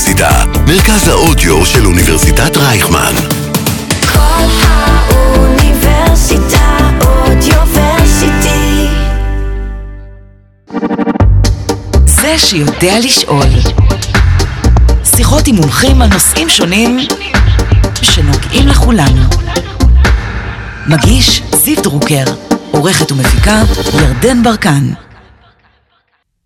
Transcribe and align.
האוניברסיטה, 0.00 0.44
מרכז 0.66 1.08
האודיו 1.08 1.66
של 1.66 1.86
אוניברסיטת 1.86 2.56
רייכמן. 2.56 3.14
כל 4.12 4.18
האוניברסיטה 4.62 6.78
אודיוורסיטי. 7.26 8.86
זה 12.04 12.38
שיודע 12.38 12.98
לשאול. 12.98 13.46
שיחות 15.04 15.46
עם 15.46 15.56
מומחים 15.56 16.02
על 16.02 16.08
נושאים 16.08 16.48
שונים 16.48 16.98
שנוגעים 18.02 18.68
לכולנו. 18.68 19.22
מגיש 20.86 21.42
זיו 21.52 21.82
דרוקר, 21.82 22.24
עורכת 22.70 23.12
ומפיקה 23.12 23.62
ירדן 23.94 24.42
ברקן. 24.42 24.90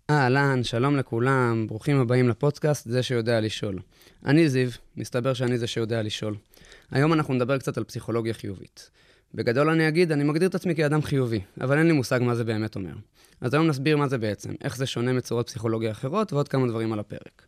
אהלן, 0.09 0.63
שלום 0.63 0.97
לכולם, 0.97 1.67
ברוכים 1.67 1.99
הבאים 1.99 2.29
לפודקאסט 2.29 2.89
זה 2.89 3.03
שיודע 3.03 3.41
לשאול. 3.41 3.79
אני 4.25 4.49
זיו, 4.49 4.69
מסתבר 4.97 5.33
שאני 5.33 5.57
זה 5.57 5.67
שיודע 5.67 6.01
לשאול. 6.01 6.35
היום 6.91 7.13
אנחנו 7.13 7.33
נדבר 7.33 7.57
קצת 7.57 7.77
על 7.77 7.83
פסיכולוגיה 7.83 8.33
חיובית. 8.33 8.89
בגדול 9.33 9.69
אני 9.69 9.87
אגיד, 9.87 10.11
אני 10.11 10.23
מגדיר 10.23 10.49
את 10.49 10.55
עצמי 10.55 10.75
כאדם 10.75 11.01
חיובי, 11.01 11.41
אבל 11.61 11.77
אין 11.77 11.87
לי 11.87 11.93
מושג 11.93 12.19
מה 12.21 12.35
זה 12.35 12.43
באמת 12.43 12.75
אומר. 12.75 12.93
אז 13.41 13.53
היום 13.53 13.67
נסביר 13.67 13.97
מה 13.97 14.07
זה 14.07 14.17
בעצם, 14.17 14.53
איך 14.63 14.77
זה 14.77 14.85
שונה 14.85 15.13
מצורות 15.13 15.47
פסיכולוגיה 15.47 15.91
אחרות 15.91 16.33
ועוד 16.33 16.47
כמה 16.47 16.67
דברים 16.67 16.93
על 16.93 16.99
הפרק. 16.99 17.45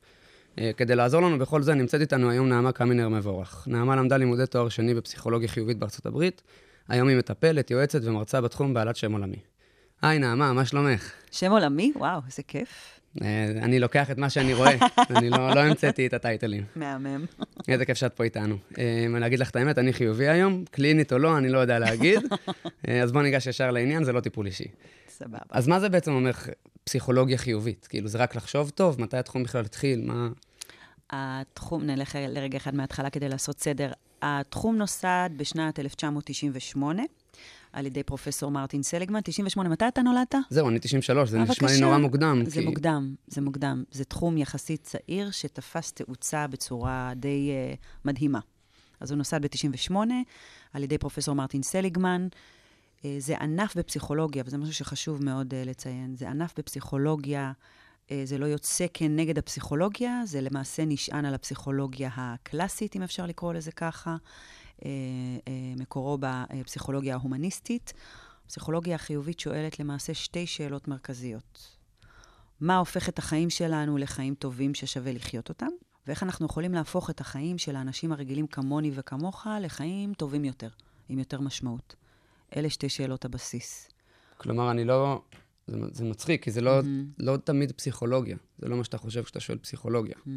אה, 0.60 0.72
כדי 0.78 0.96
לעזור 0.96 1.22
לנו 1.22 1.40
בכל 1.40 1.62
זה, 1.62 1.74
נמצאת 1.74 2.02
איתנו 2.02 2.30
היום 2.30 2.50
נעמה 2.50 2.72
קמינר 2.72 3.10
מבורך. 3.10 3.68
נעמה 3.68 3.96
למדה 3.96 4.18
לימודי 4.18 4.46
תואר 4.46 4.70
שני 4.70 4.94
בפסיכולוגיה 4.94 5.48
חיובית 5.48 5.78
בארצות 5.78 6.06
הברית. 6.06 6.42
היום 6.88 7.08
היא 7.08 7.18
מטפלת, 7.18 7.72
יועצת 7.72 8.00
ומרצה 8.04 8.42
בתחום 8.42 8.74
בעלת 8.74 8.96
שם 8.96 9.12
עולמי. 9.12 9.40
היי, 10.02 10.20
נעמה, 10.20 10.54
מה 10.54 10.66
שלומך? 10.66 11.12
שם 11.32 11.52
עולמי? 11.52 11.92
וואו, 11.96 12.20
איזה 12.28 12.44
כיף. 12.44 13.00
אה, 13.22 13.46
אני 13.62 13.80
לוקח 13.80 14.12
את 14.12 14.18
מה 14.18 14.30
שאני 14.30 14.54
רואה, 14.54 14.76
אני 15.16 15.30
לא, 15.30 15.56
לא 15.56 15.60
המצאתי 15.60 16.08
את 16.08 16.14
הטייטלים. 16.14 16.64
מהמם. 16.76 17.26
איזה 17.68 17.86
כיף 17.86 17.98
שאת 17.98 18.14
פה 18.14 18.24
איתנו. 18.24 18.58
אה, 18.78 19.06
אני 19.16 19.28
אגיד 19.28 19.40
לך 19.40 19.50
את 19.50 19.56
האמת, 19.56 19.78
אני 19.78 19.94
חיובי 19.94 20.28
היום, 20.28 20.64
קלינית 20.72 21.14
או 21.14 21.18
לא, 21.18 21.38
אני 21.38 21.50
לא 21.50 21.60
יודע 21.60 21.80
להגיד. 21.80 22.20
אה, 22.88 23.02
אז 23.02 23.12
בואו 23.12 23.24
ניגש 23.24 23.48
ישר 23.48 23.72
לעניין, 23.72 24.04
זה 24.04 24.14
לא 24.14 24.20
טיפול 24.20 24.46
אישי. 24.46 24.68
סבבה. 25.10 25.38
אז 25.50 25.68
מה 25.68 25.80
זה 25.80 25.90
בעצם 25.90 26.12
אומר 26.12 26.32
פסיכולוגיה 26.84 27.38
חיובית? 27.38 27.88
כאילו, 27.90 28.08
זה 28.08 28.18
רק 28.18 28.36
לחשוב 28.36 28.70
טוב? 28.70 29.02
מתי 29.02 29.18
התחום 29.18 29.44
בכלל 29.44 29.66
התחיל? 29.66 30.02
מה... 30.06 30.28
התחום, 31.10 31.84
נלך 31.84 32.18
לרגע 32.30 32.58
אחד 32.58 32.76
מההתחלה 32.76 33.10
כדי 33.10 33.30
לעשות 33.30 33.60
סדר. 33.60 33.92
התחום 34.22 34.76
נוסד 34.78 35.30
בשנת 35.38 35.80
1998 35.80 37.04
על 37.74 37.86
ידי 37.86 38.04
פרופסור 38.04 38.52
מרטין 38.52 38.84
סליגמן. 38.84 39.20
98, 39.24 39.70
מתי 39.70 39.88
אתה 39.88 40.02
נולדת? 40.02 40.36
זהו, 40.50 40.70
אני 40.70 40.80
93, 40.80 41.30
זה 41.30 41.40
נשמע 41.40 41.68
לי. 41.72 41.82
נורא 41.82 41.98
מוקדם. 41.98 42.42
זה 42.46 42.52
כי- 42.60 42.66
מוקדם, 42.66 43.16
זה 43.28 43.42
מוקדם. 43.42 43.84
זה 43.92 44.04
תחום 44.06 44.38
יחסית 44.38 44.84
צעיר 44.84 45.32
שתפס 45.32 45.92
תאוצה 45.92 46.48
בצורה 46.48 47.12
די 47.16 47.52
uh, 47.52 47.78
מדהימה. 48.06 48.40
אז 49.00 49.12
הוא 49.12 49.18
נוסד 49.18 49.42
ב-98 49.42 49.96
על 50.74 50.84
ידי 50.84 50.98
פרופסור 50.98 51.36
מרטין 51.36 51.64
סליגמן. 51.64 52.28
Uh, 53.00 53.04
זה 53.20 53.38
ענף 53.38 53.76
בפסיכולוגיה, 53.78 54.44
וזה 54.46 54.58
משהו 54.58 54.74
שחשוב 54.74 55.24
מאוד 55.24 55.54
uh, 55.54 55.70
לציין. 55.70 56.16
זה 56.16 56.30
ענף 56.30 56.54
בפסיכולוגיה, 56.58 57.52
זה 58.24 58.38
לא 58.38 58.46
יוצא 58.46 58.86
כנגד 58.94 59.38
הפסיכולוגיה, 59.38 60.22
זה 60.26 60.42
למעשה 60.42 60.86
נשען 60.86 61.26
על 61.26 61.34
הפסיכולוגיה 61.34 62.10
הקלאסית, 62.16 62.96
אם 62.96 63.04
אפשר 63.04 63.26
לקרוא 63.26 63.54
לזה 63.54 63.72
ככה. 63.72 64.16
uh, 64.78 64.80
uh, 64.80 65.82
מקורו 65.82 66.18
בפסיכולוגיה 66.22 67.16
ההומניסטית. 67.16 67.94
הפסיכולוגיה 68.46 68.96
החיובית 68.96 69.40
שואלת 69.40 69.80
למעשה 69.80 70.14
שתי 70.14 70.48
שאלות 70.48 70.88
מרכזיות. 70.88 71.78
מה 72.62 72.78
הופך 72.78 73.10
את 73.10 73.20
החיים 73.20 73.50
שלנו 73.50 73.98
לחיים 73.98 74.36
טובים 74.36 74.74
ששווה 74.74 75.12
לחיות 75.12 75.50
אותם? 75.50 75.68
ואיך 76.08 76.24
אנחנו 76.24 76.46
יכולים 76.46 76.74
להפוך 76.74 77.10
את 77.10 77.22
החיים 77.22 77.58
של 77.58 77.76
האנשים 77.76 78.12
הרגילים 78.12 78.48
כמוני 78.48 78.92
וכמוך 78.94 79.48
לחיים 79.62 80.14
טובים 80.14 80.46
יותר, 80.46 80.70
עם 81.10 81.20
יותר 81.20 81.42
משמעות. 81.42 81.96
אלה 82.56 82.70
שתי 82.70 82.90
שאלות 82.90 83.26
הבסיס. 83.26 83.90
כלומר, 84.38 84.72
אני 84.72 84.86
לא... 84.86 85.22
זה, 85.68 85.78
זה 85.92 86.04
מצחיק, 86.04 86.44
כי 86.44 86.52
זה 86.52 86.62
לא, 86.62 86.82
לא 87.20 87.38
תמיד 87.38 87.72
פסיכולוגיה. 87.72 88.38
זה 88.60 88.68
לא 88.68 88.78
מה 88.78 88.84
שאתה 88.84 88.98
חושב 88.98 89.24
כשאתה 89.24 89.40
שואל 89.40 89.58
פסיכולוגיה. 89.58 90.16
Mm, 90.26 90.30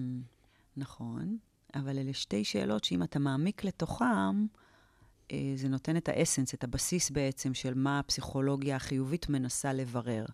נכון, 0.77 1.37
אבל 1.75 1.99
אלה 1.99 2.13
שתי 2.13 2.45
שאלות 2.45 2.85
שאם 2.85 3.03
אתה 3.03 3.19
מעמיק 3.19 3.65
לתוכם, 3.65 4.47
אה, 5.33 5.53
זה 5.57 5.69
נותן 5.69 5.97
את 5.97 6.09
האסנס, 6.09 6.55
את 6.55 6.65
הבסיס 6.65 7.11
בעצם 7.11 7.55
של 7.55 7.75
מה 7.75 7.99
הפסיכולוגיה 7.99 8.77
החיובית 8.77 9.29
מנסה 9.29 9.73
לברר. 9.73 10.25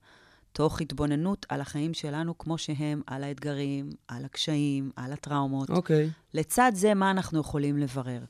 תוך 0.52 0.80
התבוננות 0.80 1.46
על 1.48 1.60
החיים 1.60 1.94
שלנו 1.94 2.38
כמו 2.38 2.58
שהם, 2.58 3.02
על 3.06 3.24
האתגרים, 3.24 3.90
על 4.08 4.24
הקשיים, 4.24 4.90
על 4.96 5.12
הטראומות. 5.12 5.70
אוקיי. 5.70 6.10
לצד 6.34 6.72
זה, 6.74 6.94
מה 6.94 7.10
אנחנו 7.10 7.40
יכולים 7.40 7.78
לברר? 7.78 8.24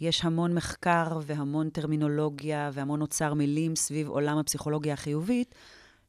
יש 0.00 0.24
המון 0.24 0.54
מחקר 0.54 1.18
והמון 1.22 1.70
טרמינולוגיה 1.70 2.70
והמון 2.72 3.00
אוצר 3.00 3.34
מילים 3.34 3.76
סביב 3.76 4.08
עולם 4.08 4.38
הפסיכולוגיה 4.38 4.94
החיובית, 4.94 5.54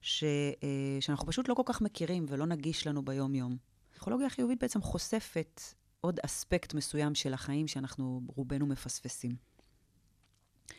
ש, 0.01 0.23
אה, 0.23 0.67
שאנחנו 0.99 1.27
פשוט 1.27 1.49
לא 1.49 1.53
כל 1.53 1.63
כך 1.65 1.81
מכירים 1.81 2.25
ולא 2.29 2.45
נגיש 2.45 2.87
לנו 2.87 3.05
ביום-יום. 3.05 3.57
הפסיכולוגיה 3.91 4.27
החיובית 4.27 4.59
בעצם 4.61 4.81
חושפת 4.81 5.61
עוד 6.01 6.19
אספקט 6.25 6.73
מסוים 6.73 7.15
של 7.15 7.33
החיים 7.33 7.67
שאנחנו 7.67 8.21
רובנו 8.35 8.65
מפספסים. 8.65 9.35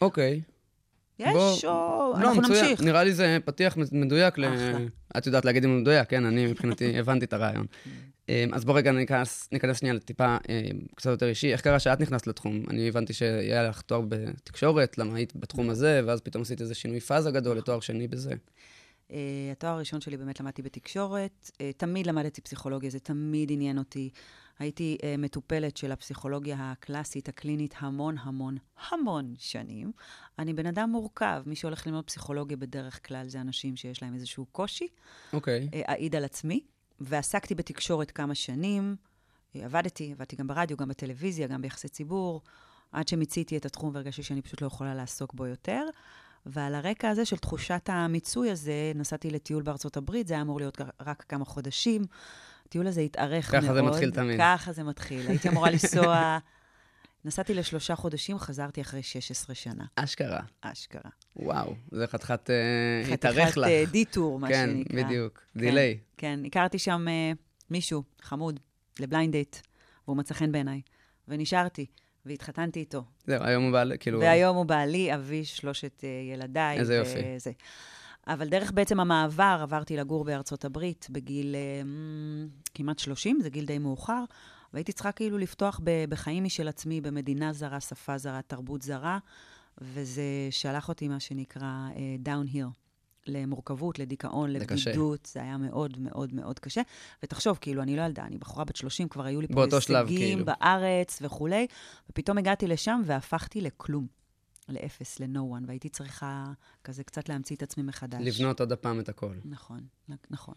אוקיי. 0.00 0.40
יש, 1.18 1.28
בוא- 1.32 1.56
או... 1.64 2.12
לא, 2.20 2.30
אנחנו 2.30 2.42
מצוין. 2.42 2.64
נמשיך. 2.64 2.80
נראה 2.82 3.04
לי 3.04 3.12
זה 3.14 3.38
פתיח 3.44 3.76
מדויק 3.92 4.38
ל... 4.38 4.44
את 5.16 5.26
יודעת 5.26 5.44
להגיד 5.44 5.64
אם 5.64 5.70
הוא 5.70 5.80
מדויק, 5.80 6.08
כן, 6.08 6.24
אני 6.24 6.46
מבחינתי 6.46 6.84
הבנתי 6.98 7.24
את 7.24 7.32
הרעיון. 7.32 7.66
אמ, 8.28 8.54
אז 8.54 8.64
בוא 8.64 8.74
רגע 8.78 8.92
ניכנס, 8.92 9.48
ניכנס 9.52 9.78
שנייה 9.78 9.94
לטיפה 9.94 10.36
אמ, 10.48 10.78
קצת 10.94 11.10
יותר 11.10 11.28
אישי. 11.28 11.52
איך 11.52 11.60
קרה 11.60 11.78
שאת 11.78 12.00
נכנסת 12.00 12.26
לתחום? 12.26 12.62
אני 12.70 12.88
הבנתי 12.88 13.12
שהיה 13.12 13.62
לך 13.68 13.80
תואר 13.80 14.00
בתקשורת, 14.08 14.98
למה 14.98 15.16
היית 15.16 15.36
בתחום 15.36 15.70
הזה, 15.70 16.00
ואז 16.06 16.20
פתאום 16.20 16.42
עשית 16.42 16.60
איזה 16.60 16.74
שינוי 16.74 17.00
פאזה 17.00 17.30
גדול 17.30 17.56
לתואר 17.58 17.80
שני 17.80 18.08
בזה. 18.08 18.34
Uh, 19.08 19.12
התואר 19.52 19.72
הראשון 19.72 20.00
שלי 20.00 20.16
באמת 20.16 20.40
למדתי 20.40 20.62
בתקשורת. 20.62 21.50
Uh, 21.52 21.56
תמיד 21.76 22.06
למדתי 22.06 22.40
פסיכולוגיה, 22.40 22.90
זה 22.90 23.00
תמיד 23.00 23.52
עניין 23.52 23.78
אותי. 23.78 24.10
הייתי 24.58 24.98
uh, 25.00 25.20
מטופלת 25.20 25.76
של 25.76 25.92
הפסיכולוגיה 25.92 26.56
הקלאסית, 26.60 27.28
הקלינית, 27.28 27.74
המון 27.78 28.16
המון 28.18 28.56
המון 28.90 29.34
שנים. 29.38 29.92
אני 30.38 30.52
בן 30.54 30.66
אדם 30.66 30.90
מורכב. 30.90 31.42
מי 31.46 31.56
שהולך 31.56 31.86
ללמוד 31.86 32.04
פסיכולוגיה 32.04 32.56
בדרך 32.56 33.06
כלל 33.06 33.28
זה 33.28 33.40
אנשים 33.40 33.76
שיש 33.76 34.02
להם 34.02 34.14
איזשהו 34.14 34.46
קושי. 34.46 34.88
אוקיי. 35.32 35.68
אה, 35.74 35.82
אעיד 35.88 36.16
על 36.16 36.24
עצמי, 36.24 36.60
ועסקתי 37.00 37.54
בתקשורת 37.54 38.10
כמה 38.10 38.34
שנים. 38.34 38.96
אה, 39.56 39.64
עבדתי, 39.64 40.12
עבדתי 40.12 40.36
גם 40.36 40.46
ברדיו, 40.46 40.76
גם 40.76 40.88
בטלוויזיה, 40.88 41.46
גם 41.46 41.62
ביחסי 41.62 41.88
ציבור, 41.88 42.42
עד 42.92 43.08
שמיציתי 43.08 43.56
את 43.56 43.66
התחום 43.66 43.94
והרגשתי 43.94 44.22
שאני 44.22 44.42
פשוט 44.42 44.62
לא 44.62 44.66
יכולה 44.66 44.94
לעסוק 44.94 45.34
בו 45.34 45.46
יותר. 45.46 45.84
ועל 46.46 46.74
הרקע 46.74 47.08
הזה 47.08 47.24
של 47.24 47.36
תחושת 47.36 47.88
המיצוי 47.92 48.50
הזה, 48.50 48.92
נסעתי 48.94 49.30
לטיול 49.30 49.62
בארצות 49.62 49.96
הברית, 49.96 50.28
זה 50.28 50.34
היה 50.34 50.42
אמור 50.42 50.58
להיות 50.58 50.80
רק 51.00 51.24
כמה 51.28 51.44
חודשים. 51.44 52.02
הטיול 52.66 52.86
הזה 52.86 53.00
התארך 53.00 53.46
ככה 53.46 53.60
מאוד. 53.60 53.74
זה 53.74 53.82
מתחיל 53.82 54.10
תמיד. 54.10 54.38
ככה 54.40 54.72
זה 54.72 54.82
מתחיל. 54.82 55.28
הייתי 55.28 55.48
אמורה 55.48 55.70
לנסוע... 55.70 56.38
נסעתי 57.24 57.54
לשלושה 57.54 57.96
חודשים, 57.96 58.38
חזרתי 58.38 58.80
אחרי 58.80 59.02
16 59.02 59.54
שנה. 59.54 59.84
אשכרה. 59.96 60.40
אשכרה. 60.60 61.10
וואו, 61.36 61.74
זה 61.90 62.06
חתיכת... 62.06 62.50
אה, 62.50 63.14
התארך 63.14 63.36
חתיכת 63.36 63.56
לך. 63.56 63.66
אה, 63.68 63.84
detour, 63.90 64.38
מה 64.38 64.48
כן, 64.48 64.70
שנקרא. 64.72 65.02
בדיוק. 65.02 65.42
כן, 65.54 65.60
delay. 65.60 65.98
כן, 66.16 66.40
הכרתי 66.46 66.78
שם 66.78 67.06
אה, 67.08 67.36
מישהו 67.70 68.02
חמוד 68.22 68.60
ל 69.00 69.06
blind 69.06 69.32
date, 69.32 69.56
והוא 70.04 70.16
מצא 70.16 70.34
חן 70.34 70.52
בעיניי, 70.52 70.80
ונשארתי, 71.28 71.86
והתחתנתי 72.26 72.80
איתו. 72.80 73.04
זהו, 73.26 73.42
היום 73.42 73.64
הוא 73.64 73.72
בעל... 73.72 73.92
כאילו... 74.00 74.20
והיום 74.20 74.56
הוא 74.56 74.66
בעלי, 74.66 75.14
אבי 75.14 75.44
שלושת 75.44 76.00
uh, 76.00 76.32
ילדיי. 76.32 76.78
איזה 76.78 76.94
יופי. 76.94 77.18
וזה. 77.36 77.52
אבל 78.26 78.48
דרך 78.48 78.72
בעצם 78.72 79.00
המעבר 79.00 79.58
עברתי 79.62 79.96
לגור 79.96 80.24
בארצות 80.24 80.64
הברית 80.64 81.06
בגיל 81.10 81.54
uh, 81.54 81.86
mm, 81.86 82.70
כמעט 82.74 82.98
30, 82.98 83.40
זה 83.42 83.50
גיל 83.50 83.64
די 83.64 83.78
מאוחר, 83.78 84.24
והייתי 84.72 84.92
צריכה 84.92 85.12
כאילו 85.12 85.38
לפתוח 85.38 85.80
ב- 85.84 86.04
בחיים 86.08 86.44
משל 86.44 86.68
עצמי, 86.68 87.00
במדינה 87.00 87.52
זרה, 87.52 87.80
שפה 87.80 88.18
זרה, 88.18 88.40
תרבות 88.42 88.82
זרה, 88.82 89.18
וזה 89.78 90.22
שלח 90.50 90.88
אותי, 90.88 91.08
מה 91.08 91.20
שנקרא, 91.20 91.88
דאון-היר. 92.18 92.68
למורכבות, 93.28 93.98
לדיכאון, 93.98 94.52
זה. 94.52 94.58
לבדידות, 94.58 95.30
זה 95.32 95.42
היה 95.42 95.56
מאוד 95.56 95.98
מאוד 96.00 96.34
מאוד 96.34 96.58
קשה. 96.58 96.82
ותחשוב, 97.22 97.58
כאילו, 97.60 97.82
אני 97.82 97.96
לא 97.96 98.02
ילדה, 98.02 98.24
אני 98.24 98.38
בחורה 98.38 98.64
בת 98.64 98.76
30, 98.76 99.08
כבר 99.08 99.24
היו 99.24 99.40
לי 99.40 99.48
פה 99.48 99.64
הישגים 99.64 100.06
כאילו. 100.06 100.44
בארץ 100.44 101.18
וכולי, 101.22 101.66
ופתאום 102.10 102.38
הגעתי 102.38 102.66
לשם 102.66 103.02
והפכתי 103.04 103.60
לכלום, 103.60 104.06
לאפס, 104.68 105.20
ל-no 105.20 105.38
one, 105.38 105.64
והייתי 105.66 105.88
צריכה 105.88 106.52
כזה 106.84 107.04
קצת 107.04 107.28
להמציא 107.28 107.56
את 107.56 107.62
עצמי 107.62 107.82
מחדש. 107.82 108.20
לבנות 108.22 108.60
עוד 108.60 108.72
הפעם 108.72 109.00
את 109.00 109.08
הכל. 109.08 109.34
נכון, 109.44 109.80
נכון. 110.30 110.54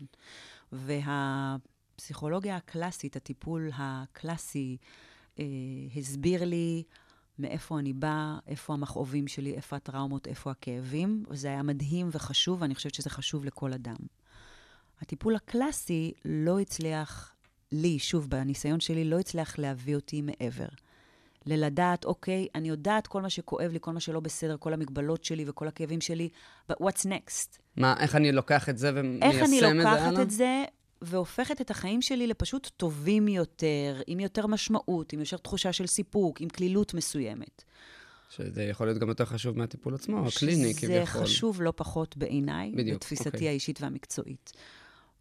והפסיכולוגיה 0.72 2.56
הקלאסית, 2.56 3.16
הטיפול 3.16 3.70
הקלאסי, 3.74 4.78
אה, 5.40 5.46
הסביר 5.96 6.46
לי 6.46 6.84
מאיפה 7.42 7.80
אני 7.80 7.94
באה, 7.94 8.38
איפה 8.48 8.74
המכאובים 8.74 9.28
שלי, 9.28 9.54
איפה 9.54 9.76
הטראומות, 9.76 10.28
איפה 10.28 10.52
הכאבים. 10.52 11.24
וזה 11.30 11.48
היה 11.48 11.64
מדהים 11.64 12.10
וחשוב, 12.12 12.62
ואני 12.62 12.76
חושבת 12.76 12.94
שזה 12.94 13.10
חשוב 13.10 13.46
לכל 13.46 13.74
אדם. 13.74 13.96
הטיפול 15.02 15.36
הקלאסי 15.36 16.14
לא 16.26 16.60
הצליח 16.60 17.36
לי, 17.72 18.00
שוב, 18.00 18.30
בניסיון 18.30 18.80
שלי, 18.80 19.04
לא 19.04 19.20
הצליח 19.20 19.60
להביא 19.60 19.96
אותי 19.96 20.22
מעבר. 20.22 20.68
ללדעת, 21.46 22.06
אוקיי, 22.06 22.48
אני 22.56 22.70
יודעת 22.70 23.08
כל 23.08 23.22
מה 23.22 23.30
שכואב 23.30 23.72
לי, 23.72 23.78
כל 23.82 23.92
מה 23.92 24.00
שלא 24.00 24.20
בסדר, 24.20 24.56
כל 24.60 24.74
המגבלות 24.74 25.24
שלי 25.24 25.46
וכל 25.48 25.68
הכאבים 25.68 26.02
שלי, 26.02 26.30
but 26.72 26.76
what's 26.76 27.06
next? 27.06 27.58
מה, 27.78 27.96
איך 28.00 28.16
אני 28.16 28.32
לוקח 28.32 28.70
את 28.70 28.78
זה 28.78 28.92
ומיישם 28.96 29.30
את 29.30 29.34
איך 29.34 29.46
זה 29.46 29.68
אני 29.68 29.82
הלאה? 29.82 30.10
לוקחת 30.10 30.22
את 30.22 30.32
זה 30.32 30.64
והופכת 31.02 31.62
את 31.62 31.72
החיים 31.72 32.02
שלי 32.02 32.28
לפשוט 32.28 32.72
טובים 32.78 33.28
יותר, 33.28 34.02
עם 34.08 34.20
יותר 34.20 34.48
משמעות, 34.48 35.14
עם 35.14 35.20
יותר 35.20 35.38
תחושה 35.38 35.74
של 35.74 35.88
סיפוק, 35.88 36.42
עם 36.42 36.50
כלילות 36.50 36.94
מסוימת. 36.94 37.64
שזה 38.30 38.64
יכול 38.64 38.88
להיות 38.88 38.98
גם 39.00 39.10
יותר 39.10 39.26
חשוב 39.26 39.58
מהטיפול 39.58 39.96
עצמו, 39.96 40.28
הקליני 40.28 40.74
שזה 40.74 40.88
כביכול. 40.88 41.22
חשוב 41.22 41.62
לא 41.62 41.74
פחות 41.76 42.18
בעיניי, 42.18 42.72
בדיוק, 42.76 42.96
בתפיסתי 42.96 43.30
אוקיי. 43.30 43.48
האישית 43.48 43.82
והמקצועית. 43.82 44.54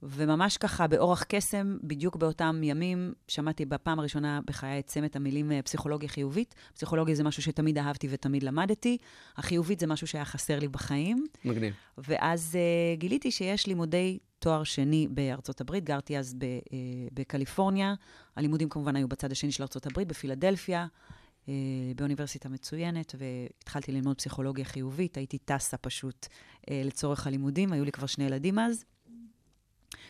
וממש 0.02 0.56
ככה, 0.56 0.86
באורח 0.86 1.22
קסם, 1.28 1.76
בדיוק 1.82 2.16
באותם 2.16 2.60
ימים, 2.62 3.12
שמעתי 3.28 3.64
בפעם 3.64 3.98
הראשונה 3.98 4.40
בחיי 4.46 4.78
את 4.78 4.86
צמד 4.86 5.08
המילים 5.14 5.52
אה, 5.52 5.62
פסיכולוגיה 5.62 6.08
חיובית. 6.08 6.54
פסיכולוגיה 6.74 7.14
זה 7.14 7.24
משהו 7.24 7.42
שתמיד 7.42 7.78
אהבתי 7.78 8.08
ותמיד 8.10 8.42
למדתי. 8.42 8.98
החיובית 9.36 9.80
זה 9.80 9.86
משהו 9.86 10.06
שהיה 10.06 10.24
חסר 10.24 10.58
לי 10.58 10.68
בחיים. 10.68 11.26
מגניב. 11.44 11.74
ואז 11.98 12.58
uh, 12.58 13.00
גיליתי 13.00 13.30
שיש 13.30 13.66
לימודי 13.66 14.18
תואר 14.38 14.64
שני 14.64 15.08
בארצות 15.10 15.60
הברית, 15.60 15.84
גרתי 15.84 16.18
אז 16.18 16.34
ב, 16.38 16.44
uh, 16.44 16.72
בקליפורניה. 17.12 17.94
הלימודים 18.36 18.68
כמובן 18.68 18.96
היו 18.96 19.08
בצד 19.08 19.32
השני 19.32 19.52
של 19.52 19.62
ארצות 19.62 19.86
הברית, 19.86 20.08
בפילדלפיה, 20.08 20.86
uh, 21.46 21.48
באוניברסיטה 21.96 22.48
מצוינת, 22.48 23.14
והתחלתי 23.18 23.92
ללמוד 23.92 24.16
פסיכולוגיה 24.16 24.64
חיובית. 24.64 25.16
הייתי 25.16 25.38
טסה 25.38 25.76
פשוט 25.76 26.26
uh, 26.26 26.66
לצורך 26.84 27.26
הלימודים, 27.26 27.72
היו 27.72 27.84
לי 27.84 27.92
כבר 27.92 28.06
שני 28.06 28.24
ילדים 28.24 28.58
אז. 28.58 28.84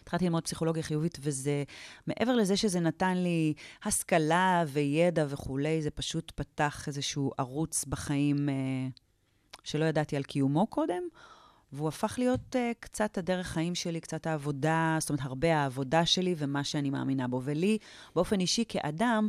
התחלתי 0.02 0.24
ללמוד 0.24 0.44
פסיכולוגיה 0.44 0.82
חיובית, 0.82 1.18
וזה, 1.20 1.64
מעבר 2.06 2.36
לזה 2.36 2.56
שזה 2.56 2.80
נתן 2.80 3.16
לי 3.16 3.54
השכלה 3.84 4.64
וידע 4.66 5.26
וכולי, 5.28 5.82
זה 5.82 5.90
פשוט 5.90 6.32
פתח 6.34 6.84
איזשהו 6.86 7.32
ערוץ 7.38 7.84
בחיים 7.84 8.48
אה, 8.48 8.54
שלא 9.64 9.84
ידעתי 9.84 10.16
על 10.16 10.22
קיומו 10.22 10.66
קודם, 10.66 11.02
והוא 11.72 11.88
הפך 11.88 12.14
להיות 12.18 12.56
אה, 12.56 12.72
קצת 12.80 13.18
הדרך 13.18 13.46
חיים 13.46 13.74
שלי, 13.74 14.00
קצת 14.00 14.26
העבודה, 14.26 14.96
זאת 15.00 15.10
אומרת, 15.10 15.24
הרבה 15.24 15.56
העבודה 15.56 16.06
שלי 16.06 16.34
ומה 16.38 16.64
שאני 16.64 16.90
מאמינה 16.90 17.28
בו. 17.28 17.40
ולי, 17.44 17.78
באופן 18.14 18.40
אישי, 18.40 18.64
כאדם, 18.68 19.28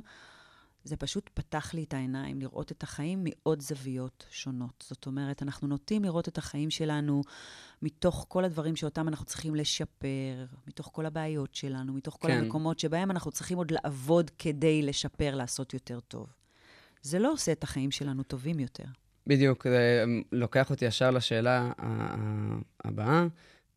זה 0.83 0.97
פשוט 0.97 1.29
פתח 1.33 1.73
לי 1.73 1.83
את 1.83 1.93
העיניים 1.93 2.39
לראות 2.39 2.71
את 2.71 2.83
החיים 2.83 3.23
מעוד 3.23 3.61
זוויות 3.61 4.25
שונות. 4.29 4.85
זאת 4.87 5.05
אומרת, 5.05 5.43
אנחנו 5.43 5.67
נוטים 5.67 6.03
לראות 6.03 6.27
את 6.27 6.37
החיים 6.37 6.69
שלנו 6.69 7.21
מתוך 7.81 8.25
כל 8.29 8.45
הדברים 8.45 8.75
שאותם 8.75 9.07
אנחנו 9.07 9.25
צריכים 9.25 9.55
לשפר, 9.55 10.45
מתוך 10.67 10.89
כל 10.93 11.05
הבעיות 11.05 11.55
שלנו, 11.55 11.93
מתוך 11.93 12.17
כל 12.21 12.27
כן. 12.27 12.37
המקומות 12.37 12.79
שבהם 12.79 13.11
אנחנו 13.11 13.31
צריכים 13.31 13.57
עוד 13.57 13.71
לעבוד 13.71 14.31
כדי 14.37 14.81
לשפר, 14.81 15.35
לעשות 15.35 15.73
יותר 15.73 15.99
טוב. 15.99 16.27
זה 17.01 17.19
לא 17.19 17.31
עושה 17.31 17.51
את 17.51 17.63
החיים 17.63 17.91
שלנו 17.91 18.23
טובים 18.23 18.59
יותר. 18.59 18.85
בדיוק, 19.27 19.67
זה 19.67 20.03
לוקח 20.31 20.69
אותי 20.69 20.85
ישר 20.85 21.11
לשאלה 21.11 21.71
הבאה. 22.83 23.25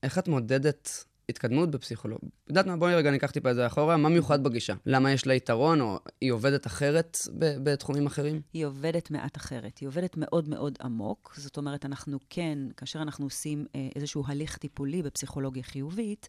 איך 0.03 0.19
את 0.19 0.29
מודדת 0.29 1.05
התקדמות 1.29 1.71
בפסיכולוגיה? 1.71 2.29
את 2.45 2.49
יודעת 2.49 2.67
מה? 2.67 2.77
בואי 2.77 2.95
רגע 2.95 3.11
ניקח 3.11 3.31
טיפה 3.31 3.51
את 3.51 3.55
זה 3.55 3.67
אחורה. 3.67 3.97
מה 3.97 4.09
מיוחד 4.09 4.43
בגישה? 4.43 4.75
למה 4.87 5.13
יש 5.13 5.27
לה 5.27 5.35
יתרון, 5.35 5.81
או 5.81 5.99
היא 6.21 6.33
עובדת 6.33 6.67
אחרת 6.67 7.19
ב- 7.39 7.57
בתחומים 7.63 8.07
אחרים? 8.07 8.41
היא 8.53 8.65
עובדת 8.67 9.11
מעט 9.11 9.37
אחרת. 9.37 9.79
היא 9.79 9.87
עובדת 9.87 10.17
מאוד 10.17 10.49
מאוד 10.49 10.79
עמוק. 10.83 11.35
זאת 11.37 11.57
אומרת, 11.57 11.85
אנחנו 11.85 12.19
כן, 12.31 12.59
כאשר 12.77 13.03
אנחנו 13.03 13.27
עושים 13.27 13.67
אה, 13.75 13.89
איזשהו 13.97 14.25
הליך 14.27 14.57
טיפולי 14.57 15.03
בפסיכולוגיה 15.03 15.63
חיובית, 15.63 16.29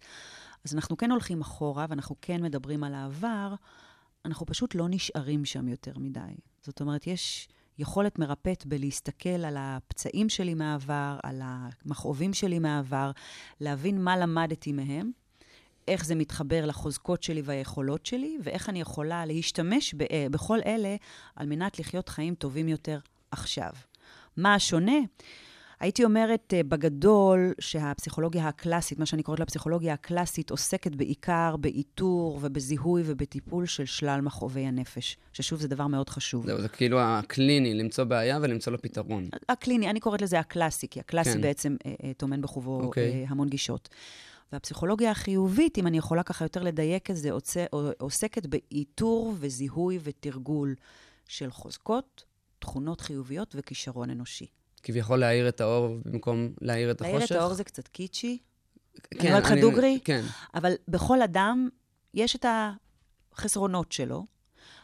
אז 0.65 0.75
אנחנו 0.75 0.97
כן 0.97 1.11
הולכים 1.11 1.41
אחורה 1.41 1.85
ואנחנו 1.89 2.15
כן 2.21 2.41
מדברים 2.41 2.83
על 2.83 2.93
העבר, 2.93 3.53
אנחנו 4.25 4.45
פשוט 4.45 4.75
לא 4.75 4.85
נשארים 4.89 5.45
שם 5.45 5.67
יותר 5.67 5.93
מדי. 5.97 6.19
זאת 6.61 6.81
אומרת, 6.81 7.07
יש 7.07 7.47
יכולת 7.79 8.19
מרפאת 8.19 8.65
בלהסתכל 8.65 9.29
על 9.29 9.55
הפצעים 9.59 10.29
שלי 10.29 10.53
מהעבר, 10.53 11.17
על 11.23 11.41
המכאובים 11.43 12.33
שלי 12.33 12.59
מהעבר, 12.59 13.11
להבין 13.61 14.03
מה 14.03 14.17
למדתי 14.17 14.71
מהם, 14.71 15.11
איך 15.87 16.05
זה 16.05 16.15
מתחבר 16.15 16.65
לחוזקות 16.65 17.23
שלי 17.23 17.41
והיכולות 17.45 18.05
שלי, 18.05 18.37
ואיך 18.43 18.69
אני 18.69 18.81
יכולה 18.81 19.25
להשתמש 19.25 19.93
ב- 19.93 20.01
אה, 20.01 20.27
בכל 20.31 20.59
אלה 20.65 20.95
על 21.35 21.47
מנת 21.47 21.79
לחיות 21.79 22.09
חיים 22.09 22.35
טובים 22.35 22.67
יותר 22.67 22.99
עכשיו. 23.31 23.71
מה 24.37 24.55
השונה? 24.55 24.97
הייתי 25.79 26.03
אומרת 26.03 26.53
אה, 26.53 26.63
בגדול 26.63 27.53
שהפסיכולוגיה 27.59 28.47
הקלאסית, 28.47 28.99
מה 28.99 29.05
שאני 29.05 29.23
קוראת 29.23 29.39
לה 29.39 29.45
פסיכולוגיה 29.45 29.93
הקלאסית, 29.93 30.51
עוסקת 30.51 30.95
בעיקר 30.95 31.55
באיתור 31.55 32.39
ובזיהוי 32.41 33.03
ובטיפול 33.05 33.65
של 33.65 33.85
שלל 33.85 34.21
מכאובי 34.21 34.61
הנפש, 34.61 35.17
ששוב, 35.33 35.59
זה 35.59 35.67
דבר 35.67 35.87
מאוד 35.87 36.09
חשוב. 36.09 36.45
זהו, 36.45 36.61
זה 36.61 36.67
כאילו 36.67 36.99
הקליני, 37.01 37.73
למצוא 37.73 38.03
בעיה 38.03 38.39
ולמצוא 38.41 38.71
לה 38.71 38.77
פתרון. 38.77 39.29
הקליני, 39.49 39.89
אני 39.89 39.99
קוראת 39.99 40.21
לזה 40.21 40.39
הקלאסי, 40.39 40.87
כי 40.87 40.99
הקלאסי 40.99 41.33
כן. 41.33 41.41
בעצם 41.41 41.75
אה, 41.85 41.93
אה, 42.03 42.11
טומן 42.17 42.41
בחובו 42.41 42.81
אוקיי. 42.81 43.13
אה, 43.13 43.25
המון 43.27 43.49
גישות. 43.49 43.89
והפסיכולוגיה 44.51 45.11
החיובית, 45.11 45.77
אם 45.77 45.87
אני 45.87 45.97
יכולה 45.97 46.23
ככה 46.23 46.45
יותר 46.45 46.63
לדייק 46.63 47.11
את 47.11 47.15
זה, 47.15 47.29
עוסקת 47.97 48.45
באיתור 48.45 49.33
וזיהוי 49.39 49.99
ותרגול 50.03 50.75
של 51.27 51.51
חוזקות, 51.51 52.23
תכונות 52.59 53.01
חיוביות 53.01 53.55
וכישרון 53.57 54.09
אנושי. 54.09 54.45
כביכול 54.85 55.19
להאיר 55.19 55.49
את 55.49 55.61
האור 55.61 55.97
במקום 56.05 56.49
להאיר 56.61 56.91
את 56.91 57.01
החושך. 57.01 57.13
להאיר 57.13 57.25
את 57.25 57.31
האור 57.31 57.53
זה 57.53 57.63
קצת 57.63 57.87
קיצ'י, 57.87 58.37
כן, 59.01 59.19
אני 59.19 59.29
אומרת 59.29 59.43
לך 59.43 59.51
דוגרי? 59.61 59.99
כן, 60.03 60.21
אבל 60.53 60.73
בכל 60.87 61.21
אדם 61.21 61.69
יש 62.13 62.35
את 62.35 62.45
החסרונות 63.33 63.91
שלו. 63.91 64.25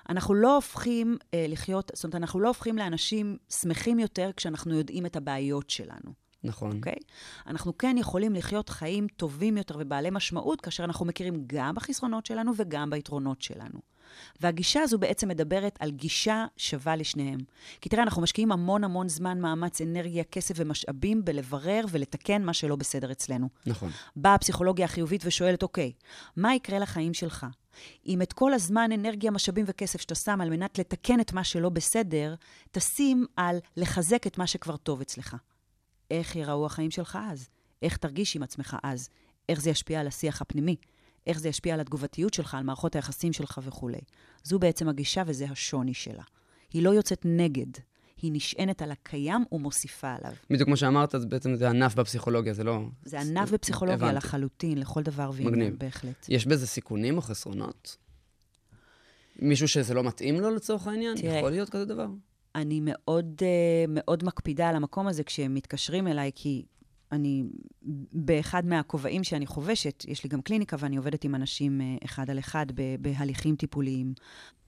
אנחנו 0.10 0.34
לא 0.34 0.56
הופכים 0.56 1.18
אה, 1.34 1.46
לחיות, 1.50 1.92
זאת 1.96 2.04
אומרת, 2.04 2.16
אנחנו 2.16 2.40
לא 2.40 2.48
הופכים 2.48 2.78
לאנשים 2.78 3.38
שמחים 3.50 4.00
יותר 4.00 4.30
כשאנחנו 4.38 4.78
יודעים 4.78 5.06
את 5.06 5.16
הבעיות 5.16 5.70
שלנו. 5.70 6.14
נכון. 6.44 6.78
אוקיי? 6.78 6.96
אנחנו 7.48 7.78
כן 7.78 7.96
יכולים 8.00 8.36
לחיות 8.36 8.70
חיים 8.70 9.08
טובים 9.08 9.58
יותר 9.58 9.76
ובעלי 9.80 10.10
משמעות, 10.12 10.62
כאשר 10.62 10.84
אנחנו 10.84 11.06
מכירים 11.06 11.44
גם 11.48 11.76
בחסרונות 11.76 12.26
שלנו 12.26 12.52
וגם 12.58 12.90
ביתרונות 12.90 13.42
שלנו. 13.42 13.80
והגישה 14.40 14.82
הזו 14.82 14.98
בעצם 14.98 15.28
מדברת 15.28 15.78
על 15.80 15.92
גישה 15.92 16.46
שווה 16.58 16.96
לשניהם. 16.96 17.40
כי 17.82 17.90
תראה, 17.90 18.04
אנחנו 18.04 18.22
משקיעים 18.22 18.52
המון 18.52 18.84
המון 18.84 19.10
זמן, 19.10 19.42
מאמץ, 19.42 19.82
אנרגיה, 19.82 20.24
כסף 20.24 20.56
ומשאבים 20.58 21.26
בלברר 21.26 21.86
ולתקן 21.90 22.44
מה 22.44 22.54
שלא 22.54 22.76
בסדר 22.76 23.12
אצלנו. 23.12 23.50
נכון. 23.66 23.92
באה 24.16 24.34
הפסיכולוגיה 24.34 24.86
החיובית 24.86 25.22
ושואלת, 25.26 25.64
אוקיי, 25.64 25.92
מה 26.36 26.56
יקרה 26.56 26.80
לחיים 26.80 27.14
שלך? 27.14 27.46
אם 28.08 28.22
את 28.22 28.34
כל 28.34 28.54
הזמן, 28.54 28.92
אנרגיה, 28.92 29.32
משאבים 29.32 29.66
וכסף 29.68 30.02
שאתה 30.02 30.16
שם 30.16 30.42
על 30.42 30.50
מנת 30.50 30.80
לתקן 30.80 31.20
את 31.20 31.34
מה 31.34 31.44
שלא 31.44 31.70
בסדר, 31.70 32.36
תשים 32.72 33.26
על 33.36 33.58
לחזק 33.78 34.28
את 34.28 34.38
מה 34.38 34.48
שכבר 34.48 34.78
טוב 34.78 35.02
אצלך. 35.02 35.36
איך 36.12 36.36
ייראו 36.36 36.66
החיים 36.66 36.92
שלך 36.92 37.20
אז? 37.30 37.50
איך 37.82 37.98
תרגיש 37.98 38.36
עם 38.36 38.44
עצמך 38.44 38.78
אז? 38.84 39.10
איך 39.50 39.62
זה 39.62 39.70
ישפיע 39.70 40.00
על 40.00 40.08
השיח 40.08 40.42
הפנימי? 40.42 40.76
איך 41.28 41.40
זה 41.40 41.50
ישפיע 41.50 41.74
על 41.74 41.80
התגובתיות 41.80 42.34
שלך, 42.34 42.56
על 42.56 42.64
מערכות 42.64 42.96
היחסים 42.96 43.34
שלך 43.34 43.60
וכולי. 43.64 44.02
זו 44.44 44.60
בעצם 44.60 44.90
הגישה 44.90 45.24
וזה 45.26 45.46
השוני 45.50 45.94
שלה. 45.94 46.24
היא 46.74 46.84
לא 46.84 46.90
יוצאת 46.90 47.22
נגד, 47.26 47.72
היא 48.22 48.32
נשענת 48.34 48.82
על 48.82 48.92
הקיים 48.92 49.44
ומוסיפה 49.52 50.14
עליו. 50.14 50.34
בדיוק 50.50 50.68
כמו 50.68 50.78
שאמרת, 50.78 51.16
אז 51.16 51.26
בעצם 51.26 51.56
זה 51.56 51.70
ענף 51.70 51.96
בפסיכולוגיה, 51.96 52.54
זה 52.54 52.64
לא... 52.64 52.80
זה 53.06 53.22
ענף 53.22 53.52
בפסיכולוגיה 53.52 54.08
הבנתי. 54.08 54.16
לחלוטין, 54.16 54.78
לכל 54.78 55.04
דבר 55.04 55.32
ועניין, 55.34 55.54
מגניב. 55.54 55.76
בהחלט. 55.78 56.26
יש 56.30 56.46
בזה 56.46 56.68
סיכונים 56.68 57.18
או 57.18 57.22
חסרונות? 57.22 57.98
מישהו 59.40 59.68
שזה 59.68 59.94
לא 59.94 60.04
מתאים 60.04 60.40
לו 60.40 60.56
לצורך 60.56 60.88
העניין? 60.88 61.18
תראה, 61.18 61.38
יכול 61.38 61.52
להיות 61.52 61.70
כזה 61.70 61.86
דבר? 61.86 62.08
אני 62.56 62.80
מאוד, 62.84 63.42
אה, 63.42 63.86
מאוד 63.88 64.24
מקפידה 64.24 64.70
על 64.70 64.76
המקום 64.76 65.08
הזה 65.08 65.24
כשהם 65.24 65.54
מתקשרים 65.54 66.08
אליי, 66.08 66.32
כי 66.36 66.66
אני, 67.12 67.44
באחד 68.14 68.66
מהכובעים 68.66 69.24
שאני 69.24 69.46
חובשת, 69.46 70.06
יש 70.08 70.24
לי 70.24 70.30
גם 70.30 70.42
קליניקה 70.42 70.76
ואני 70.80 70.98
עובדת 70.98 71.24
עם 71.24 71.36
אנשים 71.36 71.82
אה, 71.82 71.96
אחד 72.06 72.30
על 72.30 72.40
אחד 72.40 72.66
בהליכים 73.00 73.56
טיפוליים. 73.56 74.14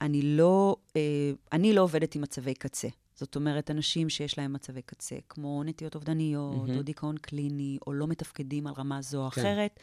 אני 0.02 0.22
לא, 0.22 0.76
אה, 0.96 1.32
אני 1.52 1.74
לא 1.74 1.82
עובדת 1.82 2.16
עם 2.16 2.22
מצבי 2.22 2.54
קצה. 2.54 2.88
זאת 3.16 3.36
אומרת, 3.36 3.72
אנשים 3.72 4.10
שיש 4.10 4.38
להם 4.38 4.54
מצבי 4.54 4.82
קצה, 4.82 5.16
כמו 5.30 5.64
נטיות 5.64 5.96
אובדניות, 5.96 6.68
מהמם. 6.68 6.78
או 6.78 6.82
דיכאון 6.82 7.18
קליני, 7.18 7.78
או 7.88 7.94
לא 7.94 8.08
מתפקדים 8.08 8.68
על 8.68 8.74
רמה 8.78 9.02
זו 9.02 9.26
או 9.26 9.32
כן. 9.32 9.42
אחרת, 9.42 9.80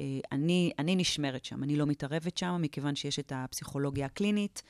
אה, 0.00 0.18
אני, 0.32 0.70
אני 0.78 0.96
נשמרת 0.96 1.44
שם, 1.44 1.62
אני 1.62 1.76
לא 1.76 1.86
מתערבת 1.86 2.36
שם, 2.36 2.58
מכיוון 2.60 2.94
שיש 2.94 3.18
את 3.18 3.32
הפסיכולוגיה 3.34 4.06
הקלינית, 4.06 4.62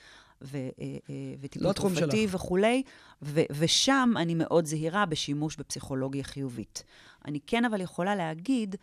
ו, 0.43 0.57
אה, 0.57 0.71
אה, 1.11 1.15
וטיפול 1.41 1.69
לא 1.69 1.73
תרופתי. 1.73 2.27
וכולי, 2.31 2.83
ו, 3.23 3.41
ושם 3.51 4.13
אני 4.17 4.35
מאוד 4.35 4.65
זהירה 4.65 5.07
בשימוש 5.07 5.57
בפסיכולוגיה 5.57 6.25
חיובית. 6.25 6.85
אני 7.25 7.41
כן 7.47 7.65
אבל 7.65 7.81
יכולה 7.81 8.17
להגיד, 8.17 8.77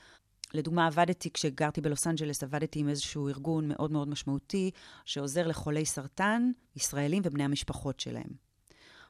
לדוגמה, 0.54 0.88
עבדתי, 0.88 1.30
כשגרתי 1.34 1.82
בלוס 1.82 2.08
אנג'לס, 2.08 2.44
עבדתי 2.44 2.80
עם 2.80 2.90
איזשהו 2.90 3.28
ארגון 3.28 3.68
מאוד 3.68 3.92
מאוד 3.92 4.08
משמעותי, 4.08 4.72
שעוזר 5.06 5.48
לחולי 5.48 5.86
סרטן, 5.86 6.52
ישראלים 6.76 7.22
ובני 7.26 7.44
המשפחות 7.44 8.00
שלהם. 8.00 8.47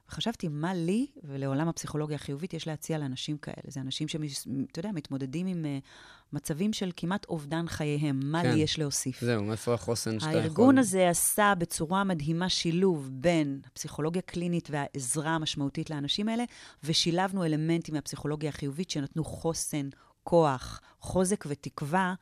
וחשבתי, 0.10 0.48
מה 0.48 0.74
לי 0.74 1.08
ולעולם 1.24 1.68
הפסיכולוגיה 1.68 2.16
החיובית 2.16 2.54
יש 2.54 2.68
להציע 2.68 2.98
לאנשים 2.98 3.38
כאלה? 3.38 3.56
זה 3.68 3.80
אנשים 3.80 4.08
שאתה 4.08 4.80
יודע, 4.80 4.92
מתמודדים 4.92 5.48
עם 5.48 5.66
uh, 5.66 5.86
מצבים 6.34 6.74
של 6.74 6.92
כמעט 6.98 7.26
אובדן 7.26 7.68
חייהם. 7.68 8.20
מה 8.24 8.42
כן. 8.44 8.52
לי 8.52 8.60
יש 8.60 8.80
להוסיף? 8.80 9.22
זהו, 9.22 9.44
מאיפה 9.44 9.74
החוסן 9.74 10.20
שאתה 10.20 10.32
יכול... 10.32 10.42
הארגון 10.42 10.78
הזה 10.78 11.10
עשה 11.10 11.54
בצורה 11.58 12.04
מדהימה 12.04 12.50
שילוב 12.50 13.10
בין 13.14 13.62
הפסיכולוגיה 13.66 14.20
הקלינית 14.20 14.70
והעזרה 14.72 15.36
המשמעותית 15.36 15.90
לאנשים 15.90 16.30
האלה, 16.30 16.44
ושילבנו 16.84 17.46
אלמנטים 17.46 17.96
מהפסיכולוגיה 17.96 18.50
החיובית 18.50 18.90
שנתנו 18.90 19.24
חוסן, 19.24 19.90
כוח, 20.24 20.82
חוזק 21.00 21.46
ותקווה. 21.48 22.14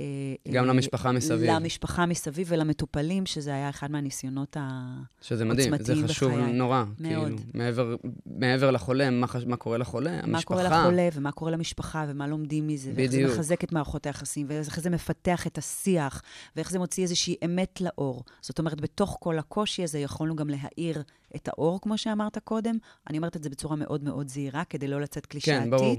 אה, 0.00 0.06
גם 0.52 0.64
אה, 0.64 0.68
למשפחה 0.68 1.12
מסביב. 1.12 1.50
למשפחה 1.50 2.06
מסביב 2.06 2.46
ולמטופלים, 2.50 3.26
שזה 3.26 3.54
היה 3.54 3.70
אחד 3.70 3.90
מהניסיונות 3.90 4.56
העוצמתיים 4.60 5.06
שזה 5.20 5.44
מדהים, 5.44 5.76
זה 5.78 5.94
חשוב 6.08 6.32
בחיי. 6.32 6.52
נורא. 6.52 6.84
מאוד. 6.98 7.26
כאילו, 7.26 7.36
מעבר, 7.54 7.96
מעבר 8.26 8.70
לחולה, 8.70 9.10
מה, 9.10 9.26
חש... 9.26 9.44
מה 9.46 9.56
קורה 9.56 9.78
לחולה, 9.78 10.10
מה 10.10 10.20
המשפחה. 10.22 10.44
קורה 10.44 10.62
לחולה 10.62 11.08
ומה 11.14 11.32
קורה 11.32 11.50
למשפחה 11.50 12.04
ומה 12.08 12.26
לומדים 12.26 12.66
מזה, 12.66 12.92
ואיך 12.94 13.10
בדיוק. 13.10 13.30
זה 13.30 13.36
מחזק 13.36 13.64
את 13.64 13.72
מערכות 13.72 14.06
היחסים, 14.06 14.46
ואיך 14.48 14.80
זה 14.80 14.90
מפתח 14.90 15.46
את 15.46 15.58
השיח, 15.58 16.22
ואיך 16.56 16.70
זה 16.70 16.78
מוציא 16.78 17.02
איזושהי 17.02 17.36
אמת 17.44 17.80
לאור. 17.80 18.24
זאת 18.40 18.58
אומרת, 18.58 18.80
בתוך 18.80 19.16
כל 19.20 19.38
הקושי 19.38 19.82
הזה 19.82 19.98
יכולנו 19.98 20.36
גם 20.36 20.48
להאיר 20.50 21.02
את 21.36 21.48
האור, 21.48 21.80
כמו 21.80 21.98
שאמרת 21.98 22.38
קודם. 22.38 22.76
אני 23.10 23.18
אומרת 23.18 23.36
את 23.36 23.42
זה 23.42 23.50
בצורה 23.50 23.76
מאוד 23.76 24.04
מאוד 24.04 24.28
זהירה, 24.28 24.64
כדי 24.64 24.88
לא 24.88 25.00
לצאת 25.00 25.26
קלישאתית. 25.26 25.62
כן, 25.62 25.70
ברור. 25.70 25.96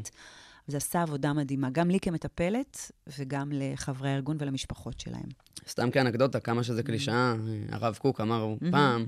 זה 0.67 0.77
עשה 0.77 1.01
עבודה 1.01 1.33
מדהימה, 1.33 1.69
גם 1.69 1.89
לי 1.89 1.99
כמטפלת, 1.99 2.91
וגם 3.19 3.51
לחברי 3.53 4.09
הארגון 4.09 4.37
ולמשפחות 4.39 4.99
שלהם. 4.99 5.29
סתם 5.69 5.91
כאנקדוטה, 5.91 6.39
כמה 6.39 6.63
שזה 6.63 6.83
קלישאה, 6.83 7.35
הרב 7.69 7.97
קוק 8.01 8.21
אמר 8.21 8.55
פעם, 8.71 9.05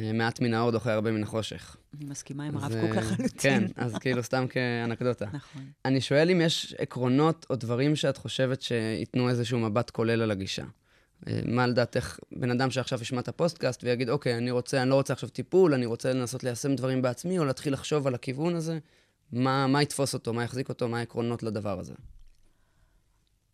אה, 0.00 0.12
מעט 0.12 0.40
מן 0.40 0.54
האור 0.54 0.70
דוחה 0.70 0.92
הרבה 0.92 1.12
מן 1.12 1.22
החושך. 1.22 1.76
אני 1.96 2.04
מסכימה 2.04 2.44
עם 2.44 2.56
הרב 2.56 2.72
אז, 2.72 2.78
קוק 2.80 2.90
אה, 2.90 3.00
לחלוטין. 3.00 3.28
כן, 3.38 3.64
אז 3.76 3.94
כאילו 3.94 4.22
סתם 4.22 4.46
כאנקדוטה. 4.46 5.26
נכון. 5.32 5.62
אני 5.84 6.00
שואל 6.00 6.30
אם 6.30 6.40
יש 6.40 6.74
עקרונות 6.78 7.46
או 7.50 7.56
דברים 7.56 7.96
שאת 7.96 8.16
חושבת 8.16 8.62
שייתנו 8.62 9.28
איזשהו 9.28 9.58
מבט 9.58 9.90
כולל 9.90 10.22
על 10.22 10.30
הגישה. 10.30 10.64
אה, 11.28 11.40
מה 11.46 11.66
לדעתך, 11.66 12.18
בן 12.32 12.50
אדם 12.50 12.70
שעכשיו 12.70 13.02
ישמע 13.02 13.20
את 13.20 13.28
הפודקאסט 13.28 13.84
ויגיד, 13.84 14.08
אוקיי, 14.08 14.36
אני 14.36 14.50
רוצה, 14.50 14.82
אני 14.82 14.90
לא 14.90 14.94
רוצה 14.94 15.12
עכשיו 15.12 15.28
טיפול, 15.28 15.74
אני 15.74 15.86
רוצה 15.86 16.12
לנסות 16.12 16.44
ליישם 16.44 16.74
דברים 16.74 17.02
בעצמי, 17.02 17.38
או 17.38 17.44
להתחיל 17.44 17.72
לחשוב 17.72 18.06
על 18.06 18.14
הכיוון 18.14 18.54
הזה, 18.54 18.78
מה, 19.32 19.66
מה 19.66 19.82
יתפוס 19.82 20.14
אותו, 20.14 20.32
מה 20.32 20.44
יחזיק 20.44 20.68
אותו, 20.68 20.88
מה 20.88 20.98
העקרונות 20.98 21.42
לדבר 21.42 21.78
הזה. 21.80 21.94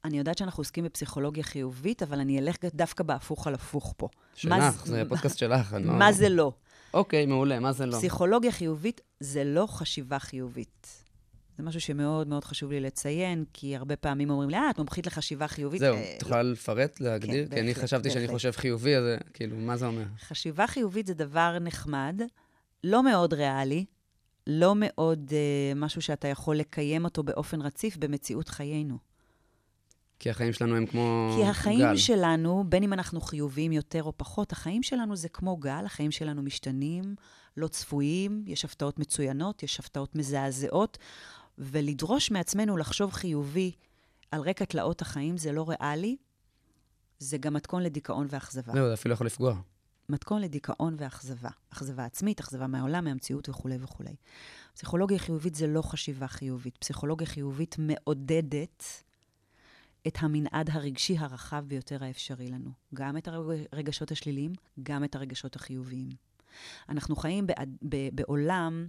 אני 0.04 0.18
יודעת 0.18 0.38
שאנחנו 0.38 0.60
עוסקים 0.60 0.84
בפסיכולוגיה 0.84 1.44
חיובית, 1.44 2.02
אבל 2.02 2.20
אני 2.20 2.38
אלך 2.38 2.56
דווקא 2.74 3.04
בהפוך 3.04 3.46
על 3.46 3.54
הפוך 3.54 3.94
פה. 3.96 4.08
שלך, 4.34 4.86
זה 4.86 5.02
הפודקאסט 5.02 5.38
שלך, 5.42 5.76
לא... 5.80 5.92
מה 5.92 6.12
זה 6.12 6.28
לא? 6.28 6.52
אוקיי, 6.94 7.26
מעולה, 7.26 7.60
מה 7.60 7.72
זה 7.72 7.86
לא? 7.86 7.96
פסיכולוגיה 7.96 8.52
חיובית 8.52 9.00
זה 9.20 9.44
לא 9.44 9.66
חשיבה 9.66 10.18
חיובית. 10.18 11.04
זה 11.58 11.64
משהו 11.64 11.80
שמאוד 11.80 12.28
מאוד 12.28 12.44
חשוב 12.44 12.70
לי 12.70 12.80
לציין, 12.80 13.44
כי 13.52 13.76
הרבה 13.76 13.96
פעמים 13.96 14.30
אומרים 14.30 14.50
לי, 14.50 14.56
אה, 14.56 14.70
את 14.70 14.78
מומחית 14.78 15.06
לחשיבה 15.06 15.48
חיובית. 15.48 15.80
זהו, 15.80 15.96
אה, 15.96 16.14
את 16.16 16.22
יכולה 16.22 16.42
לפרט, 16.42 17.00
להגדיר? 17.00 17.46
כן, 17.48 17.54
כי 17.54 17.60
אני 17.60 17.74
חשבתי 17.74 18.10
שאני. 18.10 18.28
חושב 18.28 18.50
חיובי, 18.50 18.96
אז 18.96 19.02
זה- 19.04 19.16
כאילו, 19.34 19.56
מה 19.56 19.76
זה 19.76 19.86
אומר? 19.86 20.04
חשיבה 20.20 20.66
חיובית 20.66 21.06
זה 21.06 21.14
דבר 21.14 21.58
נחמד, 21.60 22.20
לא 22.84 23.02
מאוד 23.02 23.32
ריאלי, 23.34 23.84
לא 24.48 24.74
מאוד 24.76 25.32
אה, 25.32 25.72
משהו 25.76 26.02
שאתה 26.02 26.28
יכול 26.28 26.56
לקיים 26.56 27.04
אותו 27.04 27.22
באופן 27.22 27.60
רציף 27.62 27.96
במציאות 27.96 28.48
חיינו. 28.48 28.98
כי 30.18 30.30
החיים 30.30 30.52
שלנו 30.52 30.76
הם 30.76 30.86
כמו 30.86 31.34
כי 31.36 31.44
החיים 31.44 31.80
גל. 31.80 31.96
שלנו, 31.96 32.64
בין 32.68 32.82
אם 32.82 32.92
אנחנו 32.92 33.20
חיוביים 33.20 33.72
יותר 33.72 34.02
או 34.02 34.12
פחות, 34.16 34.52
החיים 34.52 34.82
שלנו 34.82 35.16
זה 35.16 35.28
כמו 35.28 35.56
גל, 35.56 35.82
החיים 35.86 36.10
שלנו 36.10 36.42
משתנים, 36.42 37.14
לא 37.56 37.68
צפויים, 37.68 38.44
יש 38.46 38.64
הפתעות 38.64 38.98
מצוינות, 38.98 39.62
יש 39.62 39.80
הפתעות 39.80 40.14
מזעזעות, 40.14 40.98
ולדרוש 41.58 42.30
מעצמנו 42.30 42.76
לחשוב 42.76 43.12
חיובי 43.12 43.72
על 44.30 44.40
רקע 44.40 44.64
תלאות 44.64 45.02
החיים 45.02 45.36
זה 45.36 45.52
לא 45.52 45.68
ריאלי, 45.68 46.16
זה 47.18 47.38
גם 47.38 47.54
מתכון 47.54 47.82
לדיכאון 47.82 48.26
ואכזבה. 48.30 48.72
זהו, 48.72 48.86
זה 48.86 48.94
אפילו 48.94 49.14
יכול 49.14 49.26
לפגוע. 49.26 49.54
מתכון 50.08 50.42
לדיכאון 50.42 50.94
ואכזבה. 50.98 51.50
אכזבה 51.70 52.04
עצמית, 52.04 52.40
אכזבה 52.40 52.66
מהעולם, 52.66 53.04
מהמציאות 53.04 53.48
וכולי 53.48 53.76
וכולי. 53.80 54.14
פסיכולוגיה 54.74 55.18
חיובית 55.18 55.54
זה 55.54 55.66
לא 55.66 55.82
חשיבה 55.82 56.28
חיובית. 56.28 56.76
פסיכולוגיה 56.76 57.26
חיובית 57.26 57.76
מעודדת 57.78 58.84
את 60.06 60.16
המנעד 60.20 60.70
הרגשי 60.70 61.18
הרחב 61.18 61.64
ביותר 61.66 62.04
האפשרי 62.04 62.48
לנו. 62.48 62.70
גם 62.94 63.16
את 63.16 63.28
הרגשות 63.72 64.12
השליליים, 64.12 64.52
גם 64.82 65.04
את 65.04 65.14
הרגשות 65.14 65.56
החיוביים. 65.56 66.08
אנחנו 66.88 67.16
חיים 67.16 67.46
בעד, 67.46 67.76
ב, 67.88 67.96
בעולם, 68.12 68.88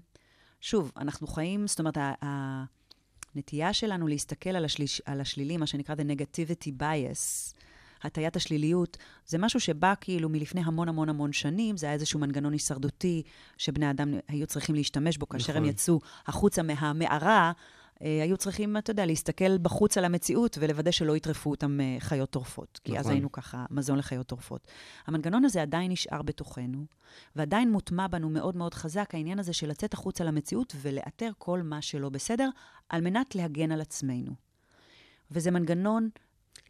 שוב, 0.62 0.92
אנחנו 0.98 1.28
חיים, 1.28 1.68
זאת 1.68 1.80
אומרת, 1.80 1.98
הנטייה 2.22 3.74
שלנו 3.74 4.08
להסתכל 4.08 4.50
על, 4.50 4.66
השליש, 4.66 5.02
על 5.06 5.22
השלילי, 5.22 5.58
מה 5.58 5.68
שנקרא 5.68 5.96
the 5.96 5.98
negativity 5.98 6.70
bias, 6.80 7.54
הטיית 8.04 8.36
השליליות, 8.36 8.98
זה 9.26 9.38
משהו 9.38 9.60
שבא 9.60 9.94
כאילו 10.02 10.30
מלפני 10.30 10.62
המון 10.66 10.90
המון 10.90 11.10
המון 11.10 11.34
שנים, 11.34 11.78
זה 11.78 11.86
היה 11.86 11.94
איזשהו 11.94 12.20
מנגנון 12.20 12.54
הישרדותי 12.54 13.24
שבני 13.58 13.92
אדם 13.92 14.14
היו 14.28 14.48
צריכים 14.48 14.76
להשתמש 14.76 15.18
בו 15.18 15.30
כאשר 15.30 15.58
הם 15.58 15.64
נכון. 15.64 15.70
יצאו 15.70 16.00
החוצה 16.28 16.64
מהמערה. 16.64 17.52
אה, 18.04 18.24
היו 18.24 18.38
צריכים, 18.38 18.78
אתה 18.78 18.92
יודע, 18.92 19.06
להסתכל 19.06 19.58
בחוץ 19.58 19.98
על 19.98 20.06
המציאות 20.06 20.58
ולוודא 20.62 20.92
שלא 20.92 21.18
יטרפו 21.18 21.50
אותם 21.50 21.82
אה, 21.82 21.96
חיות 22.00 22.30
טורפות. 22.30 22.80
כי 22.84 22.92
אז 22.92 23.00
נכון. 23.00 23.12
היינו 23.12 23.32
ככה 23.32 23.66
מזון 23.72 23.98
לחיות 23.98 24.28
טורפות. 24.28 24.68
המנגנון 25.08 25.46
הזה 25.46 25.62
עדיין 25.62 25.92
נשאר 25.92 26.22
בתוכנו, 26.22 26.86
ועדיין 27.36 27.72
מוטמע 27.72 28.08
בנו 28.08 28.30
מאוד 28.30 28.56
מאוד 28.58 28.74
חזק 28.74 29.16
העניין 29.16 29.40
הזה 29.40 29.54
של 29.54 29.70
לצאת 29.70 29.94
החוצה 29.94 30.24
למציאות 30.24 30.76
ולאתר 30.82 31.32
כל 31.38 31.62
מה 31.62 31.82
שלא 31.82 32.10
בסדר, 32.10 32.50
על 32.90 33.02
מנת 33.02 33.36
להגן 33.36 33.72
על 33.72 33.82
עצמנו. 33.82 34.32
וזה 35.32 35.52
מנגנון 35.52 36.10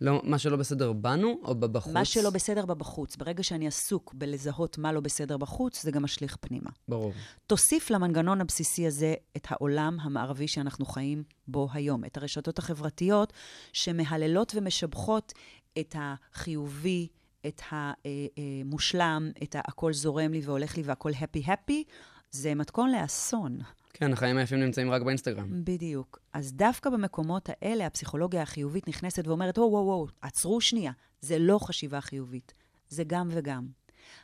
לא, 0.01 0.21
מה 0.24 0.38
שלא 0.38 0.57
בסדר 0.57 0.93
בנו 0.93 1.39
או 1.43 1.55
בבחוץ? 1.55 1.93
מה 1.93 2.05
שלא 2.05 2.29
בסדר 2.29 2.65
בה 2.65 2.74
בחוץ. 2.74 3.15
ברגע 3.15 3.43
שאני 3.43 3.67
עסוק 3.67 4.13
בלזהות 4.13 4.77
מה 4.77 4.93
לא 4.93 5.00
בסדר 5.00 5.38
בחוץ, 5.38 5.83
זה 5.83 5.91
גם 5.91 6.03
משליך 6.03 6.38
פנימה. 6.41 6.69
ברור. 6.88 7.13
תוסיף 7.48 7.89
למנגנון 7.89 8.41
הבסיסי 8.41 8.88
הזה 8.88 9.13
את 9.38 9.48
העולם 9.50 9.98
המערבי 10.01 10.48
שאנחנו 10.48 10.86
חיים 10.86 11.24
בו 11.48 11.67
היום, 11.74 12.05
את 12.05 12.17
הרשתות 12.17 12.59
החברתיות 12.59 13.33
שמהללות 13.74 14.51
ומשבחות 14.55 15.33
את 15.79 15.95
החיובי, 16.00 17.07
את 17.48 17.62
המושלם, 17.71 19.31
את 19.43 19.55
ה"הכל 19.55 19.93
זורם 19.93 20.31
לי 20.31 20.41
והולך 20.43 20.77
לי 20.77 20.83
והכל 20.83 21.12
הפי-הפי", 21.21 21.83
זה 22.31 22.55
מתכון 22.55 22.91
לאסון. 22.91 23.59
כן, 23.93 24.13
החיים 24.13 24.38
היפים 24.38 24.60
נמצאים 24.60 24.91
רק 24.91 25.01
באינסטגרם. 25.01 25.63
בדיוק. 25.63 26.19
אז 26.34 26.53
דווקא 26.53 26.89
במקומות 26.89 27.50
האלה, 27.50 27.86
הפסיכולוגיה 27.86 28.41
החיובית 28.41 28.88
נכנסת 28.88 29.27
ואומרת, 29.27 29.58
וואו, 29.58 29.72
וואו, 29.72 29.86
וואו, 29.86 30.08
עצרו 30.22 30.62
שנייה, 30.62 30.91
זה 31.22 31.39
לא 31.39 31.60
חשיבה 31.60 32.01
חיובית, 32.01 32.53
זה 32.89 33.03
גם 33.08 33.29
וגם. 33.31 33.67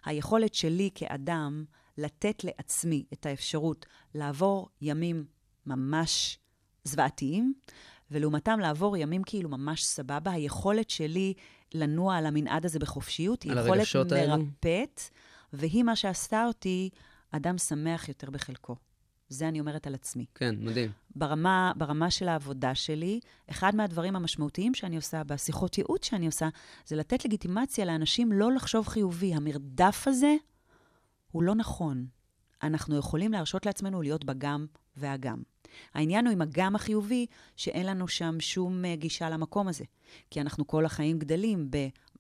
היכולת 0.06 0.54
שלי 0.54 0.90
כאדם 0.96 1.66
לתת 1.98 2.44
לעצמי 2.44 3.06
את 3.14 3.26
האפשרות 3.26 3.86
לעבור 4.16 4.70
ימים 4.82 5.26
ממש 5.66 6.40
זוועתיים, 6.84 7.54
ולעומתם 8.12 8.60
לעבור 8.60 8.98
ימים 8.98 9.24
כאילו 9.24 9.50
ממש 9.50 9.84
סבבה, 9.84 10.32
היכולת 10.32 10.90
שלי 10.90 11.34
לנוע 11.74 12.16
על 12.16 12.26
המנעד 12.26 12.66
הזה 12.66 12.80
בחופשיות, 12.80 13.44
היא 13.44 13.52
יכולת 13.52 14.12
האלו? 14.12 14.44
מרפאת, 14.44 15.02
והיא 15.54 15.84
מה 15.84 15.96
שעשתה 15.96 16.46
אותי 16.48 16.90
אדם 17.32 17.58
שמח 17.58 18.10
יותר 18.10 18.30
בחלקו. 18.30 18.76
זה 19.30 19.48
אני 19.48 19.60
אומרת 19.60 19.88
על 19.88 19.94
עצמי. 19.94 20.26
כן, 20.36 20.56
מדהים. 20.60 20.92
ברמה, 21.16 21.72
ברמה 21.76 22.12
של 22.12 22.28
העבודה 22.28 22.76
שלי, 22.76 23.20
אחד 23.50 23.76
מהדברים 23.76 24.16
המשמעותיים 24.16 24.74
שאני 24.74 24.96
עושה 24.96 25.24
בשיחות 25.24 25.78
ייעוץ 25.78 26.06
שאני 26.06 26.26
עושה, 26.26 26.50
זה 26.86 26.96
לתת 26.96 27.26
לגיטימציה 27.26 27.86
לאנשים 27.86 28.32
לא 28.32 28.52
לחשוב 28.52 28.88
חיובי. 28.88 29.34
המרדף 29.34 30.04
הזה 30.08 30.36
הוא 31.32 31.44
לא 31.44 31.56
נכון. 31.56 32.06
אנחנו 32.64 32.98
יכולים 32.98 33.32
להרשות 33.32 33.66
לעצמנו 33.66 34.02
להיות 34.02 34.26
בגם 34.26 34.66
והגם. 34.98 35.42
העניין 35.94 36.26
הוא 36.26 36.34
עם 36.34 36.42
הגם 36.42 36.76
החיובי, 36.76 37.26
שאין 37.56 37.86
לנו 37.86 38.08
שם 38.08 38.40
שום 38.40 38.86
אה, 38.86 38.96
גישה 38.96 39.30
למקום 39.30 39.68
הזה. 39.68 39.84
כי 40.32 40.42
אנחנו 40.42 40.68
כל 40.68 40.86
החיים 40.86 41.20
גדלים 41.20 41.72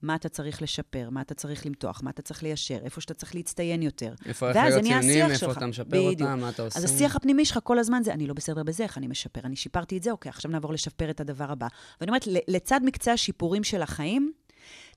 במה 0.02 0.16
אתה 0.16 0.30
צריך 0.30 0.62
לשפר, 0.62 1.10
מה 1.10 1.22
אתה 1.22 1.34
צריך 1.34 1.66
למתוח, 1.66 2.02
מה 2.04 2.10
אתה 2.10 2.22
צריך 2.22 2.44
ליישר, 2.44 2.78
איפה 2.84 3.02
שאתה 3.02 3.14
צריך 3.14 3.36
להצטיין 3.36 3.82
יותר. 3.82 4.14
איפה 4.25 4.48
איך 4.50 4.58
נהיה 4.58 4.82
ציונים, 4.82 5.25
איפה 5.25 5.36
שלך. 5.36 5.58
אתה 5.58 5.68
משפר 5.68 5.84
בדיוק. 5.84 6.22
אותם, 6.22 6.40
מה 6.40 6.50
אתה 6.50 6.62
עושה. 6.62 6.80
אז 6.80 6.84
השיח 6.84 7.16
הפנימי 7.16 7.46
שלך 7.46 7.60
כל 7.64 7.80
הזמן 7.80 8.02
זה, 8.04 8.14
אני 8.14 8.28
לא 8.28 8.34
בסדר 8.34 8.64
בזה, 8.64 8.84
איך 8.84 8.98
אני 8.98 9.08
משפר? 9.08 9.42
אני 9.44 9.56
שיפרתי 9.56 9.98
את 9.98 10.04
זה, 10.04 10.12
אוקיי, 10.12 10.30
עכשיו 10.30 10.52
נעבור 10.52 10.74
לשפר 10.74 11.10
את 11.10 11.20
הדבר 11.20 11.52
הבא. 11.52 11.68
ואני 12.02 12.10
אומרת, 12.10 12.28
לצד 12.48 12.80
מקצה 12.84 13.14
השיפורים 13.14 13.64
של 13.64 13.82
החיים, 13.82 14.32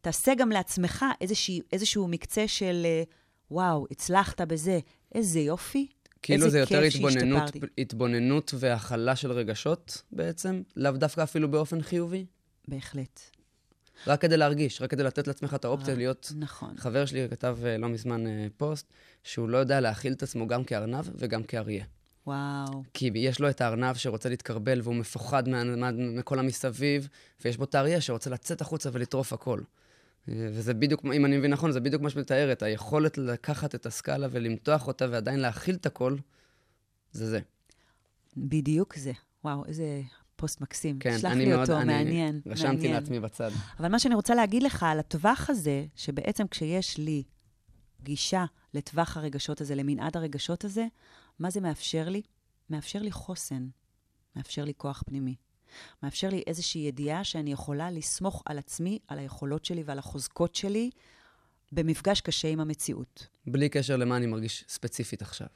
תעשה 0.00 0.35
גם 0.35 0.50
לעצמך 0.50 1.05
איזושהי, 1.21 1.61
איזשהו 1.73 2.09
מקצה 2.09 2.49
של, 2.49 2.83
אה, 2.85 3.02
וואו, 3.50 3.87
הצלחת 3.90 4.40
בזה, 4.40 4.78
איזה 5.14 5.40
יופי. 5.40 5.87
כאילו 6.23 6.50
זה 6.50 6.59
יותר 6.59 6.81
התבוננות. 6.81 7.50
התבוננות 7.78 8.55
והכלה 8.59 9.17
של 9.17 9.33
רגשות 9.33 10.02
בעצם, 10.12 10.62
לאו 10.76 10.93
דווקא 10.93 11.23
אפילו 11.23 11.50
באופן 11.50 11.83
חיובי. 11.83 12.26
בהחלט. 12.69 13.38
רק 14.07 14.21
כדי 14.21 14.37
להרגיש, 14.37 14.83
רק 14.83 14.90
כדי 14.90 15.02
לתת 15.02 15.26
לעצמך 15.26 15.55
את 15.55 15.64
האופציה 15.64 15.93
רק- 15.95 15.99
להיות... 15.99 16.33
נכון. 16.37 16.75
חבר 16.76 17.07
שלי 17.07 17.28
כתב 17.31 17.59
אה, 17.64 17.78
לא 17.78 17.88
מזמן 17.88 18.26
אה, 18.26 18.47
פוסט, 18.57 18.87
שהוא 19.25 19.49
לא 19.49 19.59
יודע 19.59 19.81
להכיל 19.81 20.12
את 20.12 20.23
עצמו 20.23 20.47
גם 20.47 20.64
כארנב 20.64 21.05
וגם 21.14 21.43
כאריה. 21.43 21.85
וואו. 22.26 22.83
כי 22.95 23.11
יש 23.14 23.40
לו 23.40 23.50
את 23.50 23.61
הארנב 23.61 23.97
שרוצה 23.97 24.28
להתקרבל 24.28 24.81
והוא 24.83 24.95
מפוחד 24.95 25.49
מה, 25.49 25.64
מה, 25.64 25.90
מכל 25.93 26.38
המסביב, 26.38 27.09
ויש 27.45 27.57
בו 27.57 27.64
את 27.64 27.75
האריה 27.75 28.00
שרוצה 28.00 28.31
לצאת 28.31 28.61
החוצה 28.61 28.90
ולטרוף 28.93 29.33
הכל. 29.33 29.61
אה, 30.28 30.35
וזה 30.52 30.75
בדיוק, 30.75 31.05
אם 31.05 31.25
אני 31.25 31.38
מבין 31.38 31.50
נכון, 31.52 31.73
זה 31.73 31.81
בדיוק 31.81 32.02
מה 32.02 32.11
שמתארת, 32.11 32.62
היכולת 32.62 33.19
לקחת 33.19 33.75
את 33.75 33.87
הסקאלה 33.87 34.26
ולמתוח 34.31 34.87
אותה 34.87 35.07
ועדיין 35.11 35.40
להכיל 35.40 35.75
את 35.75 35.87
הכל, 35.87 36.17
זה 37.12 37.26
זה. 37.26 37.40
בדיוק 38.37 38.97
זה. 38.97 39.12
וואו, 39.45 39.64
איזה 39.67 40.00
פוסט 40.38 40.61
מקסים. 40.61 40.99
כן, 40.99 41.18
שלח 41.18 41.33
אני 41.33 41.45
לי 41.45 41.50
מאוד, 41.50 41.61
אותו, 41.61 41.80
אני 41.80 41.92
מעניין. 41.92 42.40
רשמתי 42.47 42.75
מעניין. 42.75 42.92
לעצמי 42.92 43.21
בצד. 43.21 43.50
אבל 43.78 43.88
מה 43.88 43.99
שאני 43.99 44.14
רוצה 44.14 44.35
להגיד 44.35 44.62
לך 44.62 44.83
על 44.83 44.99
הטווח 44.99 45.50
הזה, 45.50 45.87
שבעצם 45.95 46.49
כשיש 46.49 46.99
לי 46.99 47.23
גישה 48.02 48.45
לטווח 48.75 49.16
הרגשות 49.16 49.61
הזה, 49.61 49.75
למנעד 49.75 50.16
הרגשות 50.16 50.64
הזה, 50.64 50.87
מה 51.38 51.50
זה 51.50 51.61
מאפשר 51.61 52.09
לי? 52.09 52.23
מאפשר 52.71 53.02
לי 53.02 53.12
חוסן, 53.12 53.68
מאפשר 54.37 54.64
לי 54.64 54.73
כוח 54.76 55.02
פנימי. 55.07 55.35
מאפשר 56.02 56.28
לי 56.28 56.42
איזושהי 56.47 56.80
ידיעה 56.80 57.25
שאני 57.25 57.52
יכולה 57.52 57.90
לסמוך 57.90 58.42
על 58.47 58.59
עצמי, 58.59 58.99
על 59.09 59.18
היכולות 59.18 59.64
שלי 59.64 59.83
ועל 59.83 59.99
החוזקות 59.99 60.54
שלי, 60.54 60.90
במפגש 61.73 62.21
קשה 62.21 62.49
עם 62.49 62.61
המציאות. 62.61 63.26
בלי 63.47 63.68
קשר 63.68 63.97
למה 63.97 64.16
אני 64.16 64.26
מרגיש 64.26 64.64
ספציפית 64.68 65.23
עכשיו. 65.23 65.47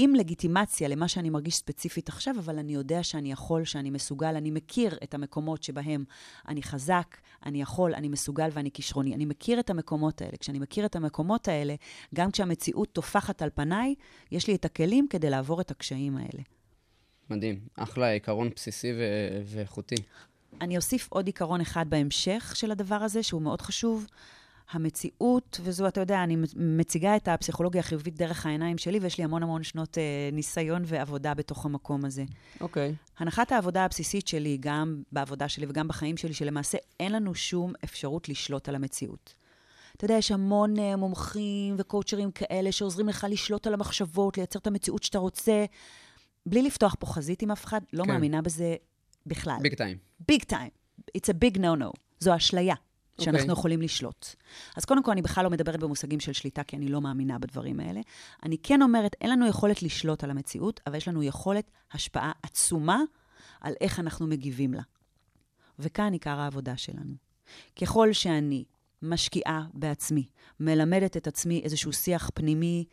עם 0.00 0.14
לגיטימציה 0.14 0.88
למה 0.88 1.08
שאני 1.08 1.30
מרגיש 1.30 1.56
ספציפית 1.56 2.08
עכשיו, 2.08 2.34
אבל 2.38 2.58
אני 2.58 2.74
יודע 2.74 3.02
שאני 3.02 3.32
יכול, 3.32 3.64
שאני 3.64 3.90
מסוגל, 3.90 4.36
אני 4.36 4.50
מכיר 4.50 4.98
את 5.02 5.14
המקומות 5.14 5.62
שבהם 5.62 6.04
אני 6.48 6.62
חזק, 6.62 7.16
אני 7.46 7.62
יכול, 7.62 7.94
אני 7.94 8.08
מסוגל 8.08 8.48
ואני 8.52 8.70
כישרוני. 8.70 9.14
אני 9.14 9.24
מכיר 9.24 9.60
את 9.60 9.70
המקומות 9.70 10.22
האלה. 10.22 10.36
כשאני 10.40 10.58
מכיר 10.58 10.86
את 10.86 10.96
המקומות 10.96 11.48
האלה, 11.48 11.74
גם 12.14 12.30
כשהמציאות 12.30 12.92
טופחת 12.92 13.42
על 13.42 13.50
פניי, 13.54 13.94
יש 14.32 14.46
לי 14.48 14.54
את 14.54 14.64
הכלים 14.64 15.06
כדי 15.10 15.30
לעבור 15.30 15.60
את 15.60 15.70
הקשיים 15.70 16.16
האלה. 16.16 16.42
מדהים. 17.30 17.58
אחלה, 17.76 18.10
עיקרון 18.10 18.50
בסיסי 18.56 18.92
ו- 18.92 19.42
ואיכותי. 19.44 19.96
אני 20.60 20.76
אוסיף 20.76 21.08
עוד 21.10 21.26
עיקרון 21.26 21.60
אחד 21.60 21.90
בהמשך 21.90 22.52
של 22.56 22.70
הדבר 22.70 22.94
הזה, 22.94 23.22
שהוא 23.22 23.42
מאוד 23.42 23.62
חשוב. 23.62 24.06
המציאות, 24.70 25.60
וזו, 25.62 25.88
אתה 25.88 26.00
יודע, 26.00 26.24
אני 26.24 26.36
מציגה 26.56 27.16
את 27.16 27.28
הפסיכולוגיה 27.28 27.80
החיובית 27.80 28.16
דרך 28.16 28.46
העיניים 28.46 28.78
שלי, 28.78 28.98
ויש 28.98 29.18
לי 29.18 29.24
המון 29.24 29.42
המון 29.42 29.62
שנות 29.62 29.98
אה, 29.98 30.02
ניסיון 30.32 30.82
ועבודה 30.86 31.34
בתוך 31.34 31.66
המקום 31.66 32.04
הזה. 32.04 32.24
אוקיי. 32.60 32.94
הנחת 33.18 33.52
העבודה 33.52 33.84
הבסיסית 33.84 34.28
שלי, 34.28 34.56
גם 34.60 35.02
בעבודה 35.12 35.48
שלי 35.48 35.66
וגם 35.68 35.88
בחיים 35.88 36.16
שלי, 36.16 36.34
שלמעשה 36.34 36.78
אין 37.00 37.12
לנו 37.12 37.34
שום 37.34 37.72
אפשרות 37.84 38.28
לשלוט 38.28 38.68
על 38.68 38.74
המציאות. 38.74 39.34
אתה 39.96 40.04
יודע, 40.04 40.14
יש 40.14 40.32
המון 40.32 40.78
אה, 40.78 40.96
מומחים 40.96 41.74
וקואוצ'רים 41.78 42.30
כאלה 42.30 42.72
שעוזרים 42.72 43.08
לך 43.08 43.26
לשלוט 43.30 43.66
על 43.66 43.74
המחשבות, 43.74 44.36
לייצר 44.38 44.58
את 44.58 44.66
המציאות 44.66 45.02
שאתה 45.02 45.18
רוצה, 45.18 45.64
בלי 46.46 46.62
לפתוח 46.62 46.96
פה 46.98 47.06
חזית 47.06 47.42
עם 47.42 47.50
אף 47.50 47.64
אחד, 47.64 47.80
לא 47.92 48.04
כן. 48.04 48.10
מאמינה 48.10 48.42
בזה 48.42 48.76
בכלל. 49.26 49.58
ביג 49.62 49.74
טיים. 49.74 49.96
ביג 50.28 50.42
טיים. 50.42 50.70
It's 51.18 51.30
a 51.30 51.44
big 51.44 51.58
no-no. 51.58 51.92
זו 52.20 52.36
אשליה 52.36 52.74
שאנחנו 53.20 53.40
אוקיי. 53.40 53.52
יכולים 53.52 53.82
לשלוט. 53.82 54.26
אז 54.76 54.84
קודם 54.84 55.02
כל, 55.02 55.10
אני 55.10 55.22
בכלל 55.22 55.44
לא 55.44 55.50
מדברת 55.50 55.80
במושגים 55.80 56.20
של 56.20 56.32
שליטה, 56.32 56.62
כי 56.62 56.76
אני 56.76 56.88
לא 56.88 57.00
מאמינה 57.00 57.38
בדברים 57.38 57.80
האלה. 57.80 58.00
אני 58.42 58.58
כן 58.62 58.82
אומרת, 58.82 59.16
אין 59.20 59.30
לנו 59.30 59.46
יכולת 59.46 59.82
לשלוט 59.82 60.24
על 60.24 60.30
המציאות, 60.30 60.80
אבל 60.86 60.96
יש 60.96 61.08
לנו 61.08 61.22
יכולת 61.22 61.70
השפעה 61.92 62.32
עצומה 62.42 63.00
על 63.60 63.74
איך 63.80 64.00
אנחנו 64.00 64.26
מגיבים 64.26 64.74
לה. 64.74 64.82
וכאן 65.78 66.12
עיקר 66.12 66.38
העבודה 66.38 66.76
שלנו. 66.76 67.14
ככל 67.80 68.12
שאני 68.12 68.64
משקיעה 69.02 69.66
בעצמי, 69.74 70.26
מלמדת 70.60 71.16
את 71.16 71.26
עצמי 71.26 71.60
איזשהו 71.64 71.92
שיח 71.92 72.30
פנימי 72.34 72.84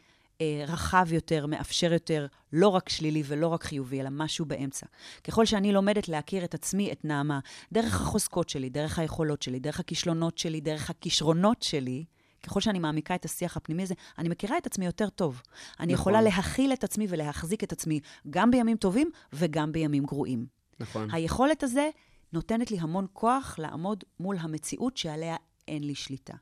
רחב 0.67 1.13
יותר, 1.13 1.45
מאפשר 1.45 1.93
יותר, 1.93 2.27
לא 2.53 2.67
רק 2.67 2.89
שלילי 2.89 3.23
ולא 3.25 3.47
רק 3.47 3.63
חיובי, 3.63 4.01
אלא 4.01 4.09
משהו 4.11 4.45
באמצע. 4.45 4.85
ככל 5.23 5.45
שאני 5.45 5.71
לומדת 5.71 6.09
להכיר 6.09 6.43
את 6.43 6.53
עצמי, 6.53 6.91
את 6.91 7.05
נעמה, 7.05 7.39
דרך 7.71 8.01
החוזקות 8.01 8.49
שלי, 8.49 8.69
דרך 8.69 8.99
היכולות 8.99 9.41
שלי, 9.41 9.59
דרך 9.59 9.79
הכישלונות 9.79 10.37
שלי, 10.37 10.61
דרך 10.61 10.89
הכישרונות 10.89 11.63
שלי, 11.63 12.05
ככל 12.43 12.61
שאני 12.61 12.79
מעמיקה 12.79 13.15
את 13.15 13.25
השיח 13.25 13.57
הפנימי 13.57 13.83
הזה, 13.83 13.93
אני 14.17 14.29
מכירה 14.29 14.57
את 14.57 14.65
עצמי 14.65 14.85
יותר 14.85 15.09
טוב. 15.09 15.41
אני 15.79 15.93
נכון. 15.93 16.01
יכולה 16.01 16.21
להכיל 16.21 16.73
את 16.73 16.83
עצמי 16.83 17.05
ולהחזיק 17.09 17.63
את 17.63 17.71
עצמי 17.71 17.99
גם 18.29 18.51
בימים 18.51 18.77
טובים 18.77 19.09
וגם 19.33 19.71
בימים 19.71 20.05
גרועים. 20.05 20.45
נכון. 20.79 21.09
היכולת 21.11 21.63
הזה 21.63 21.89
נותנת 22.33 22.71
לי 22.71 22.79
המון 22.79 23.07
כוח 23.13 23.55
לעמוד 23.59 24.03
מול 24.19 24.37
המציאות 24.39 24.97
שעליה 24.97 25.35
אין 25.67 25.83
לי 25.83 25.95
שליטה. 25.95 26.33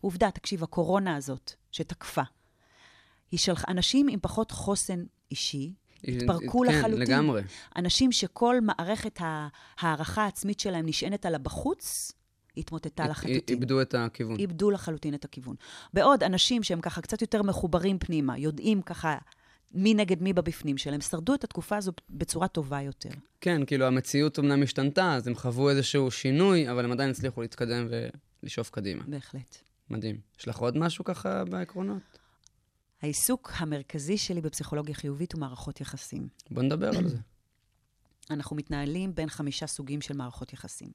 עובדה, 0.00 0.30
תקשיב, 0.30 0.62
הקורונה 0.62 1.16
הזאת 1.16 1.52
שתקפה, 1.72 2.22
היא 3.30 3.38
של 3.40 3.52
אנשים 3.68 4.08
עם 4.08 4.18
פחות 4.22 4.50
חוסן 4.50 5.04
אישי, 5.30 5.72
התפרקו 6.04 6.62
כן, 6.66 6.72
לחלוטין. 6.72 7.00
לגמרי. 7.00 7.42
אנשים 7.76 8.12
שכל 8.12 8.56
מערכת 8.60 9.20
ה- 9.20 9.48
הערכה 9.80 10.24
העצמית 10.24 10.60
שלהם 10.60 10.86
נשענת 10.86 11.26
על 11.26 11.34
הבחוץ, 11.34 12.12
התמוטטה 12.56 13.08
לחלוטין. 13.08 13.56
איבדו 13.56 13.82
את 13.82 13.94
הכיוון. 13.94 14.36
איבדו 14.38 14.70
לחלוטין 14.70 15.14
את 15.14 15.24
הכיוון. 15.24 15.56
בעוד 15.94 16.22
אנשים 16.22 16.62
שהם 16.62 16.80
ככה 16.80 17.00
קצת 17.00 17.20
יותר 17.22 17.42
מחוברים 17.42 17.98
פנימה, 17.98 18.38
יודעים 18.38 18.82
ככה 18.82 19.18
מי 19.72 19.94
נגד 19.94 20.22
מי 20.22 20.32
בבפנים 20.32 20.78
שלהם, 20.78 21.00
שרדו 21.00 21.34
את 21.34 21.44
התקופה 21.44 21.76
הזו 21.76 21.92
בצורה 22.10 22.48
טובה 22.48 22.82
יותר. 22.82 23.08
כן, 23.40 23.64
כאילו 23.66 23.86
המציאות 23.86 24.38
אמנם 24.38 24.62
השתנתה, 24.62 25.14
אז 25.14 25.26
הם 25.26 25.34
חוו 25.34 25.70
איזשהו 25.70 26.10
שינוי, 26.10 26.70
אבל 26.70 26.84
הם 26.84 26.92
עדיין 26.92 27.10
הצליחו 27.10 27.42
להתקדם 27.42 27.88
ולשאוף 28.42 28.70
קדימה. 28.70 29.02
בהחלט. 29.06 29.56
מדהים. 29.90 30.16
יש 30.40 30.48
לך 30.48 30.58
עוד 30.58 30.78
משהו 30.78 31.04
ככה 31.04 31.44
בעקרונות? 31.44 32.15
העיסוק 33.02 33.52
המרכזי 33.56 34.18
שלי 34.18 34.40
בפסיכולוגיה 34.40 34.94
חיובית 34.94 35.32
הוא 35.32 35.40
מערכות 35.40 35.80
יחסים. 35.80 36.28
בוא 36.50 36.62
נדבר 36.62 36.88
על 36.98 37.08
זה. 37.08 37.16
אנחנו 38.30 38.56
מתנהלים 38.56 39.14
בין 39.14 39.28
חמישה 39.28 39.66
סוגים 39.66 40.00
של 40.00 40.14
מערכות 40.14 40.52
יחסים. 40.52 40.90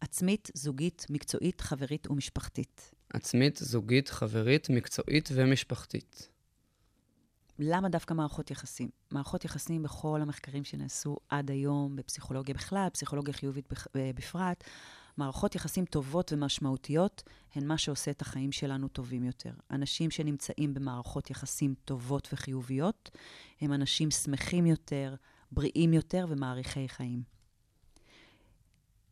עצמית, 0.00 0.50
זוגית, 0.54 1.06
מקצועית, 1.10 1.60
חברית 1.60 2.10
ומשפחתית. 2.10 2.94
עצמית, 3.12 3.58
זוגית, 3.62 4.08
חברית, 4.08 4.70
מקצועית 4.70 5.28
ומשפחתית. 5.34 6.28
למה 7.58 7.88
דווקא 7.88 8.14
מערכות 8.14 8.50
יחסים? 8.50 8.88
מערכות 9.10 9.44
יחסים 9.44 9.82
בכל 9.82 10.22
המחקרים 10.22 10.64
שנעשו 10.64 11.16
עד 11.28 11.50
היום, 11.50 11.96
בפסיכולוגיה 11.96 12.54
בכלל, 12.54 12.88
פסיכולוגיה 12.92 13.34
חיובית 13.34 13.72
אה, 13.96 14.10
בפרט, 14.14 14.64
מערכות 15.18 15.54
יחסים 15.54 15.84
טובות 15.84 16.32
ומשמעותיות 16.32 17.22
הן 17.54 17.66
מה 17.66 17.78
שעושה 17.78 18.10
את 18.10 18.22
החיים 18.22 18.52
שלנו 18.52 18.88
טובים 18.88 19.24
יותר. 19.24 19.52
אנשים 19.70 20.10
שנמצאים 20.10 20.74
במערכות 20.74 21.30
יחסים 21.30 21.74
טובות 21.84 22.28
וחיוביות, 22.32 23.10
הם 23.60 23.72
אנשים 23.72 24.10
שמחים 24.10 24.66
יותר, 24.66 25.14
בריאים 25.52 25.92
יותר 25.92 26.26
ומעריכי 26.28 26.88
חיים. 26.88 27.22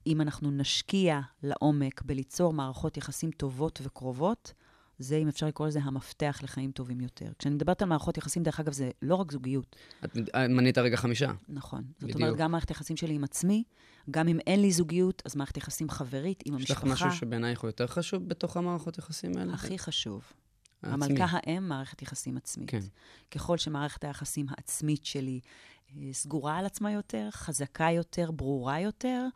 אם 0.06 0.20
אנחנו 0.20 0.50
נשקיע 0.50 1.20
לעומק 1.42 2.02
בליצור 2.02 2.52
מערכות 2.52 2.96
יחסים 2.96 3.30
טובות 3.30 3.80
וקרובות, 3.82 4.52
זה, 4.98 5.16
אם 5.16 5.28
אפשר 5.28 5.46
לקרוא 5.46 5.68
לזה, 5.68 5.80
המפתח 5.82 6.40
לחיים 6.42 6.70
טובים 6.70 7.00
יותר. 7.00 7.26
כשאני 7.38 7.54
מדברת 7.54 7.82
על 7.82 7.88
מערכות 7.88 8.18
יחסים, 8.18 8.42
דרך 8.42 8.60
אגב, 8.60 8.72
זה 8.72 8.90
לא 9.02 9.14
רק 9.14 9.32
זוגיות, 9.32 9.76
את 10.04 10.16
אה, 10.34 10.48
מנית 10.48 10.78
רגע 10.78 10.96
חמישה. 10.96 11.32
נכון. 11.48 11.84
זאת 11.88 12.02
בדיוק. 12.02 12.20
אומרת, 12.20 12.36
גם 12.36 12.52
מערכת 12.52 12.70
יחסים 12.70 12.96
שלי 12.96 13.14
עם 13.14 13.24
עצמי, 13.24 13.64
גם 14.10 14.28
אם 14.28 14.38
אין 14.46 14.60
לי 14.60 14.72
זוגיות, 14.72 15.22
אז 15.24 15.36
מערכת 15.36 15.56
יחסים 15.56 15.90
חברית 15.90 16.42
עם 16.46 16.58
יש 16.58 16.70
לך 16.70 16.82
המשפחה. 16.82 17.06
משהו 17.06 17.18
שבעינייך 17.18 17.60
הוא 17.60 17.68
יותר 17.68 17.86
חשוב 17.86 18.28
בתוך 18.28 18.56
המערכות 18.56 18.98
יחסים 18.98 19.36
האלה? 19.36 19.54
הכי 19.54 19.78
חשוב. 19.78 20.32
העצמי. 20.82 21.06
המלכה 21.06 21.38
האם, 21.42 21.68
מערכת 21.68 22.02
יחסים 22.02 22.36
עצמית. 22.36 22.70
כן. 22.70 22.80
ככל 23.30 23.58
שמערכת 23.58 24.04
היחסים 24.04 24.46
העצמית 24.48 25.04
שלי 25.04 25.40
אה, 25.96 26.08
סגורה 26.12 26.58
על 26.58 26.66
עצמה 26.66 26.92
יותר, 26.92 27.28
חזקה 27.30 27.90
יותר, 27.90 28.30
ברורה 28.30 28.80
יותר, 28.80 29.26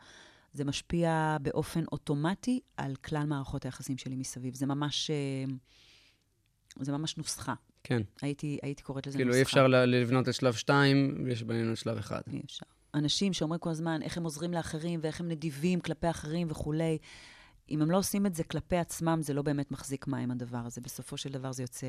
זה 0.53 0.65
משפיע 0.65 1.37
באופן 1.41 1.83
אוטומטי 1.91 2.59
על 2.77 2.95
כלל 2.95 3.25
מערכות 3.25 3.65
היחסים 3.65 3.97
שלי 3.97 4.15
מסביב. 4.15 4.55
זה 4.55 4.65
ממש, 4.65 5.11
אה, 5.11 5.53
זה 6.79 6.91
ממש 6.91 7.17
נוסחה. 7.17 7.53
כן. 7.83 8.01
הייתי, 8.21 8.59
הייתי 8.61 8.83
קוראת 8.83 9.07
לזה 9.07 9.17
כאילו 9.17 9.27
נוסחה. 9.27 9.37
אי 9.37 9.43
אפשר 9.43 9.67
לבנות 9.67 10.29
את 10.29 10.33
שלב 10.33 10.53
2 10.53 11.23
בלי 11.23 11.35
שבנינו 11.35 11.71
את 11.71 11.77
שלב 11.77 11.97
1. 11.97 12.23
אי 12.27 12.41
אפשר. 12.45 12.65
אנשים 12.93 13.33
שאומרים 13.33 13.59
כל 13.59 13.69
הזמן 13.69 14.01
איך 14.01 14.17
הם 14.17 14.23
עוזרים 14.23 14.53
לאחרים 14.53 14.99
ואיך 15.03 15.19
הם 15.19 15.27
נדיבים 15.27 15.79
כלפי 15.81 16.09
אחרים 16.09 16.47
וכולי, 16.51 16.97
אם 17.69 17.81
הם 17.81 17.91
לא 17.91 17.97
עושים 17.97 18.25
את 18.25 18.35
זה 18.35 18.43
כלפי 18.43 18.77
עצמם, 18.77 19.19
זה 19.21 19.33
לא 19.33 19.41
באמת 19.41 19.71
מחזיק 19.71 20.07
מים 20.07 20.31
הדבר 20.31 20.57
הזה. 20.57 20.81
בסופו 20.81 21.17
של 21.17 21.29
דבר 21.29 21.51
זה 21.51 21.63
יוצא 21.63 21.87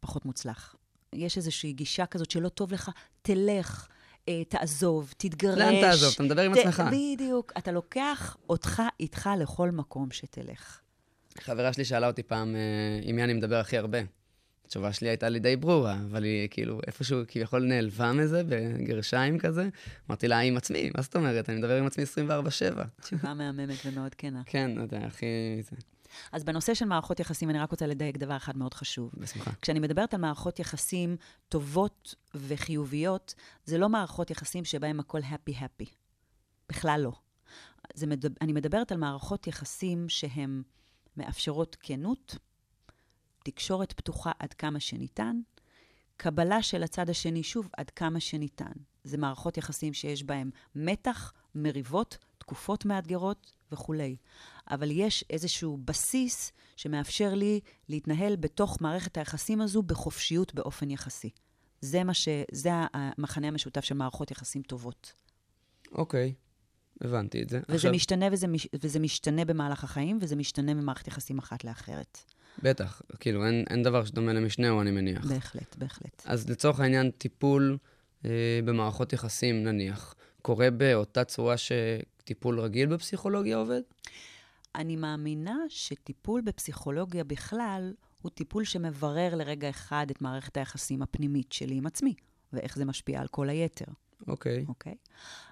פחות 0.00 0.24
מוצלח. 0.24 0.74
יש 1.12 1.36
איזושהי 1.36 1.72
גישה 1.72 2.06
כזאת 2.06 2.30
שלא 2.30 2.48
טוב 2.48 2.72
לך, 2.72 2.90
תלך, 3.22 3.88
תעזוב, 4.48 5.14
תתגרש. 5.16 5.58
לאן 5.58 5.80
תעזוב? 5.80 6.12
אתה 6.14 6.22
מדבר 6.22 6.42
עם 6.42 6.52
עצמך. 6.52 6.82
בדיוק. 6.92 7.52
אתה 7.58 7.72
לוקח 7.72 8.36
אותך 8.50 8.82
איתך 9.00 9.30
לכל 9.38 9.70
מקום 9.70 10.10
שתלך. 10.10 10.80
חברה 11.40 11.72
שלי 11.72 11.84
שאלה 11.84 12.06
אותי 12.06 12.22
פעם 12.22 12.54
אה, 12.54 12.60
עם 13.02 13.16
מי 13.16 13.24
אני 13.24 13.32
מדבר 13.32 13.56
הכי 13.56 13.78
הרבה. 13.78 13.98
התשובה 14.66 14.92
שלי 14.92 15.08
הייתה 15.08 15.28
לי 15.28 15.38
די 15.38 15.56
ברורה, 15.56 15.98
אבל 16.10 16.24
היא 16.24 16.48
כאילו 16.50 16.80
איפשהו 16.86 17.18
כביכול 17.28 17.62
נעלבה 17.62 18.12
מזה, 18.12 18.42
בגרשיים 18.48 19.38
כזה. 19.38 19.68
אמרתי 20.08 20.28
לה, 20.28 20.38
עם 20.38 20.56
עצמי, 20.56 20.90
מה 20.96 21.02
זאת 21.02 21.16
אומרת? 21.16 21.50
אני 21.50 21.58
מדבר 21.58 21.76
עם 21.76 21.86
עצמי 21.86 22.04
24/7. 22.04 22.82
תשובה 23.00 23.34
מהממת 23.34 23.76
ומאוד 23.86 24.14
כנה. 24.14 24.42
כן, 24.46 24.84
אתה 24.84 24.98
הכי... 24.98 25.26
אז 26.32 26.44
בנושא 26.44 26.74
של 26.74 26.84
מערכות 26.84 27.20
יחסים, 27.20 27.50
אני 27.50 27.58
רק 27.58 27.70
רוצה 27.70 27.86
לדייק 27.86 28.16
דבר 28.16 28.36
אחד 28.36 28.56
מאוד 28.56 28.74
חשוב. 28.74 29.10
בשמחה. 29.14 29.50
כשאני 29.62 29.78
מדברת 29.78 30.14
על 30.14 30.20
מערכות 30.20 30.58
יחסים 30.58 31.16
טובות 31.48 32.14
וחיוביות, 32.34 33.34
זה 33.64 33.78
לא 33.78 33.88
מערכות 33.88 34.30
יחסים 34.30 34.64
שבהן 34.64 35.00
הכל 35.00 35.20
happy-happy. 35.20 35.86
בכלל 36.68 37.00
לא. 37.04 37.12
זה 37.94 38.06
מדבר, 38.06 38.34
אני 38.40 38.52
מדברת 38.52 38.92
על 38.92 38.98
מערכות 38.98 39.46
יחסים 39.46 40.08
שהן 40.08 40.62
מאפשרות 41.16 41.76
כנות, 41.80 42.36
תקשורת 43.44 43.92
פתוחה 43.92 44.32
עד 44.38 44.52
כמה 44.52 44.80
שניתן, 44.80 45.40
קבלה 46.16 46.62
של 46.62 46.82
הצד 46.82 47.10
השני, 47.10 47.42
שוב, 47.42 47.68
עד 47.76 47.90
כמה 47.90 48.20
שניתן. 48.20 48.72
זה 49.04 49.18
מערכות 49.18 49.56
יחסים 49.56 49.94
שיש 49.94 50.22
בהן 50.22 50.50
מתח, 50.74 51.32
מריבות, 51.54 52.18
תקופות 52.46 52.84
מאתגרות 52.84 53.52
וכולי. 53.72 54.16
אבל 54.70 54.90
יש 54.90 55.24
איזשהו 55.30 55.78
בסיס 55.84 56.52
שמאפשר 56.76 57.34
לי 57.34 57.60
להתנהל 57.88 58.36
בתוך 58.36 58.78
מערכת 58.80 59.16
היחסים 59.16 59.60
הזו 59.60 59.82
בחופשיות 59.82 60.54
באופן 60.54 60.90
יחסי. 60.90 61.30
זה 61.80 62.04
מה 62.04 62.14
ש... 62.14 62.28
זה 62.52 62.70
המחנה 62.72 63.48
המשותף 63.48 63.84
של 63.84 63.94
מערכות 63.94 64.30
יחסים 64.30 64.62
טובות. 64.62 65.12
אוקיי, 65.92 66.34
הבנתי 67.00 67.42
את 67.42 67.48
זה. 67.48 67.60
וזה 67.68 67.74
עכשיו, 67.74 67.92
משתנה 67.92 68.26
וזה, 68.32 68.46
מש- 68.46 68.68
וזה 68.82 68.98
משתנה 68.98 69.44
במהלך 69.44 69.84
החיים, 69.84 70.18
וזה 70.20 70.36
משתנה 70.36 70.74
ממערכת 70.74 71.08
יחסים 71.08 71.38
אחת 71.38 71.64
לאחרת. 71.64 72.18
בטח, 72.62 73.02
כאילו, 73.20 73.46
אין, 73.46 73.64
אין 73.70 73.82
דבר 73.82 74.04
שדומה 74.04 74.32
למשנהו, 74.32 74.80
אני 74.80 74.90
מניח. 74.90 75.26
בהחלט, 75.26 75.76
בהחלט. 75.76 76.22
אז 76.24 76.50
לצורך 76.50 76.80
העניין, 76.80 77.10
טיפול 77.10 77.78
אה, 78.24 78.30
במערכות 78.64 79.12
יחסים, 79.12 79.64
נניח, 79.64 80.14
קורה 80.42 80.70
באותה 80.70 81.24
צורה 81.24 81.56
שטיפול 82.26 82.60
רגיל 82.60 82.86
בפסיכולוגיה 82.86 83.56
עובד? 83.56 83.80
אני 84.74 84.96
מאמינה 84.96 85.56
שטיפול 85.68 86.40
בפסיכולוגיה 86.40 87.24
בכלל 87.24 87.94
הוא 88.22 88.30
טיפול 88.30 88.64
שמברר 88.64 89.34
לרגע 89.34 89.70
אחד 89.70 90.06
את 90.10 90.22
מערכת 90.22 90.56
היחסים 90.56 91.02
הפנימית 91.02 91.52
שלי 91.52 91.74
עם 91.74 91.86
עצמי, 91.86 92.14
ואיך 92.52 92.76
זה 92.76 92.84
משפיע 92.84 93.20
על 93.20 93.28
כל 93.28 93.48
היתר, 93.48 93.84
אוקיי. 94.28 94.64
אוקיי? 94.68 94.94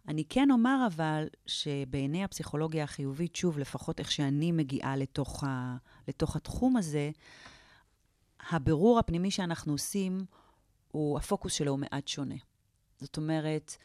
אני 0.08 0.24
כן 0.28 0.50
אומר 0.50 0.86
אבל 0.86 1.26
שבעיני 1.46 2.24
הפסיכולוגיה 2.24 2.84
החיובית, 2.84 3.36
שוב, 3.36 3.58
לפחות 3.58 4.00
איך 4.00 4.10
שאני 4.10 4.52
מגיעה 4.52 4.96
לתוך, 4.96 5.44
ה, 5.44 5.76
לתוך 6.08 6.36
התחום 6.36 6.76
הזה, 6.76 7.10
הבירור 8.50 8.98
הפנימי 8.98 9.30
שאנחנו 9.30 9.72
עושים, 9.72 10.24
הוא, 10.90 11.18
הפוקוס 11.18 11.52
שלו 11.52 11.70
הוא 11.70 11.78
מעט 11.78 12.08
שונה. 12.08 12.36
זאת 13.00 13.16
אומרת, 13.16 13.76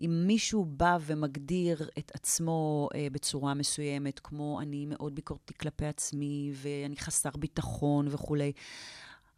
אם 0.00 0.24
מישהו 0.26 0.64
בא 0.64 0.98
ומגדיר 1.00 1.88
את 1.98 2.12
עצמו 2.14 2.88
אה, 2.94 3.06
בצורה 3.12 3.54
מסוימת, 3.54 4.18
כמו 4.18 4.60
אני 4.60 4.86
מאוד 4.86 5.14
ביקורתי 5.14 5.54
כלפי 5.54 5.86
עצמי, 5.86 6.52
ואני 6.54 6.96
חסר 6.96 7.30
ביטחון 7.38 8.08
וכולי, 8.10 8.52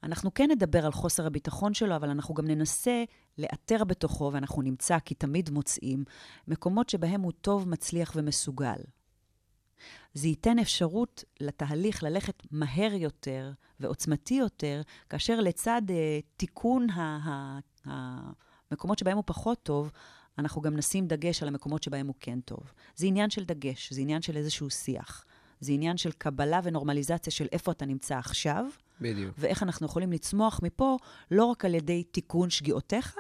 אנחנו 0.03 0.35
כן 0.35 0.51
נדבר 0.51 0.87
על 0.87 0.93
חוסר 0.93 1.27
הביטחון 1.27 1.75
שלו, 1.75 1.97
אבל 1.97 2.11
אנחנו 2.11 2.35
גם 2.35 2.47
ננסה 2.47 3.05
לאתר 3.39 3.85
בתוכו, 3.85 4.31
ואנחנו 4.33 4.63
נמצא, 4.63 4.99
כי 4.99 5.15
תמיד 5.15 5.51
מוצאים, 5.51 6.05
מקומות 6.49 6.89
שבהם 6.89 7.21
הוא 7.21 7.33
טוב, 7.41 7.69
מצליח 7.69 8.13
ומסוגל. 8.17 8.81
זה 10.15 10.29
ייתן 10.29 10.59
אפשרות 10.59 11.25
לתהליך 11.41 12.03
ללכת 12.03 12.43
מהר 12.51 12.93
יותר 12.95 13.53
ועוצמתי 13.81 14.35
יותר, 14.35 14.83
כאשר 15.11 15.41
לצד 15.41 15.83
אה, 15.91 16.21
תיקון 16.37 16.91
ה- 16.91 17.59
ה- 17.89 18.31
המקומות 18.71 18.99
שבהם 18.99 19.17
הוא 19.17 19.25
פחות 19.27 19.63
טוב, 19.63 19.91
אנחנו 20.39 20.63
גם 20.63 20.77
נשים 20.77 21.07
דגש 21.07 21.43
על 21.43 21.49
המקומות 21.49 21.83
שבהם 21.83 22.07
הוא 22.07 22.15
כן 22.21 22.41
טוב. 22.41 22.73
זה 22.97 23.07
עניין 23.07 23.31
של 23.31 23.45
דגש, 23.45 23.93
זה 23.93 24.01
עניין 24.01 24.23
של 24.23 24.37
איזשהו 24.37 24.71
שיח. 24.71 25.25
זה 25.61 25.73
עניין 25.73 25.97
של 25.97 26.13
קבלה 26.13 26.61
ונורמליזציה 26.65 27.33
של 27.33 27.47
איפה 27.53 27.73
אתה 27.73 27.87
נמצא 27.87 28.19
עכשיו, 28.19 28.67
בדיוק. 29.01 29.35
ואיך 29.39 29.63
אנחנו 29.63 29.87
יכולים 29.87 30.13
לצמוח 30.13 30.61
מפה, 30.63 30.97
לא 31.31 31.45
רק 31.45 31.65
על 31.65 31.75
ידי 31.75 32.05
תיקון 32.05 32.51
שגיאותיך, 32.51 33.17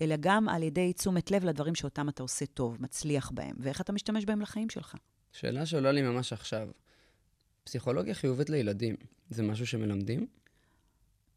אלא 0.00 0.14
גם 0.20 0.48
על 0.48 0.62
ידי 0.62 0.92
תשומת 0.92 1.30
לב 1.30 1.44
לדברים 1.44 1.74
שאותם 1.74 2.08
אתה 2.08 2.22
עושה 2.22 2.46
טוב, 2.46 2.76
מצליח 2.80 3.30
בהם, 3.30 3.56
ואיך 3.58 3.80
אתה 3.80 3.92
משתמש 3.92 4.24
בהם 4.24 4.40
לחיים 4.40 4.70
שלך. 4.70 4.94
שאלה 5.32 5.66
שעולה 5.66 5.92
לי 5.92 6.02
ממש 6.02 6.32
עכשיו, 6.32 6.68
פסיכולוגיה 7.64 8.14
חיובית 8.14 8.50
לילדים, 8.50 8.96
זה 9.30 9.42
משהו 9.42 9.66
שמלמדים? 9.66 10.26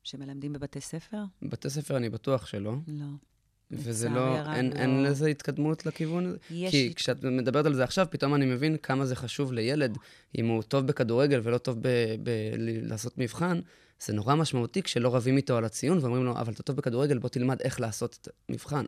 שמלמדים 0.04 0.54
בבתי 0.54 0.82
ספר? 0.82 1.24
בבתי 1.42 1.70
ספר 1.70 1.98
אני 1.98 2.10
בטוח 2.10 2.46
שלא. 2.46 2.76
לא. 2.88 3.06
וזה 3.76 4.10
לא, 4.10 4.20
הרב, 4.20 4.54
אין, 4.56 4.70
לא. 4.70 4.76
אין 4.76 5.04
לזה 5.04 5.28
התקדמות 5.28 5.86
לכיוון 5.86 6.26
הזה? 6.26 6.38
יש 6.52 6.72
כי 6.72 6.94
כשאת 6.96 7.24
מדברת 7.24 7.66
על 7.66 7.74
זה 7.74 7.84
עכשיו, 7.84 8.08
פתאום 8.10 8.36
אני 8.36 8.46
מבין 8.46 8.78
כמה 8.78 9.06
זה 9.06 9.16
חשוב 9.16 9.54
לילד, 9.54 9.98
אם 10.38 10.48
הוא 10.48 10.64
טוב 10.64 10.88
בכדורגל 10.88 11.40
ולא 11.44 11.58
טוב 11.58 11.78
לעשות 12.84 13.18
מבחן, 13.18 13.60
זה 14.06 14.14
נורא 14.14 14.36
משמעותי 14.36 14.82
כשלא 14.82 15.16
רבים 15.16 15.38
איתו 15.38 15.58
על 15.58 15.66
הציון 15.66 15.98
ואומרים 15.98 16.24
לו, 16.24 16.32
אבל 16.32 16.54
אתה 16.54 16.64
טוב 16.64 16.76
בכדורגל, 16.76 17.18
בוא 17.18 17.30
תלמד 17.30 17.62
איך 17.62 17.80
לעשות 17.80 18.18
את 18.22 18.28
המבחן. 18.50 18.86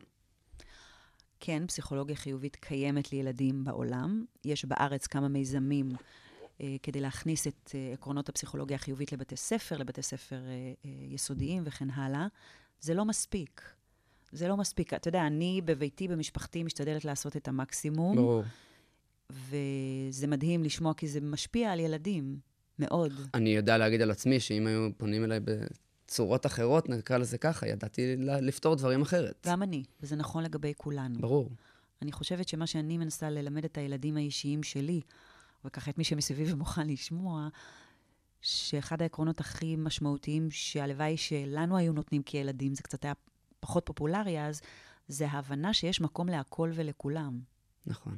כן, 1.40 1.68
פסיכולוגיה 1.68 2.16
חיובית 2.16 2.56
קיימת 2.56 3.12
לילדים 3.12 3.64
בעולם. 3.64 4.26
יש 4.46 4.66
בארץ 4.66 5.08
כמה 5.08 5.28
מיזמים 5.28 5.90
אה, 6.62 6.76
כדי 6.84 7.02
להכניס 7.02 7.48
את 7.48 7.72
אה, 7.76 7.94
עקרונות 7.94 8.30
הפסיכולוגיה 8.30 8.76
החיובית 8.76 9.12
לבתי 9.12 9.36
ספר, 9.36 9.78
לבתי 9.78 10.02
ספר 10.02 10.36
אה, 10.36 10.74
אה, 10.86 10.92
יסודיים 11.10 11.64
וכן 11.66 11.90
הלאה. 11.90 12.28
זה 12.80 12.94
לא 12.94 13.06
מספיק. 13.06 13.62
זה 14.32 14.48
לא 14.48 14.58
מספיק. 14.58 14.94
אתה 14.94 15.08
יודע, 15.08 15.28
אני 15.28 15.62
בביתי, 15.66 16.08
במשפחתי, 16.08 16.64
משתדלת 16.64 17.06
לעשות 17.06 17.38
את 17.38 17.48
המקסימום, 17.48 18.16
ברור. 18.16 18.44
וזה 19.30 20.28
מדהים 20.28 20.64
לשמוע, 20.64 20.94
כי 20.94 21.08
זה 21.08 21.22
משפיע 21.22 21.72
על 21.72 21.80
ילדים, 21.80 22.40
מאוד. 22.80 23.14
אני 23.34 23.50
יודע 23.50 23.78
להגיד 23.78 24.02
על 24.02 24.12
עצמי 24.12 24.40
שאם 24.40 24.68
היו 24.68 24.90
פונים 24.98 25.24
אליי 25.24 25.40
בצורות 25.40 26.46
אחרות, 26.46 26.90
נקרא 26.90 27.18
לזה 27.18 27.38
ככה, 27.38 27.68
ידעתי 27.68 28.16
לפתור 28.18 28.76
דברים 28.76 29.02
אחרת. 29.02 29.48
גם 29.48 29.64
אני, 29.64 29.84
וזה 30.02 30.16
נכון 30.16 30.44
לגבי 30.44 30.74
כולנו. 30.78 31.20
ברור. 31.20 31.50
אני 32.02 32.12
חושבת 32.12 32.48
שמה 32.48 32.68
שאני 32.68 32.98
מנסה 32.98 33.30
ללמד 33.30 33.66
את 33.66 33.78
הילדים 33.78 34.18
האישיים 34.18 34.64
שלי, 34.64 35.02
וככה 35.66 35.92
את 35.92 35.98
מי 35.98 36.04
שמסביבי 36.04 36.54
ומוכן 36.54 36.88
לשמוע, 36.88 37.48
שאחד 38.42 39.02
העקרונות 39.02 39.40
הכי 39.40 39.76
משמעותיים 39.76 40.52
שהלוואי 40.52 41.18
שלנו 41.18 41.78
היו 41.78 41.94
נותנים 41.94 42.24
כילדים, 42.24 42.76
זה 42.76 42.84
קצת 42.84 43.06
היה 43.06 43.14
פחות 43.66 43.86
פופולרי 43.86 44.42
אז, 44.42 44.62
זה 45.08 45.28
ההבנה 45.28 45.74
שיש 45.74 46.02
מקום 46.02 46.28
להכל 46.28 46.72
ולכולם, 46.74 47.40
נכון. 47.86 48.18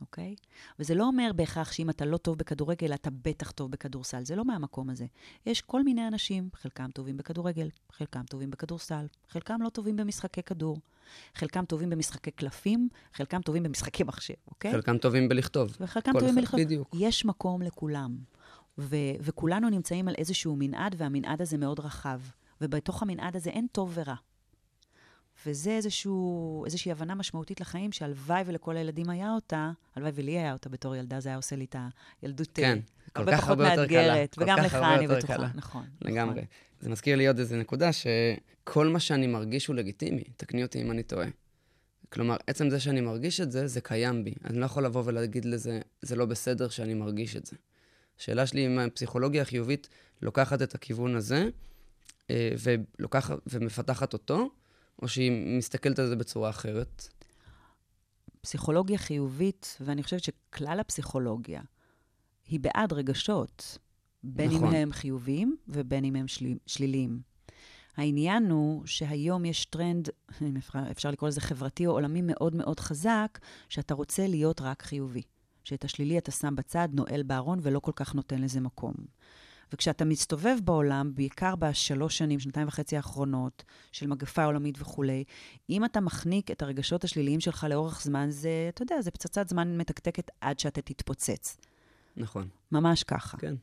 אוקיי? 0.00 0.34
וזה 0.78 0.94
לא 0.94 1.04
אומר 1.06 1.30
בהכרח 1.36 1.72
שאם 1.72 1.90
אתה 1.90 2.04
לא 2.04 2.16
טוב 2.16 2.38
בכדורגל, 2.38 2.94
אתה 2.94 3.10
בטח 3.22 3.50
טוב 3.50 3.70
בכדורסל. 3.70 4.24
זה 4.24 4.36
לא 4.36 4.44
מהמקום 4.44 4.90
הזה. 4.90 5.06
יש 5.46 5.60
כל 5.60 5.82
מיני 5.82 6.08
אנשים, 6.08 6.48
חלקם 6.54 6.90
טובים 6.94 7.16
בכדורגל, 7.16 7.68
חלקם 7.92 8.22
טובים 8.22 8.50
בכדורסל, 8.50 9.06
חלקם 9.28 9.62
לא 9.62 9.68
טובים 9.68 9.96
במשחקי 9.96 10.42
כדור, 10.42 10.76
חלקם 11.34 11.64
טובים 11.64 11.90
במשחקי 11.90 12.30
קלפים, 12.30 12.88
חלקם 13.14 13.42
טובים 13.42 13.62
במשחקי 13.62 14.02
מחשב, 14.04 14.34
אוקיי? 14.46 14.72
חלקם 14.72 14.98
טובים 14.98 15.28
בלכתוב. 15.28 15.76
וחלקם 15.80 16.12
טובים 16.12 16.28
אחד- 16.28 16.40
בלכתוב. 16.40 16.60
בדיוק. 16.60 16.94
יש 16.98 17.24
מקום 17.24 17.62
לכולם. 17.62 18.16
ו- 18.78 18.96
וכולנו 19.20 19.68
נמצאים 19.70 20.08
על 20.08 20.14
איזשהו 20.18 20.56
מנעד, 20.58 20.94
והמנעד 20.98 21.42
הזה 21.42 21.58
מאוד 21.58 21.80
רחב. 21.80 22.20
ובתוך 22.60 23.02
המנעד 23.02 23.36
הזה 23.36 23.50
אין 23.50 23.66
טוב 23.72 23.92
ורע. 23.94 24.14
וזה 25.46 25.70
איזשהו, 25.70 26.64
איזושהי 26.64 26.92
הבנה 26.92 27.14
משמעותית 27.14 27.60
לחיים, 27.60 27.92
שהלוואי 27.92 28.42
ולכל 28.46 28.76
הילדים 28.76 29.10
היה 29.10 29.30
אותה, 29.30 29.70
הלוואי 29.96 30.12
ולי 30.14 30.38
היה 30.38 30.52
אותה 30.52 30.68
בתור 30.68 30.96
ילדה, 30.96 31.20
זה 31.20 31.28
היה 31.28 31.36
עושה 31.36 31.56
לי 31.56 31.64
את 31.64 31.76
הילדות 32.22 32.48
כן, 32.54 32.78
אה, 32.78 33.10
כל 33.12 33.20
הרבה 33.20 33.38
פחות 33.38 33.58
מאתגרת. 33.58 34.36
וגם 34.38 34.58
לך, 34.58 34.74
אני 34.74 35.06
בטוחה. 35.06 35.34
קלה. 35.34 35.48
נכון. 35.54 35.84
לגמרי. 36.02 36.34
נכון. 36.34 36.44
זה 36.80 36.90
מזכיר 36.90 37.16
לי 37.16 37.28
עוד 37.28 37.38
איזה 37.38 37.56
נקודה, 37.56 37.90
שכל 37.92 38.88
מה 38.88 39.00
שאני 39.00 39.26
מרגיש 39.26 39.66
הוא 39.66 39.76
לגיטימי, 39.76 40.24
תקני 40.36 40.62
אותי 40.62 40.82
אם 40.82 40.90
אני 40.90 41.02
טועה. 41.02 41.28
כלומר, 42.12 42.36
עצם 42.46 42.70
זה 42.70 42.80
שאני 42.80 43.00
מרגיש 43.00 43.40
את 43.40 43.52
זה, 43.52 43.66
זה 43.66 43.80
קיים 43.80 44.24
בי. 44.24 44.34
אני 44.44 44.58
לא 44.58 44.64
יכול 44.64 44.84
לבוא 44.84 45.02
ולהגיד 45.04 45.44
לזה, 45.44 45.80
זה 46.02 46.16
לא 46.16 46.24
בסדר 46.24 46.68
שאני 46.68 46.94
מרגיש 46.94 47.36
את 47.36 47.46
זה. 47.46 47.56
השאלה 48.18 48.46
שלי 48.46 48.66
אם 48.66 48.78
הפסיכולוגיה 48.78 49.42
החיובית 49.42 49.88
לוקחת 50.22 50.62
את 50.62 50.74
הכיוון 50.74 51.16
הזה, 51.16 51.48
אה, 52.30 52.50
ולוקחת, 52.62 53.38
ומפתחת 53.46 54.12
אותו, 54.12 54.50
או 55.02 55.08
שהיא 55.08 55.56
מסתכלת 55.58 55.98
על 55.98 56.06
זה 56.06 56.16
בצורה 56.16 56.50
אחרת. 56.50 57.08
פסיכולוגיה 58.40 58.98
חיובית, 58.98 59.76
ואני 59.80 60.02
חושבת 60.02 60.22
שכלל 60.22 60.80
הפסיכולוגיה 60.80 61.62
היא 62.48 62.60
בעד 62.60 62.92
רגשות, 62.92 63.78
בין 64.22 64.50
נכון. 64.50 64.68
אם 64.68 64.74
הם 64.74 64.92
חיוביים 64.92 65.56
ובין 65.68 66.04
אם 66.04 66.16
הם 66.16 66.28
שלי, 66.28 66.58
שליליים. 66.66 67.20
העניין 67.96 68.50
הוא 68.50 68.86
שהיום 68.86 69.44
יש 69.44 69.64
טרנד, 69.64 70.08
אפשר 70.90 71.10
לקרוא 71.10 71.28
לזה 71.28 71.40
חברתי 71.40 71.86
או 71.86 71.92
עולמי 71.92 72.22
מאוד 72.22 72.54
מאוד 72.54 72.80
חזק, 72.80 73.38
שאתה 73.68 73.94
רוצה 73.94 74.26
להיות 74.26 74.60
רק 74.60 74.82
חיובי. 74.82 75.22
שאת 75.64 75.84
השלילי 75.84 76.18
אתה 76.18 76.30
שם 76.30 76.54
בצד, 76.56 76.88
נועל 76.92 77.22
בארון 77.22 77.58
ולא 77.62 77.80
כל 77.80 77.92
כך 77.96 78.14
נותן 78.14 78.42
לזה 78.42 78.60
מקום. 78.60 78.94
וכשאתה 79.72 80.04
מסתובב 80.04 80.56
בעולם, 80.64 81.14
בעיקר 81.14 81.56
בשלוש 81.56 82.18
שנים, 82.18 82.40
שנתיים 82.40 82.68
וחצי 82.68 82.96
האחרונות, 82.96 83.64
של 83.92 84.06
מגפה 84.06 84.44
עולמית 84.44 84.80
וכולי, 84.80 85.24
אם 85.70 85.84
אתה 85.84 86.00
מחניק 86.00 86.50
את 86.50 86.62
הרגשות 86.62 87.04
השליליים 87.04 87.40
שלך 87.40 87.66
לאורך 87.70 88.02
זמן, 88.02 88.30
זה, 88.30 88.50
אתה 88.68 88.82
יודע, 88.82 89.00
זה 89.00 89.10
פצצת 89.10 89.48
זמן 89.48 89.78
מתקתקת 89.78 90.30
עד 90.40 90.58
שאתה 90.58 90.82
תתפוצץ. 90.82 91.56
נכון. 92.16 92.48
ממש 92.72 93.02
ככה. 93.02 93.36
כן. 93.36 93.54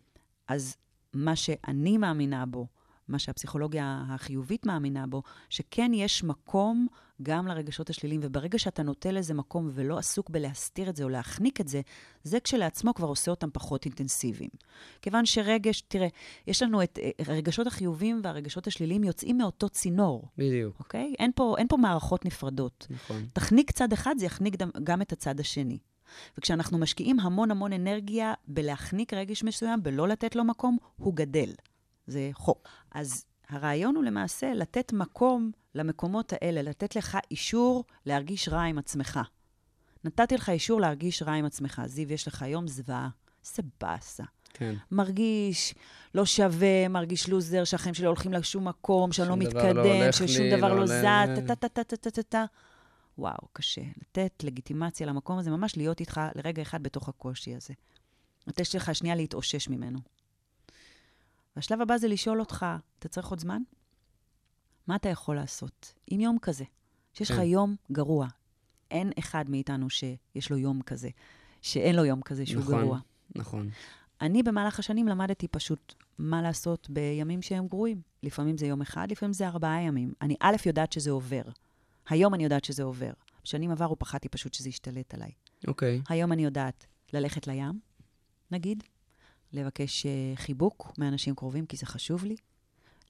אז 0.47 0.77
מה 1.13 1.35
שאני 1.35 1.97
מאמינה 1.97 2.45
בו, 2.45 2.67
מה 3.07 3.19
שהפסיכולוגיה 3.19 4.03
החיובית 4.09 4.65
מאמינה 4.65 5.07
בו, 5.07 5.23
שכן 5.49 5.91
יש 5.93 6.23
מקום 6.23 6.87
גם 7.21 7.47
לרגשות 7.47 7.89
השליליים, 7.89 8.21
וברגע 8.23 8.59
שאתה 8.59 8.83
נוטה 8.83 9.11
לזה 9.11 9.33
מקום 9.33 9.69
ולא 9.73 9.97
עסוק 9.97 10.29
בלהסתיר 10.29 10.89
את 10.89 10.95
זה 10.95 11.03
או 11.03 11.09
להחניק 11.09 11.61
את 11.61 11.67
זה, 11.67 11.81
זה 12.23 12.39
כשלעצמו 12.39 12.93
כבר 12.93 13.07
עושה 13.07 13.31
אותם 13.31 13.49
פחות 13.53 13.85
אינטנסיביים. 13.85 14.49
כיוון 15.01 15.25
שרגש, 15.25 15.81
תראה, 15.81 16.07
יש 16.47 16.63
לנו 16.63 16.83
את 16.83 16.99
אה, 17.01 17.09
הרגשות 17.27 17.67
החיוביים 17.67 18.21
והרגשות 18.23 18.67
השליליים 18.67 19.03
יוצאים 19.03 19.37
מאותו 19.37 19.69
צינור, 19.69 20.27
בדיוק. 20.37 20.79
אוקיי? 20.79 21.15
אין 21.19 21.31
פה, 21.35 21.55
אין 21.57 21.67
פה 21.67 21.77
מערכות 21.77 22.25
נפרדות. 22.25 22.87
נכון. 22.89 23.25
תחניק 23.33 23.71
צד 23.71 23.93
אחד, 23.93 24.15
זה 24.17 24.25
יחניק 24.25 24.55
גם 24.83 25.01
את 25.01 25.11
הצד 25.11 25.39
השני. 25.39 25.77
וכשאנחנו 26.37 26.77
משקיעים 26.77 27.19
המון 27.19 27.51
המון 27.51 27.73
אנרגיה 27.73 28.33
בלהחניק 28.47 29.13
רגש 29.13 29.43
מסוים, 29.43 29.83
בלא 29.83 30.07
לתת 30.07 30.35
לו 30.35 30.43
מקום, 30.43 30.77
הוא 30.95 31.13
גדל. 31.13 31.49
זה 32.07 32.29
חוק. 32.33 32.67
אז 32.91 33.25
הרעיון 33.49 33.95
הוא 33.95 34.03
למעשה 34.03 34.53
לתת 34.53 34.93
מקום 34.93 35.51
למקומות 35.75 36.33
האלה, 36.33 36.61
לתת 36.61 36.95
לך 36.95 37.17
אישור 37.31 37.83
להרגיש 38.05 38.49
רע 38.49 38.61
עם 38.61 38.77
עצמך. 38.77 39.19
נתתי 40.03 40.35
לך 40.35 40.49
אישור 40.49 40.81
להרגיש 40.81 41.21
רע 41.21 41.33
עם 41.33 41.45
עצמך. 41.45 41.81
זיו, 41.85 42.13
יש 42.13 42.27
לך 42.27 42.45
יום 42.47 42.67
זוועה. 42.67 43.09
איזה 43.45 43.61
באסה. 43.81 44.23
כן. 44.53 44.75
מרגיש 44.91 45.75
לא 46.15 46.25
שווה, 46.25 46.87
מרגיש 46.87 47.29
לוזר, 47.29 47.63
שהחיים 47.63 47.95
שלי 47.95 48.03
לא 48.03 48.09
הולכים 48.09 48.33
לשום 48.33 48.67
מקום, 48.67 49.11
שאני 49.11 49.29
לא 49.29 49.37
מתקדם, 49.37 49.77
לא 49.77 49.93
הולך 49.93 50.13
ששום 50.13 50.45
לי, 50.45 50.57
דבר 50.57 50.73
לא 50.73 50.79
לא. 50.79 50.85
זז, 50.85 51.47
טה-טה-טה-טה-טה. 51.47 52.45
וואו, 53.17 53.47
קשה. 53.53 53.81
לתת 54.01 54.43
לגיטימציה 54.43 55.07
למקום 55.07 55.37
הזה, 55.37 55.51
ממש 55.51 55.77
להיות 55.77 55.99
איתך 55.99 56.21
לרגע 56.35 56.61
אחד 56.61 56.83
בתוך 56.83 57.09
הקושי 57.09 57.55
הזה. 57.55 57.73
לתת 58.47 58.73
לך 58.73 58.95
שנייה 58.95 59.15
להתאושש 59.15 59.69
ממנו. 59.69 59.99
והשלב 61.55 61.81
הבא 61.81 61.97
זה 61.97 62.07
לשאול 62.07 62.39
אותך, 62.39 62.65
אתה 62.99 63.07
צריך 63.07 63.27
עוד 63.27 63.39
זמן? 63.39 63.61
מה 64.87 64.95
אתה 64.95 65.09
יכול 65.09 65.35
לעשות 65.35 65.93
עם 66.07 66.19
יום 66.19 66.37
כזה? 66.41 66.63
שיש 67.13 67.31
לך 67.31 67.37
כן. 67.37 67.43
יום 67.43 67.75
גרוע. 67.91 68.27
אין 68.91 69.11
אחד 69.19 69.49
מאיתנו 69.49 69.89
שיש 69.89 70.51
לו 70.51 70.57
יום 70.57 70.81
כזה, 70.81 71.09
שאין 71.61 71.95
לו 71.95 72.05
יום 72.05 72.21
כזה 72.21 72.45
שהוא 72.45 72.61
נכון. 72.61 72.81
גרוע. 72.81 72.99
נכון. 73.35 73.69
אני 74.21 74.43
במהלך 74.43 74.79
השנים 74.79 75.07
למדתי 75.07 75.47
פשוט 75.47 75.93
מה 76.17 76.41
לעשות 76.41 76.89
בימים 76.89 77.41
שהם 77.41 77.67
גרועים. 77.67 78.01
לפעמים 78.23 78.57
זה 78.57 78.65
יום 78.65 78.81
אחד, 78.81 79.11
לפעמים 79.11 79.33
זה 79.33 79.47
ארבעה 79.47 79.81
ימים. 79.81 80.13
אני 80.21 80.35
א', 80.39 80.55
יודעת 80.65 80.91
שזה 80.91 81.11
עובר. 81.11 81.41
היום 82.09 82.33
אני 82.33 82.43
יודעת 82.43 82.63
שזה 82.65 82.83
עובר. 82.83 83.11
בשנים 83.43 83.71
עברו 83.71 83.99
פחדתי 83.99 84.29
פשוט 84.29 84.53
שזה 84.53 84.69
ישתלט 84.69 85.13
עליי. 85.13 85.31
אוקיי. 85.67 86.01
היום 86.09 86.31
אני 86.31 86.43
יודעת 86.45 86.85
ללכת 87.13 87.47
לים, 87.47 87.79
נגיד, 88.51 88.83
לבקש 89.53 90.05
אה, 90.05 90.11
חיבוק 90.35 90.91
מאנשים 90.97 91.35
קרובים, 91.35 91.65
כי 91.65 91.77
זה 91.77 91.85
חשוב 91.85 92.25
לי, 92.25 92.35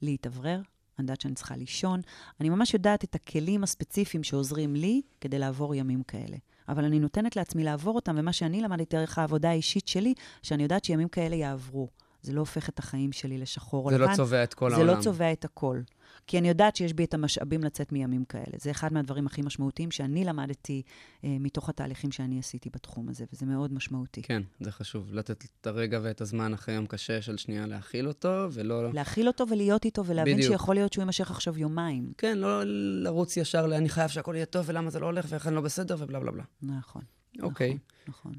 להתאוורר, 0.02 0.60
אני 0.98 1.04
יודעת 1.04 1.20
שאני 1.20 1.34
צריכה 1.34 1.56
לישון. 1.56 2.00
אני 2.40 2.48
ממש 2.48 2.74
יודעת 2.74 3.04
את 3.04 3.14
הכלים 3.14 3.62
הספציפיים 3.62 4.24
שעוזרים 4.24 4.74
לי 4.74 5.02
כדי 5.20 5.38
לעבור 5.38 5.74
ימים 5.74 6.02
כאלה. 6.02 6.36
אבל 6.68 6.84
אני 6.84 7.00
נותנת 7.00 7.36
לעצמי 7.36 7.64
לעבור 7.64 7.94
אותם, 7.94 8.14
ומה 8.18 8.32
שאני 8.32 8.60
למדתי 8.60 8.96
דרך 8.96 9.18
העבודה 9.18 9.50
האישית 9.50 9.88
שלי, 9.88 10.14
שאני 10.42 10.62
יודעת 10.62 10.84
שימים 10.84 11.08
כאלה 11.08 11.36
יעברו. 11.36 11.88
זה 12.22 12.32
לא 12.32 12.40
הופך 12.40 12.68
את 12.68 12.78
החיים 12.78 13.12
שלי 13.12 13.38
לשחור 13.38 13.84
או 13.84 13.90
זה 13.90 13.98
לבן. 13.98 14.10
לא 14.10 14.16
צובע 14.16 14.42
את 14.42 14.54
כל 14.54 14.70
זה 14.70 14.76
העולם. 14.76 14.96
לא 14.96 15.02
צובע 15.02 15.32
את 15.32 15.44
הכל. 15.44 15.80
כי 16.26 16.38
אני 16.38 16.48
יודעת 16.48 16.76
שיש 16.76 16.92
בי 16.92 17.04
את 17.04 17.14
המשאבים 17.14 17.64
לצאת 17.64 17.92
מימים 17.92 18.24
כאלה. 18.24 18.56
זה 18.60 18.70
אחד 18.70 18.92
מהדברים 18.92 19.26
הכי 19.26 19.42
משמעותיים 19.42 19.90
שאני 19.90 20.24
למדתי 20.24 20.82
אה, 21.24 21.36
מתוך 21.40 21.68
התהליכים 21.68 22.12
שאני 22.12 22.38
עשיתי 22.38 22.70
בתחום 22.70 23.08
הזה, 23.08 23.24
וזה 23.32 23.46
מאוד 23.46 23.72
משמעותי. 23.72 24.22
כן, 24.22 24.42
זה 24.60 24.72
חשוב. 24.72 25.14
לתת 25.14 25.44
את 25.44 25.66
הרגע 25.66 26.00
ואת 26.02 26.20
הזמן 26.20 26.54
אחרי 26.54 26.74
יום 26.74 26.86
קשה 26.86 27.22
של 27.22 27.36
שנייה 27.36 27.66
להכיל 27.66 28.08
אותו, 28.08 28.48
ולא... 28.52 28.92
להכיל 28.92 29.26
אותו 29.26 29.48
ולהיות 29.48 29.84
איתו, 29.84 30.04
ולהבין 30.06 30.36
בדיוק. 30.36 30.52
שיכול 30.52 30.74
להיות 30.74 30.92
שהוא 30.92 31.02
יימשך 31.02 31.30
עכשיו 31.30 31.58
יומיים. 31.58 32.12
כן, 32.18 32.38
לא 32.38 32.62
לרוץ 33.02 33.36
ישר 33.36 33.66
ל... 33.66 33.72
אני 33.72 33.88
חייב 33.88 34.08
שהכל 34.08 34.32
יהיה 34.36 34.46
טוב, 34.46 34.64
ולמה 34.68 34.90
זה 34.90 35.00
לא 35.00 35.06
הולך, 35.06 35.26
ואיך 35.28 35.46
אני 35.46 35.54
לא 35.54 35.60
בסדר, 35.60 35.96
ובלה 35.98 36.20
בלה 36.20 36.30
בלה. 36.32 36.44
נכון. 36.62 37.02
אוקיי. 37.42 37.68
נכון, 37.68 37.78
נכון. 38.08 38.32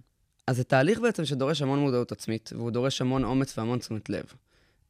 אז 0.47 0.57
זה 0.57 0.63
תהליך 0.63 0.99
בעצם 0.99 1.25
שדורש 1.25 1.61
המון 1.61 1.79
מודעות 1.79 2.11
עצמית, 2.11 2.49
והוא 2.55 2.71
דורש 2.71 3.01
המון 3.01 3.23
אומץ 3.23 3.57
והמון 3.57 3.79
תשומת 3.79 4.09
לב. 4.09 4.23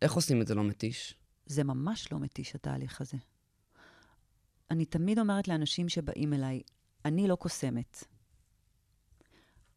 איך 0.01 0.13
עושים 0.13 0.41
את 0.41 0.47
זה 0.47 0.55
לא 0.55 0.63
מתיש? 0.63 1.15
זה 1.47 1.63
ממש 1.63 2.11
לא 2.11 2.19
מתיש, 2.19 2.55
התהליך 2.55 3.01
הזה. 3.01 3.17
אני 4.71 4.85
תמיד 4.85 5.19
אומרת 5.19 5.47
לאנשים 5.47 5.89
שבאים 5.89 6.33
אליי, 6.33 6.61
אני 7.05 7.27
לא 7.27 7.35
קוסמת. 7.35 8.03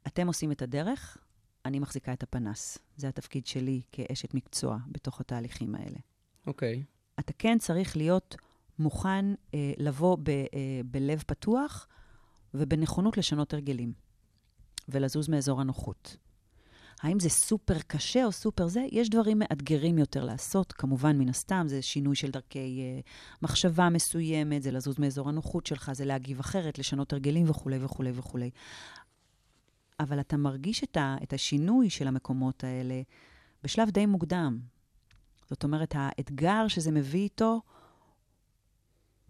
אתם 0.07 0.27
עושים 0.27 0.53
את 0.53 0.63
הדרך, 0.63 1.19
אני 1.65 1.79
מחזיקה 1.79 2.13
את 2.13 2.23
הפנס. 2.23 2.79
זה 2.97 3.09
התפקיד 3.09 3.47
שלי 3.47 3.83
כאשת 3.93 4.35
מקצוע 4.35 4.79
בתוך 4.89 5.21
התהליכים 5.21 5.75
האלה. 5.75 5.99
אוקיי. 6.47 6.85
אתה 7.19 7.33
כן 7.33 7.59
צריך 7.59 7.97
להיות 7.97 8.37
מוכן 8.79 9.25
אה, 9.55 9.73
לבוא 9.79 10.17
ב, 10.23 10.29
אה, 10.29 10.81
בלב 10.85 11.23
פתוח 11.27 11.89
ובנכונות 12.55 13.17
לשנות 13.17 13.55
הרגלים 13.55 13.93
ולזוז 14.89 15.29
מאזור 15.29 15.61
הנוחות. 15.61 16.17
האם 17.03 17.21
זה 17.21 17.29
סופר 17.29 17.79
קשה 17.87 18.25
או 18.25 18.33
סופר 18.33 18.69
זה? 18.69 18.85
יש 18.93 19.11
דברים 19.11 19.39
מאתגרים 19.39 19.99
יותר 19.99 20.25
לעשות, 20.25 20.73
כמובן, 20.73 21.19
מן 21.19 21.29
הסתם, 21.29 21.65
זה 21.69 21.83
שינוי 21.83 22.17
של 22.17 22.31
דרכי 22.31 22.81
אה, 22.81 23.01
מחשבה 23.43 23.89
מסוימת, 23.89 24.63
זה 24.63 24.71
לזוז 24.71 24.99
מאזור 24.99 25.29
הנוחות 25.29 25.67
שלך, 25.67 25.93
זה 25.93 26.05
להגיב 26.05 26.41
אחרת, 26.41 26.79
לשנות 26.79 27.13
הרגלים 27.13 27.51
וכולי 27.51 27.79
וכולי 27.85 28.11
וכולי. 28.15 28.51
אבל 30.01 30.21
אתה 30.21 30.37
מרגיש 30.37 30.85
את, 30.85 30.97
ה, 30.97 31.17
את 31.23 31.33
השינוי 31.33 31.91
של 31.91 32.09
המקומות 32.09 32.65
האלה 32.65 33.03
בשלב 33.65 33.91
די 33.91 34.07
מוקדם. 34.07 34.59
זאת 35.49 35.65
אומרת, 35.65 35.95
האתגר 35.97 36.69
שזה 36.69 36.91
מביא 36.91 37.21
איתו, 37.21 37.61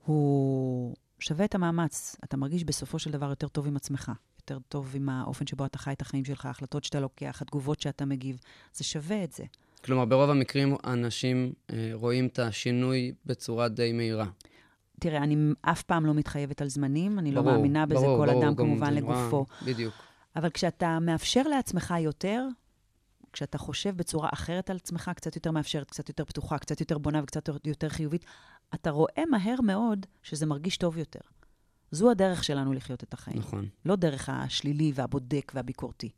הוא 0.04 0.96
שווה 1.18 1.44
את 1.44 1.54
המאמץ. 1.54 2.16
אתה 2.24 2.36
מרגיש 2.36 2.64
בסופו 2.64 2.98
של 2.98 3.10
דבר 3.10 3.30
יותר 3.30 3.48
טוב 3.48 3.66
עם 3.66 3.76
עצמך, 3.76 4.12
יותר 4.50 4.62
טוב 4.68 4.92
עם 4.94 5.08
האופן 5.08 5.46
שבו 5.46 5.66
אתה 5.66 5.78
חי 5.78 5.92
את 5.92 6.02
החיים 6.02 6.24
שלך, 6.24 6.46
ההחלטות 6.46 6.84
שאתה 6.84 7.00
לוקח, 7.00 7.42
התגובות 7.42 7.80
שאתה 7.80 8.04
מגיב. 8.04 8.40
זה 8.72 8.84
שווה 8.84 9.24
את 9.24 9.32
זה. 9.32 9.44
כלומר, 9.84 10.04
ברוב 10.04 10.30
המקרים 10.30 10.76
אנשים 10.84 11.52
אה, 11.72 11.90
רואים 11.92 12.26
את 12.26 12.38
השינוי 12.38 13.12
בצורה 13.26 13.68
די 13.68 13.92
מהירה. 13.92 14.26
תראה, 15.00 15.18
אני 15.18 15.36
אף 15.62 15.82
פעם 15.82 16.06
לא 16.06 16.14
מתחייבת 16.14 16.62
על 16.62 16.68
זמנים, 16.68 17.18
אני 17.18 17.32
לא 17.32 17.42
ברור, 17.42 17.56
מאמינה 17.56 17.86
בזה, 17.86 18.00
ברור, 18.00 18.26
כל 18.26 18.32
ברור, 18.32 18.44
אדם 18.44 18.56
כמובן 18.56 18.94
לגופו. 18.94 19.46
בדיוק. 19.64 19.94
אבל 20.36 20.50
כשאתה 20.50 20.98
מאפשר 21.00 21.42
לעצמך 21.42 21.94
יותר, 22.00 22.46
כשאתה 23.32 23.58
חושב 23.58 23.96
בצורה 23.96 24.28
אחרת 24.32 24.70
על 24.70 24.76
עצמך, 24.76 25.10
קצת 25.16 25.36
יותר 25.36 25.50
מאפשרת, 25.50 25.90
קצת 25.90 26.08
יותר 26.08 26.24
פתוחה, 26.24 26.58
קצת 26.58 26.80
יותר 26.80 26.98
בונה 26.98 27.22
וקצת 27.22 27.48
יותר 27.64 27.88
חיובית, 27.88 28.24
אתה 28.74 28.90
רואה 28.90 29.22
מהר 29.30 29.60
מאוד 29.60 30.06
שזה 30.22 30.46
מרגיש 30.46 30.76
טוב 30.76 30.98
יותר. 30.98 31.20
זו 31.90 32.10
הדרך 32.10 32.44
שלנו 32.44 32.72
לחיות 32.72 33.02
את 33.02 33.14
החיים. 33.14 33.38
נכון. 33.38 33.68
לא 33.84 33.96
דרך 33.96 34.28
השלילי 34.28 34.92
והבודק 34.94 35.52
והביקורתי. 35.54 36.10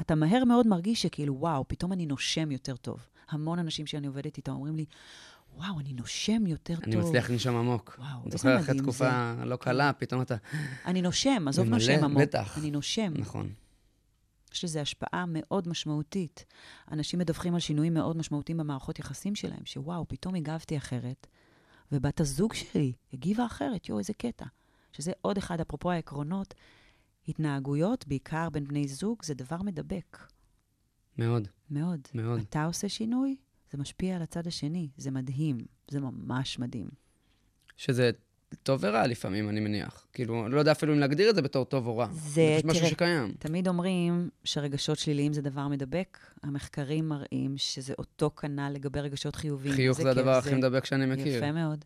אתה 0.00 0.14
מהר 0.14 0.44
מאוד 0.44 0.66
מרגיש 0.66 1.02
שכאילו, 1.02 1.40
וואו, 1.40 1.68
פתאום 1.68 1.92
אני 1.92 2.06
נושם 2.06 2.50
יותר 2.50 2.76
טוב. 2.76 3.06
המון 3.28 3.58
אנשים 3.58 3.86
שאני 3.86 4.06
עובדת 4.06 4.36
איתם 4.36 4.52
אומרים 4.52 4.76
לי, 4.76 4.84
וואו, 5.56 5.80
אני 5.80 5.92
נושם 5.92 6.46
יותר 6.46 6.74
אני 6.82 6.92
טוב. 6.92 7.04
מצליח 7.04 7.30
לנשום 7.30 7.56
עמוק. 7.56 7.96
וואו, 7.98 8.08
אני 8.08 8.24
איזה 8.24 8.36
זוכר 8.36 8.56
אחרי 8.56 8.74
מדהים 8.74 8.82
תקופה 8.82 9.34
לא 9.44 9.56
קלה, 9.56 9.92
פתאום 9.92 10.22
אתה... 10.22 10.36
אני 10.84 11.02
נושם, 11.02 11.48
עזוב 11.48 11.66
ממלא, 11.66 11.78
נושם 11.78 12.04
עמוק. 12.04 12.22
בטח. 12.22 12.58
אני 12.58 12.70
נושם. 12.70 13.12
נכון. 13.16 13.52
יש 14.52 14.64
לזה 14.64 14.80
השפעה 14.80 15.24
מאוד 15.28 15.68
משמעותית. 15.68 16.44
אנשים 16.92 17.18
מדווחים 17.18 17.54
על 17.54 17.60
שינויים 17.60 17.94
מאוד 17.94 18.16
משמעותיים 18.16 18.58
במערכות 18.58 18.98
יחסים 18.98 19.34
שלהם, 19.34 19.60
שוואו, 19.64 20.08
פתאום 20.08 20.34
הגבתי 20.34 20.76
אחרת, 20.76 21.26
ובת 21.92 22.20
הזוג 22.20 22.54
שלי 22.54 22.92
הגיבה 23.12 23.46
אחרת, 23.46 23.88
יואו, 23.88 23.98
איזה 23.98 24.12
קטע. 24.12 24.44
שזה 24.96 25.12
עוד 25.20 25.38
אחד, 25.38 25.60
אפרופו 25.60 25.90
העקרונות, 25.90 26.54
התנהגויות, 27.28 28.06
בעיקר 28.06 28.50
בין 28.50 28.64
בני 28.64 28.88
זוג, 28.88 29.22
זה 29.24 29.34
דבר 29.34 29.62
מדבק. 29.62 30.18
מאוד, 31.18 31.48
מאוד. 31.70 32.00
מאוד. 32.14 32.40
אתה 32.40 32.64
עושה 32.64 32.88
שינוי, 32.88 33.36
זה 33.72 33.78
משפיע 33.78 34.16
על 34.16 34.22
הצד 34.22 34.46
השני. 34.46 34.88
זה 34.96 35.10
מדהים. 35.10 35.58
זה 35.90 36.00
ממש 36.00 36.58
מדהים. 36.58 36.88
שזה 37.76 38.10
טוב 38.62 38.80
ורע 38.82 39.06
לפעמים, 39.06 39.48
אני 39.48 39.60
מניח. 39.60 40.06
כאילו, 40.12 40.48
לא 40.48 40.58
יודע 40.58 40.72
אפילו 40.72 40.94
אם 40.94 40.98
להגדיר 40.98 41.30
את 41.30 41.34
זה 41.34 41.42
בתור 41.42 41.64
טוב 41.64 41.86
או 41.86 41.96
רע. 41.96 42.08
זה, 42.12 42.58
משהו 42.64 42.80
תראה, 42.80 42.90
שקיים. 42.90 43.34
תמיד 43.38 43.68
אומרים 43.68 44.30
שרגשות 44.44 44.98
שליליים 44.98 45.32
זה 45.32 45.42
דבר 45.42 45.68
מדבק. 45.68 46.18
המחקרים 46.42 47.08
מראים 47.08 47.58
שזה 47.58 47.94
אותו 47.98 48.30
כנ"ל 48.30 48.70
לגבי 48.74 49.00
רגשות 49.00 49.36
חיוביים. 49.36 49.74
חיוך 49.74 49.96
זה 49.96 50.02
כיף 50.02 50.18
הדבר 50.18 50.34
הכי 50.36 50.54
מדבק 50.54 50.84
שאני 50.84 51.06
מכיר. 51.06 51.36
יפה 51.36 51.52
מאוד. 51.52 51.84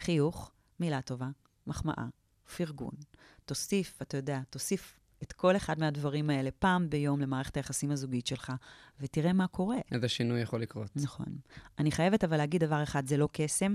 חיוך, 0.00 0.50
מילה 0.80 1.02
טובה, 1.02 1.28
מחמאה, 1.66 2.06
פרגון. 2.56 2.94
תוסיף, 3.44 4.02
אתה 4.02 4.16
יודע, 4.16 4.40
תוסיף 4.50 4.98
את 5.22 5.32
כל 5.32 5.56
אחד 5.56 5.78
מהדברים 5.78 6.30
האלה 6.30 6.50
פעם 6.50 6.90
ביום 6.90 7.20
למערכת 7.20 7.56
היחסים 7.56 7.90
הזוגית 7.90 8.26
שלך, 8.26 8.52
ותראה 9.00 9.32
מה 9.32 9.46
קורה. 9.46 9.76
איזה 9.92 10.08
שינוי 10.08 10.40
יכול 10.40 10.62
לקרות. 10.62 10.90
נכון. 10.96 11.26
אני 11.78 11.92
חייבת 11.92 12.24
אבל 12.24 12.36
להגיד 12.36 12.64
דבר 12.64 12.82
אחד, 12.82 13.06
זה 13.06 13.16
לא 13.16 13.28
קסם. 13.32 13.74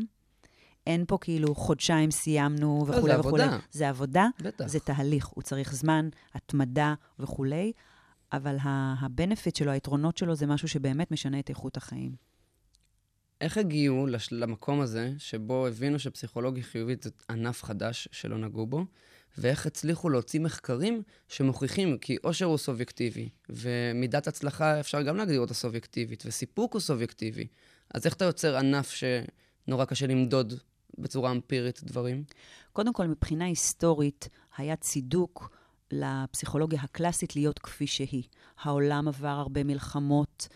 אין 0.88 1.06
פה 1.08 1.18
כאילו 1.22 1.56
חודשיים 1.56 2.12
סיימנו 2.12 2.86
לא, 2.88 2.94
זה 2.94 3.00
וכולי 3.00 3.16
וכולי. 3.18 3.44
עבודה. 3.44 3.60
זה 3.72 3.90
עבודה, 3.90 4.28
בטח. 4.42 4.68
זה 4.68 4.80
תהליך, 4.80 5.26
הוא 5.28 5.42
צריך 5.44 5.74
זמן, 5.74 6.10
התמדה 6.34 6.94
וכולי, 7.20 7.72
אבל 8.32 8.58
ה-benefit 8.62 9.58
שלו, 9.58 9.72
היתרונות 9.72 10.18
שלו, 10.18 10.36
זה 10.36 10.48
משהו 10.48 10.68
שבאמת 10.68 11.12
משנה 11.12 11.40
את 11.40 11.50
איכות 11.50 11.78
החיים. 11.78 12.27
איך 13.42 13.58
הגיעו 13.58 14.08
לש... 14.08 14.32
למקום 14.32 14.82
הזה, 14.82 15.14
שבו 15.18 15.68
הבינו 15.68 16.00
שפסיכולוגיה 16.00 16.64
חיובית 16.64 17.04
זה 17.04 17.10
ענף 17.30 17.64
חדש 17.64 18.08
שלא 18.12 18.38
נגעו 18.38 18.68
בו, 18.68 18.86
ואיך 19.38 19.66
הצליחו 19.66 20.10
להוציא 20.10 20.40
מחקרים 20.40 21.02
שמוכיחים 21.28 21.98
כי 21.98 22.18
אושר 22.24 22.46
הוא 22.46 22.58
סובייקטיבי, 22.58 23.30
ומידת 23.50 24.28
הצלחה 24.28 24.80
אפשר 24.80 25.02
גם 25.02 25.18
להגדיר 25.18 25.40
אותה 25.40 25.54
סובייקטיבית, 25.54 26.24
וסיפוק 26.26 26.74
הוא 26.74 26.80
סובייקטיבי. 26.80 27.48
אז 27.94 28.06
איך 28.06 28.14
אתה 28.14 28.26
יוצר 28.26 28.58
ענף 28.58 28.92
שנורא 28.92 29.86
קשה 29.86 30.08
למדוד 30.08 30.54
בצורה 30.98 31.32
אמפירית 31.32 31.84
דברים? 31.84 32.24
קודם 32.74 32.94
כל, 32.94 33.08
מבחינה 33.08 33.46
היסטורית, 33.46 34.30
היה 34.58 34.76
צידוק 34.76 35.58
לפסיכולוגיה 35.92 36.82
הקלאסית 36.82 37.36
להיות 37.36 37.60
כפי 37.60 37.88
שהיא. 37.88 38.24
העולם 38.62 39.08
עבר 39.08 39.28
הרבה 39.28 39.64
מלחמות 39.64 40.48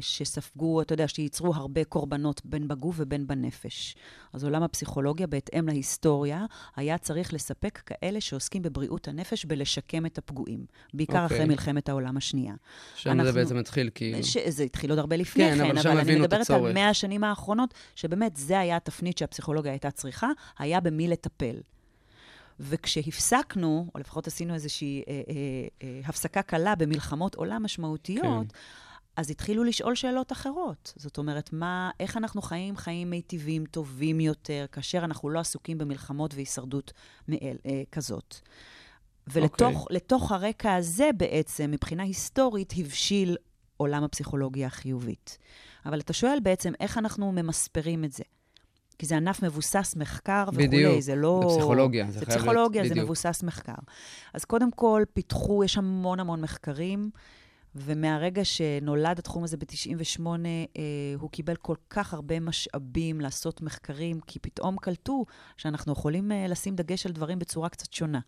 שספגו, 0.00 0.82
אתה 0.82 0.94
יודע, 0.94 1.08
שייצרו 1.08 1.54
הרבה 1.54 1.84
קורבנות 1.84 2.40
בין 2.44 2.68
בגוף 2.68 2.96
ובין 2.98 3.26
בנפש. 3.26 3.96
אז 4.32 4.44
עולם 4.44 4.62
הפסיכולוגיה, 4.62 5.26
בהתאם 5.26 5.68
להיסטוריה, 5.68 6.46
היה 6.76 6.98
צריך 6.98 7.34
לספק 7.34 7.78
כאלה 7.86 8.20
שעוסקים 8.20 8.62
בבריאות 8.62 9.08
הנפש 9.08 9.44
בלשקם 9.44 10.06
את 10.06 10.18
הפגועים. 10.18 10.66
בעיקר 10.94 11.22
אוקיי. 11.24 11.36
אחרי 11.36 11.46
מלחמת 11.46 11.88
העולם 11.88 12.16
השנייה. 12.16 12.54
שם 12.96 13.10
אנחנו- 13.10 13.26
זה 13.26 13.32
בעצם 13.32 13.56
התחיל 13.56 13.90
כאילו. 13.94 14.24
ש... 14.24 14.36
זה 14.48 14.62
התחיל 14.62 14.90
עוד 14.90 14.98
הרבה 14.98 15.16
לפני 15.16 15.44
כן, 15.44 15.56
כן, 15.56 15.60
אבל 15.60 15.78
אבל 15.78 15.98
אני 15.98 16.20
מדברת 16.20 16.50
על. 16.50 16.72
100 16.72 16.88
השנים 16.88 17.24
האחרונות, 17.24 17.74
שבאמת 17.94 18.36
זה 18.36 18.58
היה 18.58 18.76
התפנית 18.76 19.18
שהפסיכולוגיה 19.18 19.72
הייתה 19.72 19.90
צריכה, 19.90 20.28
היה 20.58 20.80
במי 20.80 21.08
לטפל. 21.08 21.56
וכשהפסקנו, 22.60 23.86
או 23.94 24.00
לפחות 24.00 24.26
עשינו 24.26 24.54
איזושהי 24.54 25.02
אה, 25.08 25.12
אה, 25.12 25.22
אה, 25.82 26.00
הפסקה 26.04 26.42
קלה 26.42 26.74
במלחמות 26.74 27.34
עולם 27.34 27.62
משמעותיות, 27.64 28.46
כן. 28.52 28.58
אז 29.16 29.30
התחילו 29.30 29.64
לשאול 29.64 29.94
שאלות 29.94 30.32
אחרות. 30.32 30.92
זאת 30.96 31.18
אומרת, 31.18 31.52
מה, 31.52 31.90
איך 32.00 32.16
אנחנו 32.16 32.42
חיים 32.42 32.76
חיים 32.76 33.10
מיטיבים, 33.10 33.66
טובים 33.66 34.20
יותר, 34.20 34.66
כאשר 34.72 34.98
אנחנו 35.04 35.30
לא 35.30 35.38
עסוקים 35.38 35.78
במלחמות 35.78 36.34
והישרדות 36.34 36.92
מאל, 37.28 37.56
אה, 37.66 37.82
כזאת. 37.92 38.34
ולתוך 39.32 39.80
אוקיי. 39.82 39.96
לתוך 39.96 40.32
הרקע 40.32 40.74
הזה 40.74 41.10
בעצם, 41.16 41.70
מבחינה 41.70 42.02
היסטורית, 42.02 42.72
הבשיל 42.76 43.36
עולם 43.76 44.04
הפסיכולוגיה 44.04 44.66
החיובית. 44.66 45.38
אבל 45.86 46.00
אתה 46.00 46.12
שואל 46.12 46.38
בעצם, 46.42 46.72
איך 46.80 46.98
אנחנו 46.98 47.32
ממספרים 47.32 48.04
את 48.04 48.12
זה? 48.12 48.24
כי 48.98 49.06
זה 49.06 49.16
ענף 49.16 49.42
מבוסס 49.42 49.94
מחקר 49.96 50.44
וכולי, 50.48 50.66
בדיוק. 50.68 51.00
זה 51.00 51.14
לא... 51.14 51.40
זה 51.48 51.54
פסיכולוגיה, 51.56 52.06
זה 52.06 52.12
זה 52.12 52.18
להיות- 52.20 52.30
פסיכולוגיה, 52.30 52.82
זה 52.84 52.90
בדיוק. 52.90 53.04
מבוסס 53.04 53.42
מחקר. 53.42 53.74
אז 54.34 54.44
קודם 54.44 54.70
כל, 54.70 55.02
פיתחו, 55.12 55.64
יש 55.64 55.78
המון 55.78 56.20
המון 56.20 56.40
מחקרים, 56.40 57.10
ומהרגע 57.76 58.44
שנולד 58.44 59.18
התחום 59.18 59.44
הזה 59.44 59.56
ב-98, 59.56 60.26
אה, 60.26 60.82
הוא 61.18 61.30
קיבל 61.30 61.56
כל 61.56 61.76
כך 61.90 62.14
הרבה 62.14 62.40
משאבים 62.40 63.20
לעשות 63.20 63.62
מחקרים, 63.62 64.20
כי 64.20 64.38
פתאום 64.38 64.76
קלטו 64.76 65.24
שאנחנו 65.56 65.92
יכולים 65.92 66.32
אה, 66.32 66.46
לשים 66.46 66.76
דגש 66.76 67.06
על 67.06 67.12
דברים 67.12 67.38
בצורה 67.38 67.68
קצת 67.68 67.92
שונה. 67.92 68.20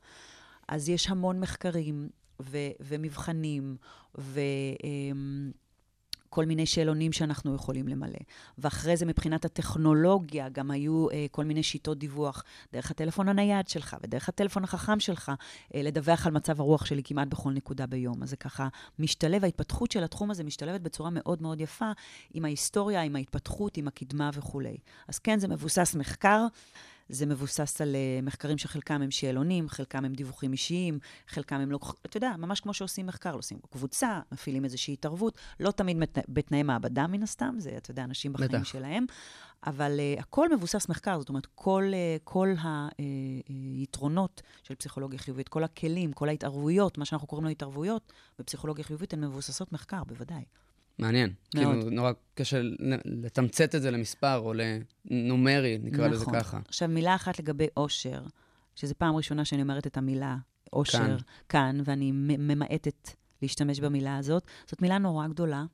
אז 0.69 0.89
יש 0.89 1.09
המון 1.09 1.41
מחקרים 1.41 2.09
ו- 2.43 2.73
ומבחנים, 2.81 3.77
ו... 4.19 4.41
אמ, 4.85 5.51
כל 6.31 6.45
מיני 6.45 6.67
שאלונים 6.67 7.13
שאנחנו 7.13 7.55
יכולים 7.55 7.89
למלא. 7.89 8.19
ואחרי 8.59 8.97
זה, 8.97 9.07
מבחינת 9.07 9.45
הטכנולוגיה, 9.45 10.49
גם 10.49 10.71
היו 10.71 11.11
אה, 11.11 11.27
כל 11.31 11.45
מיני 11.45 11.63
שיטות 11.63 11.99
דיווח 11.99 12.45
דרך 12.73 12.91
הטלפון 12.91 13.29
הנייד 13.29 13.69
שלך 13.69 13.97
ודרך 14.03 14.29
הטלפון 14.29 14.65
החכם 14.65 15.01
שלך, 15.01 15.33
אה, 15.75 15.83
לדווח 15.83 16.27
על 16.27 16.33
מצב 16.33 16.61
הרוח 16.61 16.85
שלי 16.85 17.03
כמעט 17.03 17.29
בכל 17.29 17.53
נקודה 17.53 17.87
ביום. 17.87 18.23
אז 18.23 18.31
זה 18.31 18.37
ככה 18.37 18.69
משתלב, 18.99 19.45
ההתפתחות 19.45 19.93
של 19.93 20.05
התחום 20.05 20.31
הזה 20.31 20.45
משתלבת 20.45 20.81
בצורה 20.81 21.11
מאוד 21.11 21.43
מאוד 21.43 21.61
יפה 21.61 21.91
עם 22.35 22.45
ההיסטוריה, 22.45 23.03
עם 23.03 23.17
ההתפתחות, 23.17 23.77
עם 23.77 23.89
הקדמה 23.89 24.31
וכולי. 24.35 24.77
אז 25.09 25.19
כן, 25.19 25.39
זה 25.39 25.49
מבוסס 25.49 25.95
מחקר. 25.99 26.47
זה 27.09 27.27
מבוסס 27.27 27.81
על 27.81 27.95
uh, 27.95 28.25
מחקרים 28.25 28.59
שחלקם 28.59 29.03
הם 29.03 29.11
שאלונים, 29.11 29.69
חלקם 29.69 30.05
הם 30.05 30.13
דיווחים 30.13 30.53
אישיים, 30.53 30.99
חלקם 31.29 31.57
הם 31.57 31.71
לא... 31.71 31.79
אתה 32.07 32.17
יודע, 32.17 32.35
ממש 32.39 32.61
כמו 32.61 32.75
שעושים 32.75 33.07
מחקר, 33.07 33.35
עושים 33.35 33.59
קבוצה, 33.71 34.21
מפעילים 34.33 34.65
איזושהי 34.65 34.95
התערבות, 34.95 35.39
לא 35.61 35.71
תמיד 35.71 36.01
בת, 36.01 36.19
בתנאי 36.29 36.63
מעבדה 36.63 37.07
מן 37.07 37.23
הסתם, 37.23 37.55
זה, 37.59 37.71
אתה 37.77 37.91
יודע, 37.91 38.05
אנשים 38.05 38.33
בחיים 38.33 38.51
בטח. 38.51 38.65
שלהם, 38.65 39.07
אבל 39.67 40.01
uh, 40.17 40.21
הכל 40.21 40.55
מבוסס 40.55 40.89
מחקר, 40.89 41.19
זאת 41.19 41.29
אומרת, 41.29 41.47
כל, 41.55 41.85
uh, 41.93 42.25
כל 42.25 42.55
היתרונות 43.49 44.43
של 44.63 44.75
פסיכולוגיה 44.75 45.19
חיובית, 45.19 45.49
כל 45.49 45.65
הכלים, 45.65 46.13
כל 46.13 46.29
ההתערבויות, 46.29 46.99
מה 46.99 47.05
שאנחנו 47.05 47.29
קוראים 47.29 47.45
לו 47.45 47.51
התערבויות, 47.51 48.13
בפסיכולוגיה 48.39 48.85
חיובית 48.85 49.13
הן 49.13 49.25
מבוססות 49.25 49.73
מחקר, 49.73 50.05
בוודאי. 50.05 50.45
מעניין. 50.99 51.33
מאוד. 51.55 51.75
כאילו, 51.75 51.91
נורא 51.91 52.13
קשה 52.35 52.61
לתמצת 53.05 53.75
את 53.75 53.83
זה 53.83 53.91
למספר 53.91 54.37
או 54.37 54.53
לנומרי, 54.55 55.79
נקרא 55.83 56.09
לזה 56.09 56.23
נכון. 56.23 56.41
ככה. 56.41 56.59
עכשיו, 56.69 56.89
מילה 56.89 57.15
אחת 57.15 57.39
לגבי 57.39 57.67
אושר, 57.77 58.23
שזו 58.75 58.95
פעם 58.99 59.17
ראשונה 59.17 59.45
שאני 59.45 59.63
אומרת 59.63 59.87
את 59.87 59.97
המילה 59.97 60.37
אושר 60.73 60.99
כאן. 60.99 61.17
כאן, 61.49 61.81
ואני 61.85 62.13
ממעטת 62.15 63.11
להשתמש 63.43 63.81
במילה 63.81 64.17
הזאת. 64.17 64.43
זאת 64.67 64.83
מילה 64.83 64.99
נורא 64.99 65.27
גדולה. 65.27 65.65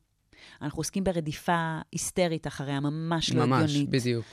אנחנו 0.63 0.81
עוסקים 0.81 1.05
ברדיפה 1.05 1.79
היסטרית 1.93 2.47
אחריה, 2.47 2.81
ממש 2.81 3.33
לא 3.33 3.47
ממש, 3.47 3.71
הגיונית. 3.71 3.91
בדיוק. 3.91 4.25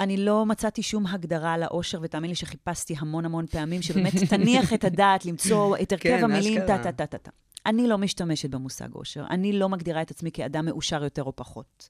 אני 0.00 0.16
לא 0.16 0.46
מצאתי 0.46 0.82
שום 0.82 1.06
הגדרה 1.06 1.58
לאושר, 1.58 1.98
ותאמין 2.02 2.30
לי 2.30 2.36
שחיפשתי 2.36 2.94
המון 2.98 3.24
המון 3.24 3.46
פעמים, 3.46 3.82
שבאמת 3.82 4.12
תניח 4.30 4.72
את 4.72 4.84
הדעת, 4.84 5.26
למצוא 5.26 5.76
את 5.82 5.92
הרכב 5.92 6.02
כן, 6.02 6.24
המילים. 6.24 6.66
טה-טה-טה-טה. 6.66 7.30
אני 7.66 7.86
לא 7.88 7.98
משתמשת 7.98 8.50
במושג 8.50 8.94
אושר. 8.94 9.24
אני 9.30 9.52
לא 9.52 9.68
מגדירה 9.68 10.02
את 10.02 10.10
עצמי 10.10 10.30
כאדם 10.32 10.64
מאושר 10.64 11.04
יותר 11.04 11.22
או 11.22 11.36
פחות. 11.36 11.88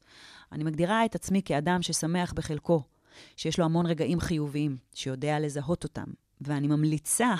אני 0.52 0.64
מגדירה 0.64 1.04
את 1.04 1.14
עצמי 1.14 1.42
כאדם 1.44 1.82
ששמח 1.82 2.32
בחלקו, 2.32 2.82
שיש 3.36 3.58
לו 3.58 3.64
המון 3.64 3.86
רגעים 3.86 4.20
חיוביים, 4.20 4.76
שיודע 4.94 5.40
לזהות 5.40 5.84
אותם. 5.84 6.04
ואני 6.40 6.68
ממליצה 6.68 7.34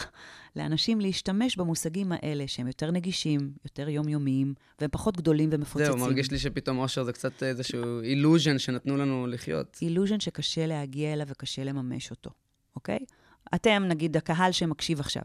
לאנשים 0.57 1.01
להשתמש 1.01 1.57
במושגים 1.57 2.13
האלה, 2.13 2.49
שהם 2.49 2.67
יותר 2.67 2.91
נגישים, 2.91 3.53
יותר 3.65 3.89
יומיומיים, 3.89 4.55
והם 4.81 4.91
פחות 4.91 5.17
גדולים 5.17 5.49
ומפוצצים. 5.53 5.93
זהו, 5.93 6.07
מרגיש 6.07 6.31
לי 6.31 6.39
שפתאום 6.39 6.79
אושר 6.79 7.05
זה 7.05 7.13
קצת 7.13 7.43
איזשהו 7.43 8.01
אילוז'ן 8.01 8.59
שנתנו 8.59 8.97
לנו 8.97 9.27
לחיות. 9.27 9.79
אילוז'ן 9.83 10.21
שקשה 10.21 10.67
להגיע 10.67 11.13
אליו 11.13 11.27
וקשה 11.31 11.65
לממש 11.65 12.11
אותו, 12.11 12.31
אוקיי? 12.77 12.99
אתם, 13.55 13.83
נגיד, 13.89 14.17
הקהל 14.17 14.53
שמקשיב 14.53 15.01
עכשיו, 15.01 15.23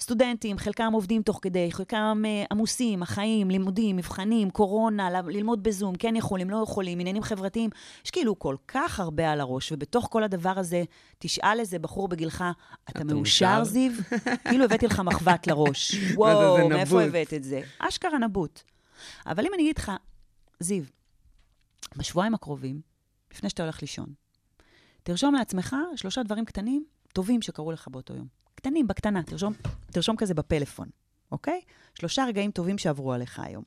סטודנטים, 0.00 0.58
חלקם 0.58 0.92
עובדים 0.92 1.22
תוך 1.22 1.38
כדי, 1.42 1.72
חלקם 1.72 2.22
אה, 2.26 2.44
עמוסים, 2.50 3.02
החיים, 3.02 3.50
לימודים, 3.50 3.96
מבחנים, 3.96 4.50
קורונה, 4.50 5.10
ל- 5.10 5.30
ללמוד 5.30 5.62
בזום, 5.62 5.94
כן 5.94 6.16
יכולים, 6.16 6.50
לא 6.50 6.62
יכולים, 6.62 7.00
עניינים 7.00 7.22
חברתיים. 7.22 7.70
יש 8.04 8.10
כאילו 8.10 8.38
כל 8.38 8.56
כך 8.68 9.00
הרבה 9.00 9.30
על 9.32 9.40
הראש, 9.40 9.72
ובתוך 9.72 10.08
כל 10.10 10.22
הדבר 10.24 10.58
הזה, 10.58 10.82
תשאל 11.18 11.60
איזה 11.60 11.78
בחור 11.78 12.08
בגילך, 12.08 12.44
אתה 12.90 13.04
מאושר, 13.04 13.56
מאושר?" 13.58 13.64
זיו? 13.64 13.92
כאילו 14.48 14.64
הבאתי 14.64 14.86
לך 14.86 15.00
מחבת 15.00 15.46
לראש. 15.46 15.94
וואו, 16.16 16.68
מאיפה. 16.68 17.02
הבאת 17.02 17.34
את 17.34 17.44
זה? 17.44 17.60
אשכרה 17.78 18.18
נבוט. 18.18 18.62
אבל 19.26 19.46
אם 19.46 19.50
אני 19.54 19.62
אגיד 19.62 19.78
לך, 19.78 19.92
זיו, 20.60 20.84
בשבועיים 21.96 22.34
הקרובים, 22.34 22.80
לפני 23.34 23.50
שאתה 23.50 23.62
הולך 23.62 23.82
לישון, 23.82 24.06
תרשום 25.02 25.34
לעצמך 25.34 25.76
שלושה 25.96 26.22
דברים 26.22 26.44
קטנים, 26.44 26.84
טובים 27.12 27.42
שקרו 27.42 27.72
לך 27.72 27.88
באותו 27.88 28.14
יום. 28.14 28.26
קטנים, 28.54 28.86
בקטנה, 28.86 29.22
תרשום, 29.22 29.52
תרשום 29.86 30.16
כזה 30.16 30.34
בפלאפון, 30.34 30.88
אוקיי? 31.32 31.60
שלושה 31.94 32.24
רגעים 32.28 32.50
טובים 32.50 32.78
שעברו 32.78 33.12
עליך 33.12 33.38
היום. 33.38 33.64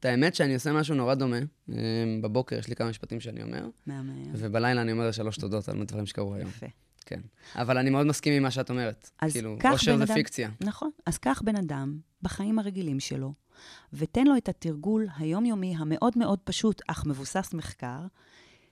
את 0.00 0.04
האמת 0.04 0.34
שאני 0.34 0.54
עושה 0.54 0.72
משהו 0.72 0.94
נורא 0.94 1.14
דומה. 1.14 1.36
אה, 1.72 1.76
בבוקר 2.22 2.58
יש 2.58 2.68
לי 2.68 2.76
כמה 2.76 2.88
משפטים 2.88 3.20
שאני 3.20 3.42
אומר, 3.42 3.68
מהמם. 3.86 4.22
ובלילה 4.32 4.82
אני 4.82 4.92
אומר 4.92 5.12
שלוש 5.12 5.36
תודות 5.36 5.68
על 5.68 5.84
דברים 5.84 6.06
שקרו 6.06 6.34
היום. 6.34 6.48
יפה. 6.48 6.66
כן. 7.06 7.20
אבל 7.54 7.78
אני 7.78 7.90
מאוד 7.90 8.06
מסכים 8.06 8.32
עם 8.32 8.42
מה 8.42 8.50
שאת 8.50 8.70
אומרת. 8.70 9.10
אז 9.20 9.32
כאילו, 9.32 9.56
קח 9.60 9.72
אושר 9.72 9.96
זה 9.96 10.14
פיקציה. 10.14 10.50
נכון. 10.60 10.90
אז 11.06 11.18
קח 11.18 11.42
בן 11.44 11.56
אדם 11.56 11.98
בחיים 12.22 12.58
הרגילים 12.58 13.00
שלו, 13.00 13.32
ותן 13.92 14.26
לו 14.26 14.36
את 14.36 14.48
התרגול 14.48 15.06
היומיומי 15.16 15.76
המאוד 15.76 16.12
מאוד 16.16 16.38
פשוט, 16.44 16.82
אך 16.88 17.06
מבוסס 17.06 17.54
מחקר, 17.54 18.00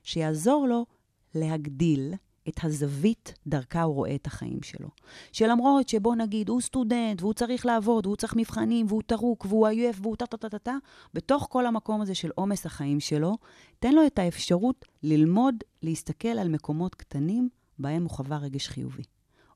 שיעזור 0.02 0.68
לו 0.68 0.86
להגדיל 1.34 2.14
את 2.48 2.60
הזווית 2.62 3.34
דרכה 3.46 3.82
הוא 3.82 3.94
רואה 3.94 4.14
את 4.14 4.26
החיים 4.26 4.62
שלו. 4.62 4.88
שלמרות 5.32 5.88
שבוא 5.88 6.14
נגיד, 6.14 6.48
הוא 6.48 6.60
סטודנט, 6.60 7.22
והוא 7.22 7.34
צריך 7.34 7.66
לעבוד, 7.66 8.06
והוא 8.06 8.16
צריך 8.16 8.36
מבחנים, 8.36 8.86
והוא 8.88 9.02
טרוק, 9.06 9.46
והוא 9.48 9.66
עייף, 9.66 9.98
והוא 10.02 10.16
טה-טה-טה-טה, 10.16 10.76
בתוך 11.14 11.46
כל 11.50 11.66
המקום 11.66 12.00
הזה 12.00 12.14
של 12.14 12.30
עומס 12.34 12.66
החיים 12.66 13.00
שלו, 13.00 13.38
תן 13.78 13.94
לו 13.94 14.06
את 14.06 14.18
האפשרות 14.18 14.84
ללמוד 15.02 15.54
להסתכל 15.82 16.28
על 16.28 16.48
מקומות 16.48 16.94
קטנים 16.94 17.48
בהם 17.78 18.02
הוא 18.02 18.10
חווה 18.10 18.38
רגש 18.38 18.68
חיובי. 18.68 19.02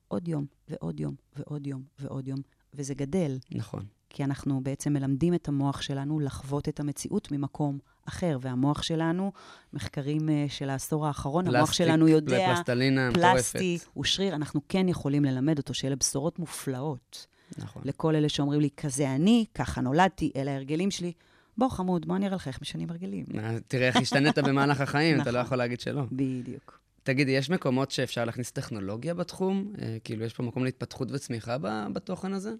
עוד 0.07 0.27
יום, 0.27 0.45
ועוד 0.69 0.99
יום, 0.99 1.15
ועוד 1.35 1.67
יום, 1.67 1.83
ועוד 1.99 2.27
יום, 2.27 2.39
וזה 2.73 2.93
גדל, 2.93 3.37
נכון. 3.51 3.85
כי 4.09 4.23
אנחנו 4.23 4.63
בעצם 4.63 4.93
מלמדים 4.93 5.33
את 5.33 5.47
המוח 5.47 5.81
שלנו 5.81 6.19
לחוות 6.19 6.69
את 6.69 6.79
המציאות 6.79 7.31
ממקום 7.31 7.79
אחר, 8.05 8.37
והמוח 8.41 8.81
שלנו, 8.81 9.31
מחקרים 9.73 10.29
אה, 10.29 10.45
של 10.49 10.69
העשור 10.69 11.07
האחרון, 11.07 11.47
המוח 11.47 11.59
פלסטיק, 11.59 11.87
שלנו 11.87 12.07
יודע, 12.07 12.55
פלסטלינה 12.55 13.09
מטורפת. 13.09 13.33
פלסטי, 13.33 13.77
הוא 13.93 14.03
שריר, 14.03 14.35
אנחנו 14.35 14.61
כן 14.69 14.89
יכולים 14.89 15.25
ללמד 15.25 15.57
אותו, 15.57 15.73
שאלה 15.73 15.95
בשורות 15.95 16.39
מופלאות. 16.39 17.27
נכון. 17.57 17.81
לכל 17.85 18.15
אלה 18.15 18.29
שאומרים 18.29 18.61
לי, 18.61 18.69
כזה 18.77 19.11
אני, 19.11 19.45
ככה 19.55 19.81
נולדתי, 19.81 20.31
אלה 20.35 20.51
ההרגלים 20.51 20.91
שלי. 20.91 21.11
בוא, 21.57 21.69
חמוד, 21.69 22.05
בוא 22.07 22.15
אני 22.15 22.25
אראה 22.25 22.35
לך 22.35 22.47
איך 22.47 22.61
משנים 22.61 22.89
הרגלים. 22.89 23.25
אה, 23.37 23.57
תראה 23.67 23.87
איך 23.87 23.95
השתנית 23.95 24.37
במהלך 24.37 24.81
החיים, 24.81 25.21
אתה 25.21 25.31
לא 25.31 25.39
נכון. 25.39 25.45
יכול 25.45 25.57
להגיד 25.57 25.79
שלא. 25.79 26.03
בדיוק. 26.11 26.79
תגידי, 27.03 27.31
יש 27.31 27.49
מקומות 27.49 27.91
שאפשר 27.91 28.25
להכניס 28.25 28.51
טכנולוגיה 28.51 29.13
בתחום? 29.13 29.73
אה, 29.81 29.97
כאילו, 30.03 30.25
יש 30.25 30.33
פה 30.33 30.43
מקום 30.43 30.63
להתפתחות 30.63 31.07
וצמיחה 31.11 31.57
בתוכן 31.93 32.33
הזה? 32.33 32.51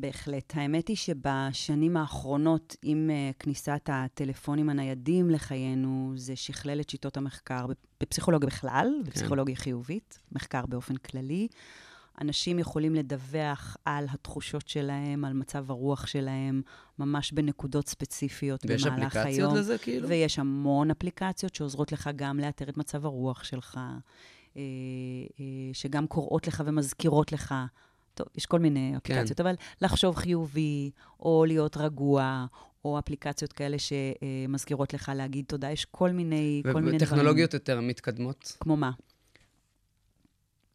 בהחלט. 0.00 0.52
האמת 0.56 0.88
היא 0.88 0.96
שבשנים 0.96 1.96
האחרונות, 1.96 2.76
עם 2.82 3.10
uh, 3.10 3.42
כניסת 3.42 3.88
הטלפונים 3.92 4.70
הניידים 4.70 5.30
לחיינו, 5.30 6.12
זה 6.16 6.36
שכלל 6.36 6.80
את 6.80 6.90
שיטות 6.90 7.16
המחקר 7.16 7.66
בפסיכולוגיה 8.00 8.46
בכלל, 8.46 8.88
בפסיכולוגיה 9.04 9.56
חיובית, 9.56 10.18
מחקר 10.32 10.66
באופן 10.66 10.96
כללי. 10.96 11.48
אנשים 12.20 12.58
יכולים 12.58 12.94
לדווח 12.94 13.76
על 13.84 14.06
התחושות 14.10 14.68
שלהם, 14.68 15.24
על 15.24 15.32
מצב 15.32 15.70
הרוח 15.70 16.06
שלהם, 16.06 16.62
ממש 16.98 17.32
בנקודות 17.32 17.88
ספציפיות 17.88 18.60
ויש 18.66 18.86
במהלך 18.86 19.16
היום. 19.16 19.26
אפליקציות 19.26 19.52
לזה, 19.52 19.78
כאילו? 19.78 20.08
ויש 20.08 20.38
המון 20.38 20.90
אפליקציות 20.90 21.54
שעוזרות 21.54 21.92
לך 21.92 22.10
גם 22.16 22.40
לאתר 22.40 22.68
את 22.68 22.76
מצב 22.76 23.04
הרוח 23.04 23.44
שלך, 23.44 23.80
אה, 24.56 24.62
אה, 25.40 25.44
שגם 25.72 26.06
קוראות 26.06 26.46
לך 26.46 26.62
ומזכירות 26.66 27.32
לך. 27.32 27.54
טוב, 28.18 28.26
יש 28.36 28.46
כל 28.46 28.58
מיני 28.58 28.94
אפליקציות, 28.96 29.40
אבל 29.40 29.54
לחשוב 29.82 30.16
חיובי, 30.16 30.90
או 31.20 31.44
להיות 31.46 31.76
רגוע, 31.76 32.46
או 32.84 32.98
אפליקציות 32.98 33.52
כאלה 33.52 33.76
שמזכירות 33.78 34.94
לך 34.94 35.12
להגיד 35.14 35.44
תודה, 35.48 35.70
יש 35.70 35.84
כל 35.84 36.10
מיני, 36.10 36.62
כל 36.62 36.68
מיני 36.68 36.80
דברים. 36.80 36.96
וטכנולוגיות 36.96 37.54
יותר 37.54 37.80
מתקדמות? 37.80 38.56
כמו 38.60 38.76
מה? 38.76 38.90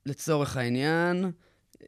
לצורך 0.05 0.57
העניין, 0.57 1.31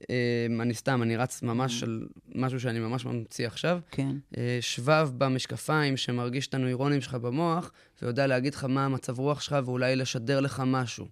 אה, 0.09 0.47
אני 0.59 0.73
סתם, 0.73 1.03
אני 1.03 1.17
רץ. 1.17 1.41
ממש 1.41 1.83
על 1.83 2.07
משהו 2.35 2.59
שאני 2.59 2.79
ממש 2.79 3.05
ממציא 3.05 3.47
עכשיו. 3.47 3.79
כן. 3.91 4.15
אה, 4.37 4.57
שבב 4.61 5.11
במשקפיים 5.17 5.97
שמרגיש 5.97 6.47
את 6.47 6.53
הנוירונים 6.53 7.01
שלך 7.01 7.13
במוח, 7.13 7.71
ויודע 8.01 8.27
להגיד 8.27 8.53
לך 8.53 8.63
מה 8.63 8.85
המצב 8.85 9.19
רוח 9.19 9.41
שלך, 9.41 9.55
ואולי 9.65 9.95
לשדר 9.95 10.39
לך 10.39 10.63
משהו. 10.65 11.05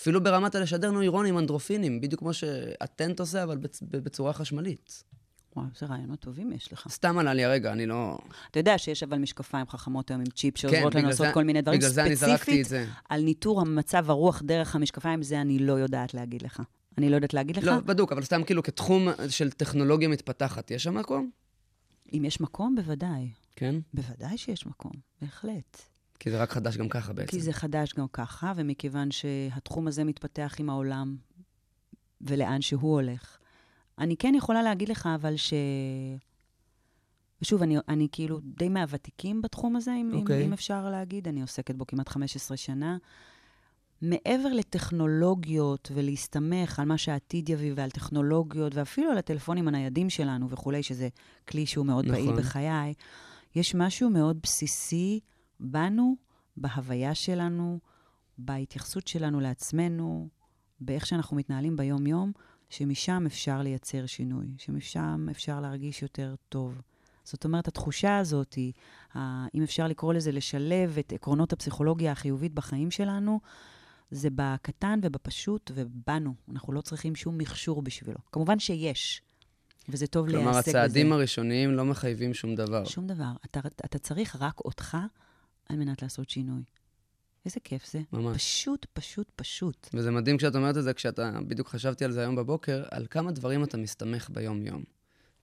אפילו 0.00 0.24
ברמת 0.24 0.54
הלשדר 0.54 0.90
נוירונים, 0.90 1.38
אנדרופינים, 1.38 2.00
בדיוק 2.00 2.20
כמו 2.20 2.34
שהטנט 2.34 3.20
עושה, 3.20 3.42
אבל 3.42 3.56
בצ- 3.58 3.80
בצורה 3.90 4.32
חשמלית. 4.32 5.04
וואו, 5.56 5.66
איזה 5.74 5.86
רעיונות 5.86 6.20
טובים 6.20 6.52
יש 6.52 6.72
לך. 6.72 6.86
סתם 6.90 7.18
עלה 7.18 7.34
לי 7.34 7.44
הרגע, 7.44 7.72
אני 7.72 7.86
לא... 7.86 8.18
אתה 8.50 8.60
יודע 8.60 8.78
שיש 8.78 9.02
אבל 9.02 9.18
משקפיים 9.18 9.66
חכמות 9.66 10.10
היום 10.10 10.20
עם 10.20 10.26
צ'יפ 10.26 10.54
כן, 10.54 10.60
שעוזרות 10.60 10.82
לנו 10.82 10.90
בגלל 10.90 11.08
לעשות 11.10 11.26
זה- 11.26 11.32
כל 11.32 11.44
מיני 11.44 11.62
דברים 11.62 11.78
בגלל 11.78 11.90
זה 11.90 12.04
אני 12.04 12.16
זרקתי 12.16 12.62
את. 12.62 12.66
זה. 12.66 12.86
על 13.08 13.22
ניטור 13.22 13.60
המצב 13.60 14.10
הרוח 14.10 14.42
דרך 14.44 14.74
המשקפיים, 14.76 15.22
זה 15.22 15.40
אני 15.40 15.58
לא 15.58 15.72
יודעת 15.72 16.14
להגיד 16.14 16.42
לך. 16.42 16.62
אני 16.98 17.10
לא 17.10 17.14
יודעת 17.14 17.34
להגיד 17.34 17.56
לך. 17.56 17.64
לא, 17.64 17.76
בדוק, 17.80 18.12
אבל 18.12 18.22
סתם 18.24 18.42
כאילו 18.44 18.62
כתחום 18.62 19.08
של 19.28 19.50
טכנולוגיה 19.50 20.08
מתפתחת, 20.08 20.70
יש 20.70 20.82
שם 20.84 20.94
מקום? 20.98 21.30
אם 22.12 22.24
יש 22.24 22.40
מקום, 22.40 22.74
בוודאי. 22.74 23.28
כן? 23.56 23.74
בוודאי 23.94 24.38
שיש 24.38 24.66
מקום, 24.66 24.92
בהחלט. 25.22 25.82
כי 26.18 26.30
זה 26.30 26.42
רק 26.42 26.50
חדש 26.50 26.76
גם 26.76 26.88
ככה 26.88 27.12
בעצם. 27.12 27.30
כי 27.30 27.40
זה 27.40 27.52
חדש 27.52 27.94
גם 27.94 28.06
ככה, 28.12 28.52
ומכיוון 28.56 29.10
שהתחום 29.10 29.88
הזה 29.88 30.04
מתפתח 30.04 30.54
עם 30.58 30.70
העולם 30.70 31.16
ולאן 32.20 32.60
שהוא 32.60 32.92
הולך. 32.92 33.38
אני 33.98 34.16
כן 34.16 34.34
יכולה 34.34 34.62
להגיד 34.62 34.88
לך, 34.88 35.08
אבל 35.14 35.36
ש... 35.36 35.54
ושוב, 37.42 37.62
אני, 37.62 37.76
אני 37.88 38.08
כאילו 38.12 38.40
די 38.42 38.68
מהוותיקים 38.68 39.42
בתחום 39.42 39.76
הזה, 39.76 39.90
אם, 39.90 40.10
okay. 40.12 40.16
אוקיי. 40.16 40.40
אם, 40.40 40.46
אם 40.46 40.52
אפשר 40.52 40.90
להגיד. 40.90 41.28
אני 41.28 41.40
עוסקת 41.40 41.74
בו 41.74 41.86
כמעט 41.86 42.08
15 42.08 42.56
שנה. 42.56 42.96
מעבר 44.02 44.48
לטכנולוגיות 44.52 45.90
ולהסתמך 45.94 46.78
על 46.78 46.84
מה 46.84 46.98
שהעתיד 46.98 47.48
יביא 47.48 47.72
ועל 47.76 47.90
טכנולוגיות, 47.90 48.74
ואפילו 48.74 49.10
על 49.10 49.18
הטלפונים 49.18 49.68
הניידים 49.68 50.10
שלנו 50.10 50.50
וכולי, 50.50 50.82
שזה 50.82 51.08
כלי 51.48 51.66
שהוא 51.66 51.86
מאוד 51.86 52.04
נכון. 52.04 52.16
פעיל 52.16 52.36
בחיי, 52.36 52.94
יש 53.54 53.74
משהו 53.74 54.10
מאוד 54.10 54.38
בסיסי 54.42 55.20
בנו, 55.60 56.16
בהוויה 56.56 57.14
שלנו, 57.14 57.78
בהתייחסות 58.38 59.08
שלנו 59.08 59.40
לעצמנו, 59.40 60.28
באיך 60.80 61.06
שאנחנו 61.06 61.36
מתנהלים 61.36 61.76
ביום-יום, 61.76 62.32
שמשם 62.70 63.22
אפשר 63.26 63.62
לייצר 63.62 64.06
שינוי, 64.06 64.46
שמשם 64.58 65.26
אפשר 65.30 65.60
להרגיש 65.60 66.02
יותר 66.02 66.34
טוב. 66.48 66.80
זאת 67.24 67.44
אומרת, 67.44 67.68
התחושה 67.68 68.18
הזאת, 68.18 68.54
היא, 68.54 68.72
אם 69.54 69.62
אפשר 69.62 69.86
לקרוא 69.86 70.14
לזה 70.14 70.32
לשלב 70.32 70.96
את 70.98 71.12
עקרונות 71.12 71.52
הפסיכולוגיה 71.52 72.12
החיובית 72.12 72.54
בחיים 72.54 72.90
שלנו, 72.90 73.40
זה 74.10 74.28
בקטן 74.34 75.00
ובפשוט 75.02 75.70
ובנו. 75.74 76.34
אנחנו 76.52 76.72
לא 76.72 76.80
צריכים 76.80 77.14
שום 77.14 77.38
מכשור 77.38 77.82
בשבילו. 77.82 78.18
כמובן 78.32 78.58
שיש, 78.58 79.22
וזה 79.88 80.06
טוב 80.06 80.26
להיעסק 80.26 80.44
כלומר, 80.44 80.60
בזה. 80.60 80.70
הצעדים 80.70 81.12
הראשוניים 81.12 81.72
לא 81.72 81.84
מחייבים 81.84 82.34
שום 82.34 82.54
דבר. 82.54 82.84
שום 82.84 83.06
דבר. 83.06 83.32
אתה, 83.44 83.60
אתה 83.84 83.98
צריך 83.98 84.36
רק 84.40 84.60
אותך 84.60 84.96
על 85.68 85.76
מנת 85.76 86.02
לעשות 86.02 86.30
שינוי. 86.30 86.62
איזה 87.44 87.60
כיף 87.60 87.86
זה. 87.92 88.00
ממש. 88.12 88.36
פשוט, 88.36 88.86
פשוט, 88.92 89.30
פשוט. 89.36 89.88
וזה 89.94 90.10
מדהים 90.10 90.36
כשאת 90.36 90.56
אומרת 90.56 90.76
את 90.76 90.82
זה, 90.82 90.94
כשאתה, 90.94 91.30
בדיוק 91.48 91.68
חשבתי 91.68 92.04
על 92.04 92.12
זה 92.12 92.20
היום 92.20 92.36
בבוקר, 92.36 92.84
על 92.90 93.06
כמה 93.10 93.32
דברים 93.32 93.64
אתה 93.64 93.76
מסתמך 93.76 94.30
ביום-יום. 94.30 94.82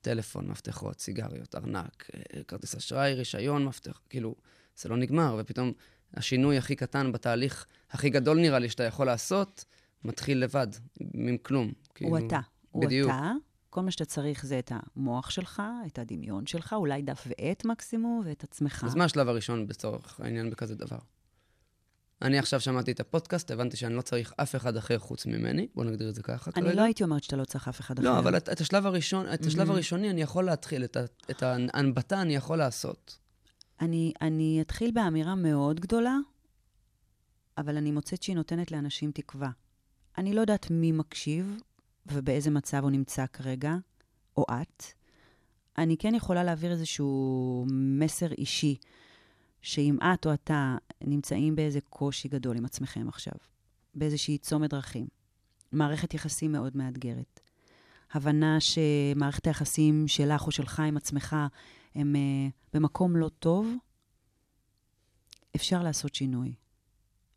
טלפון, 0.01 0.47
מפתחות, 0.47 0.99
סיגריות, 0.99 1.55
ארנק, 1.55 2.09
אה, 2.15 2.43
כרטיס 2.43 2.75
אשראי, 2.75 3.13
רישיון, 3.13 3.65
מפתח, 3.65 4.01
כאילו, 4.09 4.35
זה 4.75 4.89
לא 4.89 4.97
נגמר, 4.97 5.35
ופתאום 5.39 5.71
השינוי 6.13 6.57
הכי 6.57 6.75
קטן 6.75 7.11
בתהליך 7.11 7.65
הכי 7.91 8.09
גדול 8.09 8.39
נראה 8.39 8.59
לי 8.59 8.69
שאתה 8.69 8.83
יכול 8.83 9.05
לעשות, 9.05 9.65
מתחיל 10.03 10.43
לבד, 10.43 10.67
עם 11.13 11.37
כלום. 11.37 11.71
הוא 11.99 12.17
אתה. 12.17 12.39
הוא 12.71 12.85
בדיוק. 12.85 13.09
אתה. 13.09 13.31
כל 13.73 13.81
מה 13.81 13.91
שאתה 13.91 14.05
צריך 14.05 14.45
זה 14.45 14.59
את 14.59 14.71
המוח 14.75 15.29
שלך, 15.29 15.61
את 15.85 15.99
הדמיון 15.99 16.45
שלך, 16.45 16.73
אולי 16.73 17.01
דף 17.01 17.27
ועט 17.27 17.65
מקסימום, 17.65 18.21
ואת 18.25 18.43
עצמך. 18.43 18.83
אז 18.87 18.95
מה 18.95 19.03
השלב 19.03 19.27
הראשון 19.27 19.67
בצורך 19.67 20.19
העניין 20.19 20.49
בכזה 20.49 20.75
דבר? 20.75 20.97
אני 22.21 22.39
עכשיו 22.39 22.59
שמעתי 22.59 22.91
את 22.91 22.99
הפודקאסט, 22.99 23.51
הבנתי 23.51 23.77
שאני 23.77 23.93
לא 23.93 24.01
צריך 24.01 24.33
אף 24.37 24.55
אחד 24.55 24.77
אחר 24.77 24.99
חוץ 24.99 25.25
ממני, 25.25 25.67
בוא 25.75 25.83
נגדיר 25.83 26.09
את 26.09 26.15
זה 26.15 26.23
ככה 26.23 26.51
אני 26.55 26.65
כרגע. 26.65 26.75
לא 26.75 26.81
הייתי 26.81 27.03
אומרת 27.03 27.23
שאתה 27.23 27.35
לא 27.35 27.45
צריך 27.45 27.67
אף 27.67 27.79
אחד 27.79 27.99
אחר. 27.99 28.07
לא, 28.07 28.19
אבל 28.19 28.37
את, 28.37 28.49
את 28.49 28.61
השלב 28.61 28.85
הראשון, 28.85 29.33
את 29.33 29.45
השלב 29.45 29.71
הראשוני 29.71 30.09
אני 30.09 30.21
יכול 30.21 30.45
להתחיל, 30.45 30.83
את, 30.83 30.97
את 31.31 31.43
ההנבטה 31.43 32.21
אני 32.21 32.35
יכול 32.35 32.57
לעשות. 32.57 33.17
אני, 33.81 34.13
אני 34.21 34.59
אתחיל 34.61 34.91
באמירה 34.91 35.35
מאוד 35.35 35.79
גדולה, 35.79 36.17
אבל 37.57 37.77
אני 37.77 37.91
מוצאת 37.91 38.23
שהיא 38.23 38.35
נותנת 38.35 38.71
לאנשים 38.71 39.11
תקווה. 39.11 39.49
אני 40.17 40.33
לא 40.33 40.41
יודעת 40.41 40.71
מי 40.71 40.91
מקשיב 40.91 41.57
ובאיזה 42.05 42.51
מצב 42.51 42.83
הוא 42.83 42.91
נמצא 42.91 43.25
כרגע, 43.33 43.75
או 44.37 44.45
את. 44.51 44.83
אני 45.77 45.97
כן 45.97 46.15
יכולה 46.15 46.43
להעביר 46.43 46.71
איזשהו 46.71 47.65
מסר 47.69 48.31
אישי, 48.31 48.75
שאם 49.61 49.97
את 50.01 50.25
או 50.25 50.33
אתה 50.33 50.77
נמצאים 51.01 51.55
באיזה 51.55 51.81
קושי 51.81 52.27
גדול 52.27 52.57
עם 52.57 52.65
עצמכם 52.65 53.09
עכשיו, 53.09 53.33
באיזושהי 53.95 54.37
צומת 54.37 54.69
דרכים, 54.69 55.07
מערכת 55.71 56.13
יחסים 56.13 56.51
מאוד 56.51 56.77
מאתגרת, 56.77 57.39
הבנה 58.11 58.57
שמערכת 58.59 59.47
היחסים 59.47 60.07
שלך 60.07 60.45
או 60.45 60.51
שלך 60.51 60.79
עם 60.79 60.97
עצמך 60.97 61.35
הם 61.95 62.15
uh, 62.15 62.51
במקום 62.73 63.15
לא 63.15 63.29
טוב, 63.29 63.67
אפשר 65.55 65.83
לעשות 65.83 66.15
שינוי. 66.15 66.53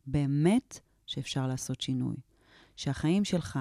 באמת 0.07 0.81
שאפשר 1.07 1.47
לעשות 1.47 1.81
שינוי. 1.81 2.17
שהחיים 2.77 3.25
שלך 3.25 3.59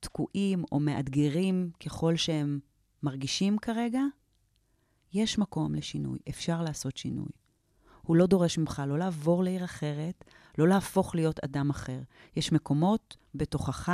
תקועים 0.00 0.64
או 0.72 0.80
מאתגרים 0.80 1.70
ככל 1.86 2.16
שהם 2.16 2.60
מרגישים 3.02 3.58
כרגע, 3.58 4.02
יש 5.12 5.38
מקום 5.38 5.74
לשינוי, 5.74 6.18
אפשר 6.28 6.62
לעשות 6.62 6.96
שינוי. 6.96 7.28
הוא 8.02 8.16
לא 8.16 8.26
דורש 8.26 8.58
ממך 8.58 8.82
לא 8.86 8.98
לעבור 8.98 9.44
לעיר 9.44 9.64
אחרת, 9.64 10.24
לא 10.58 10.68
להפוך 10.68 11.14
להיות 11.14 11.44
אדם 11.44 11.70
אחר. 11.70 12.00
יש 12.36 12.52
מקומות 12.52 13.16
בתוכך 13.34 13.92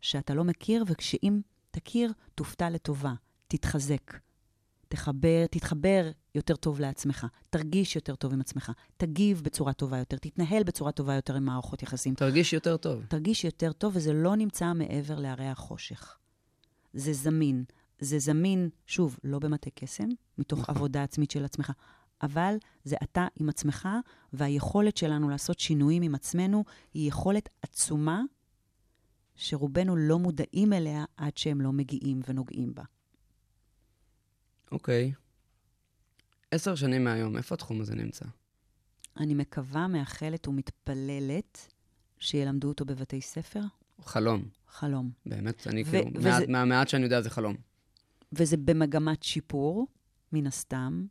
שאתה 0.00 0.34
לא 0.34 0.44
מכיר, 0.44 0.84
וכשאם 0.86 1.40
תכיר, 1.70 2.12
תופתע 2.34 2.70
לטובה, 2.70 3.14
תתחזק. 3.48 4.12
תחבר, 4.92 5.46
תתחבר 5.50 6.10
יותר 6.34 6.56
טוב 6.56 6.80
לעצמך, 6.80 7.26
תרגיש 7.50 7.96
יותר 7.96 8.14
טוב 8.14 8.32
עם 8.32 8.40
עצמך, 8.40 8.72
תגיב 8.96 9.40
בצורה 9.44 9.72
טובה 9.72 9.98
יותר, 9.98 10.16
תתנהל 10.16 10.62
בצורה 10.62 10.92
טובה 10.92 11.14
יותר 11.14 11.36
עם 11.36 11.44
מערכות 11.44 11.82
יחסים. 11.82 12.14
תרגיש 12.14 12.52
יותר 12.52 12.76
טוב. 12.76 13.04
תרגיש 13.08 13.44
יותר 13.44 13.72
טוב, 13.72 13.96
וזה 13.96 14.12
לא 14.12 14.36
נמצא 14.36 14.72
מעבר 14.72 15.18
להרי 15.18 15.46
החושך. 15.46 16.16
זה 16.94 17.12
זמין. 17.12 17.64
זה 17.98 18.18
זמין, 18.18 18.68
שוב, 18.86 19.18
לא 19.24 19.38
במטה 19.38 19.70
קסם, 19.74 20.08
מתוך 20.38 20.60
נכון. 20.60 20.74
עבודה 20.76 21.02
עצמית 21.02 21.30
של 21.30 21.44
עצמך, 21.44 21.72
אבל 22.22 22.56
זה 22.84 22.96
אתה 23.02 23.26
עם 23.40 23.48
עצמך, 23.48 23.88
והיכולת 24.32 24.96
שלנו 24.96 25.28
לעשות 25.28 25.60
שינויים 25.60 26.02
עם 26.02 26.14
עצמנו 26.14 26.64
היא 26.94 27.08
יכולת 27.08 27.48
עצומה, 27.62 28.22
שרובנו 29.34 29.96
לא 29.96 30.18
מודעים 30.18 30.72
אליה 30.72 31.04
עד 31.16 31.36
שהם 31.36 31.60
לא 31.60 31.72
מגיעים 31.72 32.20
ונוגעים 32.28 32.74
בה. 32.74 32.82
אוקיי. 34.72 35.12
עשר 36.50 36.74
שנים 36.74 37.04
מהיום, 37.04 37.36
איפה 37.36 37.54
התחום 37.54 37.80
הזה 37.80 37.94
נמצא? 37.94 38.24
אני 39.16 39.34
מקווה, 39.34 39.88
מאחלת 39.88 40.48
ומתפללת 40.48 41.68
שילמדו 42.18 42.68
אותו 42.68 42.84
בבתי 42.84 43.20
ספר. 43.20 43.60
חלום. 44.04 44.44
חלום. 44.68 45.10
באמת, 45.26 45.66
אני 45.66 45.82
ו- 45.82 45.90
כאילו, 45.90 46.10
וזה- 46.14 46.28
מעט- 46.28 46.48
מהמעט 46.48 46.88
שאני 46.88 47.04
יודע 47.04 47.20
זה 47.20 47.30
חלום. 47.30 47.56
וזה 48.32 48.56
במגמת 48.56 49.22
שיפור, 49.22 49.86
מן 50.32 50.46
הסתם. 50.46 51.06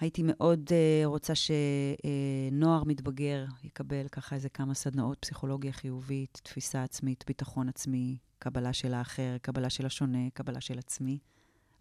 הייתי 0.00 0.22
מאוד 0.24 0.68
uh, 0.68 1.06
רוצה 1.06 1.32
שנוער 1.34 2.82
uh, 2.82 2.88
מתבגר 2.88 3.44
יקבל 3.64 4.08
ככה 4.08 4.34
איזה 4.36 4.48
כמה 4.48 4.74
סדנאות 4.74 5.18
פסיכולוגיה 5.20 5.72
חיובית, 5.72 6.40
תפיסה 6.42 6.82
עצמית, 6.82 7.24
ביטחון 7.26 7.68
עצמי, 7.68 8.16
קבלה 8.38 8.72
של 8.72 8.94
האחר, 8.94 9.36
קבלה 9.42 9.70
של 9.70 9.86
השונה, 9.86 10.30
קבלה 10.34 10.60
של 10.60 10.78
עצמי. 10.78 11.18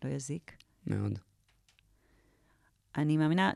לא 0.04 0.10
יזיק. 0.10 0.52
מאוד. 0.88 1.20
אני 2.98 3.18
מאמינה, 3.18 3.52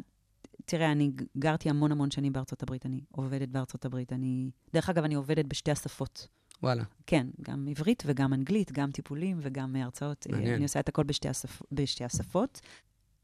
תראה, 0.66 0.92
אני 0.92 1.12
גרתי 1.38 1.70
המון 1.70 1.92
המון 1.92 2.12
שנים 2.12 2.34
בארצות 2.34 2.64
הברית, 2.64 2.86
אני 2.86 3.02
עובדת 3.12 3.50
בארצות 3.50 3.86
הברית. 3.86 4.14
אני, 4.14 4.50
דרך 4.74 4.90
אגב, 4.90 5.04
אני 5.04 5.16
עובדת 5.16 5.46
בשתי 5.46 5.72
השפות. 5.72 6.28
וואלה. 6.64 6.84
כן, 7.08 7.28
גם 7.42 7.68
עברית 7.70 8.04
וגם 8.06 8.34
אנגלית, 8.34 8.72
גם 8.72 8.92
טיפולים 8.92 9.40
וגם 9.42 9.76
הרצאות. 9.76 10.28
אה, 10.30 10.36
מעניין. 10.36 10.56
אני 10.56 10.64
עושה 10.64 10.80
את 10.80 10.90
הכל 10.90 11.04
בשתי, 11.04 11.30
השפ... 11.30 11.62
בשתי 11.72 12.04
השפות. 12.04 12.62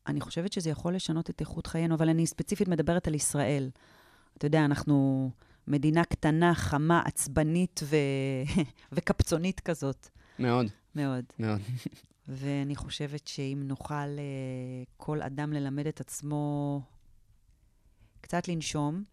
אני 0.07 0.21
חושבת 0.21 0.53
שזה 0.53 0.69
יכול 0.69 0.95
לשנות 0.95 1.29
את 1.29 1.41
איכות 1.41 1.67
חיינו, 1.67 1.95
אבל 1.95 2.09
אני 2.09 2.27
ספציפית 2.27 2.67
מדברת 2.67 3.07
על 3.07 3.15
ישראל. 3.15 3.69
אתה 4.37 4.47
יודע, 4.47 4.65
אנחנו 4.65 5.29
מדינה 5.67 6.03
קטנה, 6.03 6.55
חמה, 6.55 7.01
עצבנית 7.05 7.79
ו... 7.83 7.95
וקפצונית 8.93 9.59
כזאת, 9.59 10.09
מאוד, 10.39 10.65
מאוד. 10.95 11.23
מאוד. 11.39 11.59
ואני 12.27 12.75
חושבת 12.75 13.27
שאם 13.27 13.63
נוכל 13.65 13.93
אה, 13.93 14.83
כל 14.97 15.21
אדם 15.21 15.53
ללמד 15.53 15.87
את 15.87 15.99
עצמו 15.99 16.81
קצת 18.21 18.47
לנשום, 18.47 19.03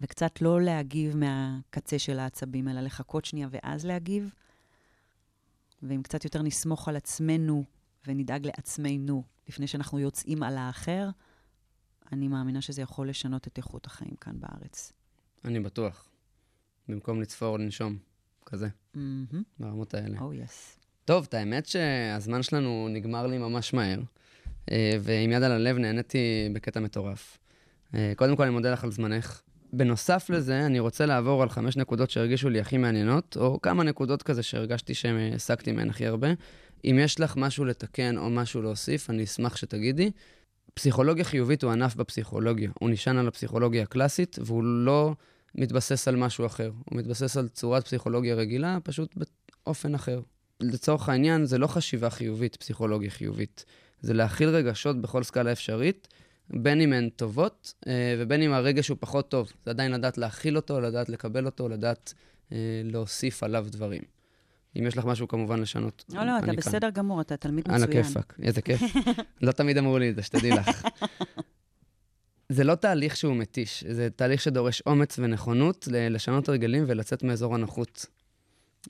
וקצת 0.00 0.42
לא 0.42 0.60
להגיב 0.60 1.16
מהקצה 1.16 1.98
של 1.98 2.18
העצבים, 2.18 2.68
אלא 2.68 2.80
לחכות 2.80 3.24
שנייה 3.24 3.48
ואז 3.50 3.86
להגיב, 3.86 4.34
ואם 5.82 6.02
קצת 6.02 6.24
יותר 6.24 6.42
נסמוך 6.42 6.88
על 6.88 6.96
עצמנו 6.96 7.64
ונדאג 8.06 8.46
לעצמנו 8.46 9.24
לפני 9.48 9.66
שאנחנו 9.66 9.98
יוצאים 9.98 10.42
על 10.42 10.58
האחר, 10.58 11.08
אני 12.12 12.28
מאמינה 12.28 12.60
שזה 12.60 12.82
יכול 12.82 13.08
לשנות 13.08 13.46
את 13.46 13.58
איכות 13.58 13.86
החיים 13.86 14.14
כאן 14.20 14.40
בארץ. 14.40 14.92
אני 15.44 15.60
בטוח. 15.60 16.08
במקום 16.88 17.20
לצפור, 17.20 17.58
לנשום. 17.58 17.98
כזה, 18.46 18.68
מהמם. 18.94 19.42
ברמות 19.58 19.94
האלה. 19.94 20.20
או 20.20 20.32
יס. 20.32 20.79
טוב, 21.04 21.26
את 21.28 21.34
האמת 21.34 21.66
שהזמן 21.66 22.42
שלנו 22.42 22.88
נגמר 22.90 23.26
לי 23.26 23.38
ממש 23.38 23.74
מהר, 23.74 24.00
אה, 24.70 24.96
ועם 25.00 25.32
יד 25.32 25.42
על 25.42 25.52
הלב 25.52 25.78
נהניתי 25.78 26.48
בקטע 26.52 26.80
מטורף. 26.80 27.38
אה, 27.94 28.12
קודם 28.16 28.36
כל, 28.36 28.42
אני 28.42 28.52
מודה 28.52 28.72
לך 28.72 28.84
על 28.84 28.92
זמנך. 28.92 29.40
בנוסף 29.72 30.30
לזה, 30.30 30.66
אני 30.66 30.80
רוצה 30.80 31.06
לעבור 31.06 31.42
על 31.42 31.48
חמש 31.48 31.76
נקודות 31.76 32.10
שהרגישו 32.10 32.50
לי 32.50 32.60
הכי 32.60 32.78
מעניינות, 32.78 33.36
או 33.40 33.60
כמה 33.62 33.84
נקודות 33.84 34.22
כזה 34.22 34.42
שהרגשתי 34.42 34.94
שהעסקתי 34.94 35.72
מהן 35.72 35.90
הכי 35.90 36.06
הרבה. 36.06 36.28
אם 36.84 36.96
יש 37.00 37.20
לך 37.20 37.36
משהו 37.36 37.64
לתקן 37.64 38.18
או 38.18 38.30
משהו 38.30 38.62
להוסיף, 38.62 39.10
אני 39.10 39.24
אשמח 39.24 39.56
שתגידי. 39.56 40.10
פסיכולוגיה 40.74 41.24
חיובית 41.24 41.64
הוא 41.64 41.72
ענף 41.72 41.94
בפסיכולוגיה. 41.94 42.70
הוא 42.80 42.90
נשען 42.90 43.18
על 43.18 43.28
הפסיכולוגיה 43.28 43.82
הקלאסית, 43.82 44.38
והוא 44.44 44.64
לא 44.64 45.14
מתבסס 45.54 46.08
על 46.08 46.16
משהו 46.16 46.46
אחר. 46.46 46.70
הוא 46.84 46.98
מתבסס 46.98 47.36
על 47.36 47.48
צורת 47.48 47.84
פסיכולוגיה 47.84 48.34
רגילה, 48.34 48.78
פשוט 48.82 49.14
באופן 49.66 49.94
אחר. 49.94 50.20
לצורך 50.60 51.08
העניין, 51.08 51.44
זה 51.44 51.58
לא 51.58 51.66
חשיבה 51.66 52.10
חיובית, 52.10 52.56
פסיכולוגיה 52.56 53.10
חיובית. 53.10 53.64
זה 54.00 54.14
להכיל 54.14 54.48
רגשות 54.48 55.00
בכל 55.00 55.22
סקאלה 55.22 55.52
אפשרית, 55.52 56.08
בין 56.50 56.80
אם 56.80 56.92
הן 56.92 57.08
טובות, 57.08 57.74
אה, 57.86 58.14
ובין 58.18 58.42
אם 58.42 58.52
הרגש 58.52 58.88
הוא 58.88 58.96
פחות 59.00 59.30
טוב. 59.30 59.52
זה 59.64 59.70
עדיין 59.70 59.92
לדעת 59.92 60.18
להכיל 60.18 60.56
אותו, 60.56 60.80
לדעת 60.80 61.08
לקבל 61.08 61.46
אותו, 61.46 61.68
לדעת 61.68 62.14
אה, 62.52 62.56
להוסיף 62.84 63.42
עליו 63.42 63.66
דברים. 63.70 64.02
אם 64.78 64.86
יש 64.86 64.96
לך 64.96 65.04
משהו 65.04 65.28
כמובן 65.28 65.60
לשנות, 65.60 66.04
לא, 66.08 66.24
לא, 66.24 66.38
אתה 66.38 66.46
כאן. 66.46 66.56
בסדר 66.56 66.90
גמור, 66.90 67.20
אתה 67.20 67.36
תלמיד 67.36 67.68
מצוין. 67.68 67.82
הכיפאק, 67.82 68.36
איזה 68.42 68.62
כיף. 68.62 68.80
לא 69.42 69.52
תמיד 69.52 69.78
אמרו 69.78 69.98
לי 69.98 70.10
את 70.10 70.16
זה, 70.16 70.22
שתדעי 70.22 70.50
לך. 70.50 70.82
זה 72.48 72.64
לא 72.64 72.74
תהליך 72.74 73.16
שהוא 73.16 73.36
מתיש, 73.36 73.84
זה 73.88 74.08
תהליך 74.16 74.40
שדורש 74.40 74.82
אומץ 74.86 75.18
ונכונות 75.18 75.88
לשנות 75.92 76.48
הרגלים 76.48 76.84
ולצאת 76.86 77.22
מאזור 77.22 77.54
הנוחות. 77.54 78.06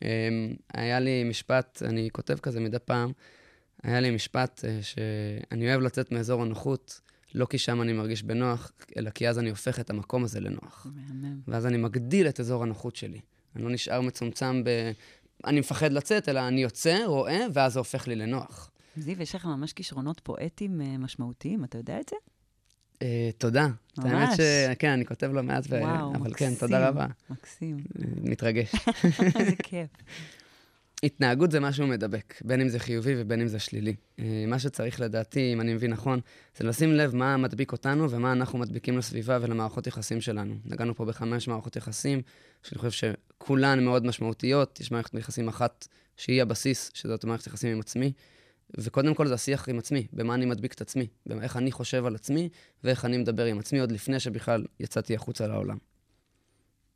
אמ, 0.02 0.54
היה 0.74 1.00
לי 1.00 1.24
משפט, 1.24 1.82
אני 1.86 2.08
כותב 2.12 2.38
כזה 2.38 2.60
מדי 2.60 2.78
פעם, 2.84 3.12
היה 3.82 4.00
לי 4.00 4.10
משפט 4.10 4.64
אה, 4.64 4.78
שאני 4.82 5.70
אוהב 5.70 5.80
לצאת 5.80 6.12
מאזור 6.12 6.42
הנוחות, 6.42 7.00
לא 7.34 7.46
כי 7.46 7.58
שם 7.58 7.82
אני 7.82 7.92
מרגיש 7.92 8.22
בנוח, 8.22 8.72
אלא 8.96 9.10
כי 9.10 9.28
אז 9.28 9.38
אני 9.38 9.50
הופך 9.50 9.80
את 9.80 9.90
המקום 9.90 10.24
הזה 10.24 10.40
לנוח. 10.40 10.86
מהמם. 10.94 11.40
ואז 11.48 11.66
אני 11.66 11.76
מגדיל 11.76 12.28
את 12.28 12.40
אזור 12.40 12.62
הנוחות 12.62 12.96
שלי. 12.96 13.20
אני 13.56 13.64
לא 13.64 13.70
נשאר 13.70 14.00
מצומצם 14.00 14.64
ב... 14.64 14.68
אני 15.46 15.60
מפחד 15.60 15.92
לצאת, 15.92 16.28
אלא 16.28 16.48
אני 16.48 16.62
יוצא, 16.62 16.98
רואה, 17.06 17.46
ואז 17.52 17.72
זה 17.72 17.78
הופך 17.78 18.08
לי 18.08 18.16
לנוח. 18.16 18.70
זיו, 18.96 19.22
יש 19.22 19.34
לך 19.34 19.44
ממש 19.44 19.72
כישרונות 19.72 20.20
פואטיים 20.20 20.80
אה, 20.80 20.98
משמעותיים, 20.98 21.64
אתה 21.64 21.78
יודע 21.78 22.00
את 22.00 22.08
זה? 22.08 22.16
אה, 23.02 23.30
תודה. 23.38 23.66
את 23.94 23.98
האמת 23.98 24.28
ממש. 24.28 24.36
ש... 24.36 24.40
כן, 24.78 24.90
אני 24.90 25.06
כותב 25.06 25.30
לא 25.32 25.42
מעט. 25.42 25.66
וואו, 25.66 26.14
אבל 26.14 26.34
כן, 26.34 26.46
מקסים. 26.46 26.54
תודה 26.54 26.88
רבה. 26.88 27.06
מקסים. 27.30 27.76
אה, 27.98 28.04
מתרגש. 28.22 28.72
איזה 29.38 29.56
כיף. 29.62 29.88
התנהגות 31.02 31.50
זה 31.50 31.60
משהו 31.60 31.86
מדבק, 31.86 32.34
בין 32.44 32.60
אם 32.60 32.68
זה 32.68 32.78
חיובי 32.78 33.14
ובין 33.16 33.40
אם 33.40 33.48
זה 33.48 33.58
שלילי. 33.58 33.94
אה, 34.18 34.44
מה 34.46 34.58
שצריך 34.58 35.00
לדעתי, 35.00 35.52
אם 35.52 35.60
אני 35.60 35.74
מבין 35.74 35.90
נכון, 35.90 36.20
זה 36.56 36.64
לשים 36.64 36.92
לב 36.92 37.16
מה 37.16 37.36
מדביק 37.36 37.72
אותנו 37.72 38.10
ומה 38.10 38.32
אנחנו 38.32 38.58
מדביקים 38.58 38.98
לסביבה 38.98 39.38
ולמערכות 39.40 39.86
יחסים 39.86 40.20
שלנו. 40.20 40.54
נגענו 40.64 40.94
פה 40.94 41.04
בחמש 41.04 41.48
מערכות 41.48 41.76
יחסים, 41.76 42.22
שאני 42.62 42.78
חושב 42.78 43.12
שכולן 43.38 43.84
מאוד 43.84 44.06
משמעותיות. 44.06 44.80
יש 44.80 44.90
מערכת 44.90 45.14
יחסים 45.14 45.48
אחת 45.48 45.88
שהיא 46.16 46.42
הבסיס, 46.42 46.90
שזאת 46.94 47.24
מערכת 47.24 47.46
יחסים 47.46 47.72
עם 47.72 47.80
עצמי, 47.80 48.12
וקודם 48.78 49.14
כל 49.14 49.26
זה 49.26 49.34
השיח 49.34 49.68
עם 49.68 49.78
עצמי, 49.78 50.06
במה 50.12 50.34
אני 50.34 50.46
מדביק 50.46 50.72
את 50.72 50.80
עצמי, 50.80 51.06
איך 51.42 51.56
אני 51.56 51.72
חושב 51.72 52.06
על 52.06 52.14
עצמי 52.14 52.48
ואיך 52.84 53.04
אני 53.04 53.18
מדבר 53.18 53.44
עם 53.44 53.58
עצמי 53.58 53.80
עוד 53.80 53.92
לפני 53.92 54.20
שבכלל 54.20 54.64
יצאתי 54.80 55.14
החוצה 55.14 55.46
לעולם. 55.46 55.78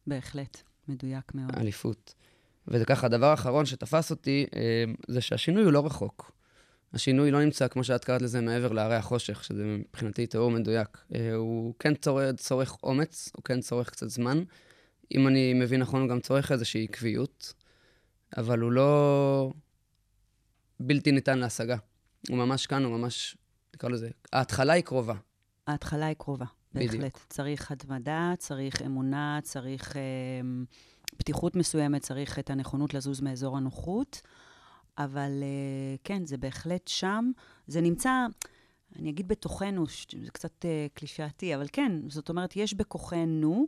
בהחלט, 0.07 0.63
מדויק 0.89 1.35
מאוד. 1.35 1.57
אליפות. 1.57 2.15
וזה 2.69 2.85
ככה, 2.85 3.07
הדבר 3.07 3.27
האחרון 3.27 3.67
שתפס 3.67 4.11
אותי, 4.11 4.47
אה, 4.57 4.85
זה 5.09 5.21
שהשינוי 5.21 5.65
הוא 5.65 5.73
לא 5.73 5.87
רחוק. 5.87 6.33
השינוי 6.95 7.31
לא 7.31 7.45
נמצא, 7.45 7.69
כמו 7.69 7.85
שאת 7.85 8.05
קראת 8.05 8.23
לזה, 8.23 8.41
מעבר 8.41 8.73
להרי 8.73 8.95
החושך, 8.95 9.45
שזה 9.45 9.65
מבחינתי 9.65 10.27
תיאור 10.27 10.51
מדויק. 10.51 10.99
אה, 11.15 11.35
הוא 11.35 11.75
כן 11.79 11.95
צורך, 11.95 12.35
צורך 12.37 12.77
אומץ, 12.83 13.31
הוא 13.37 13.45
כן 13.45 13.61
צורך 13.61 13.91
קצת 13.91 14.11
זמן. 14.11 14.43
אם 15.15 15.29
אני 15.29 15.55
מבין 15.55 15.81
נכון, 15.81 16.01
הוא 16.01 16.09
גם 16.09 16.21
צורך 16.21 16.53
איזושהי 16.53 16.85
עקביות, 16.85 17.55
אבל 18.37 18.59
הוא 18.59 18.73
לא 18.73 19.53
בלתי 20.81 21.13
ניתן 21.13 21.39
להשגה. 21.39 21.77
הוא 22.29 22.39
ממש 22.39 22.67
כאן, 22.67 22.85
הוא 22.85 22.99
ממש, 22.99 23.37
נקרא 23.75 23.89
לזה, 23.89 24.11
ההתחלה 24.33 24.73
היא 24.73 24.85
קרובה. 24.85 25.15
ההתחלה 25.67 26.07
היא 26.07 26.15
קרובה, 26.15 26.45
בדיוק. 26.75 26.93
בהחלט. 26.93 27.19
צריך 27.29 27.71
התמדה, 27.71 28.33
צריך 28.39 28.83
אמונה, 28.83 29.39
צריך 29.43 29.97
אה, 29.97 30.03
פתיחות 31.17 31.57
מסוימת, 31.57 32.03
צריך 32.03 32.39
את 32.39 32.51
הנכונות 32.51 32.95
לזוז 32.95 33.21
מאזור 33.21 33.57
הנוחות, 33.57 34.23
אבל 34.99 35.43
אה, 35.43 35.97
כן, 36.05 36.27
זה 36.27 36.37
בהחלט 36.37 36.89
שם. 36.89 37.31
זה 37.67 37.81
נמצא, 37.81 38.27
אני 38.97 39.11
אגיד 39.11 39.29
בתוכנו, 39.29 39.85
זה 40.25 40.31
קצת 40.31 40.65
אה, 40.65 40.87
קלישאתי, 40.95 41.55
אבל 41.55 41.67
כן, 41.73 41.93
זאת 42.09 42.29
אומרת, 42.29 42.57
יש 42.57 42.75
בכוחנו 42.75 43.67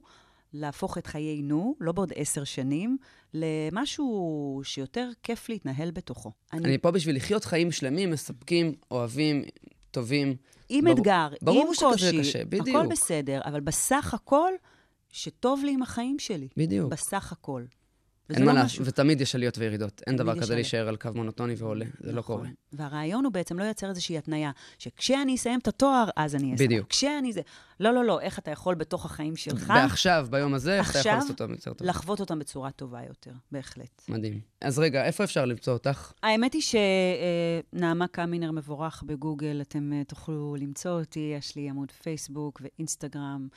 להפוך 0.52 0.98
את 0.98 1.06
חיינו, 1.06 1.74
לא 1.80 1.92
בעוד 1.92 2.12
עשר 2.16 2.44
שנים, 2.44 2.96
למשהו 3.34 4.60
שיותר 4.64 5.10
כיף 5.22 5.48
להתנהל 5.48 5.90
בתוכו. 5.90 6.32
אני 6.52 6.78
פה 6.78 6.90
בשביל 6.90 7.16
לחיות 7.16 7.44
חיים 7.44 7.72
שלמים, 7.72 8.10
מספקים, 8.10 8.74
אוהבים, 8.90 9.44
טובים. 9.90 10.36
עם 10.68 10.84
ברור- 10.84 10.98
אתגר, 10.98 11.28
ברור 11.42 11.66
עם 11.68 11.90
קושי, 11.90 12.18
קשה, 12.20 12.44
בדיוק. 12.44 12.68
הכל 12.68 12.86
בסדר, 12.90 13.40
אבל 13.44 13.60
בסך 13.60 14.14
הכל, 14.14 14.50
שטוב 15.10 15.62
לי 15.64 15.72
עם 15.72 15.82
החיים 15.82 16.18
שלי. 16.18 16.48
בדיוק. 16.56 16.92
בסך 16.92 17.32
הכל. 17.32 17.64
אין 18.34 18.44
מה 18.44 18.52
לא 18.52 18.60
לעשות, 18.60 18.86
ותמיד 18.88 19.20
יש 19.20 19.34
עליות 19.34 19.58
וירידות. 19.58 20.02
אין 20.06 20.16
דבר 20.16 20.40
כזה. 20.40 20.54
להישאר 20.54 20.88
על 20.88 20.96
קו 20.96 21.08
מונוטוני 21.14 21.54
ועולה, 21.58 21.84
זה 22.00 22.12
לא 22.12 22.18
נכון. 22.18 22.36
קורה. 22.36 22.48
והרעיון 22.72 23.24
הוא 23.24 23.32
בעצם 23.32 23.58
לא 23.58 23.64
לייצר 23.64 23.88
איזושהי 23.88 24.18
התניה, 24.18 24.50
שכשאני 24.78 25.34
אסיים 25.34 25.58
את 25.58 25.68
התואר, 25.68 26.08
אז 26.16 26.34
אני 26.34 26.52
אעשה. 26.52 26.64
בדיוק. 26.64 26.88
כשאני 26.88 27.32
זה... 27.32 27.40
לא, 27.80 27.94
לא, 27.94 28.04
לא, 28.04 28.20
איך 28.20 28.38
אתה 28.38 28.50
יכול 28.50 28.74
בתוך 28.74 29.06
החיים 29.06 29.36
שלך 29.36 29.72
ועכשיו, 29.76 30.26
ביום 30.30 30.54
הזה, 30.54 30.78
איך 30.78 30.90
אתה 30.90 30.98
יכול 30.98 31.10
עכשיו, 31.10 31.14
לעשות 31.14 31.40
אותם 31.40 31.52
יותר 31.52 31.72
טוב? 31.72 31.88
לחוות 31.88 32.20
אותם 32.20 32.38
בצורה 32.38 32.70
טובה 32.70 33.00
יותר, 33.08 33.32
בהחלט. 33.52 34.02
מדהים. 34.08 34.40
אז 34.60 34.78
רגע, 34.78 35.04
איפה 35.04 35.24
אפשר 35.24 35.44
למצוא 35.44 35.72
אותך? 35.72 36.12
האמת 36.22 36.54
היא 36.54 36.62
שנעמה 37.72 38.06
קמינר 38.06 38.50
מבורך 38.50 39.02
בגוגל, 39.06 39.58
אתם 39.60 39.92
אה, 39.92 40.04
תוכלו 40.04 40.56
למצוא 40.58 41.00
אותי, 41.00 41.32
יש 41.38 41.56
לי 41.56 41.68
עמוד 41.68 41.90
פייסבוק 41.90 42.62
ואינסטגרם. 42.64 43.48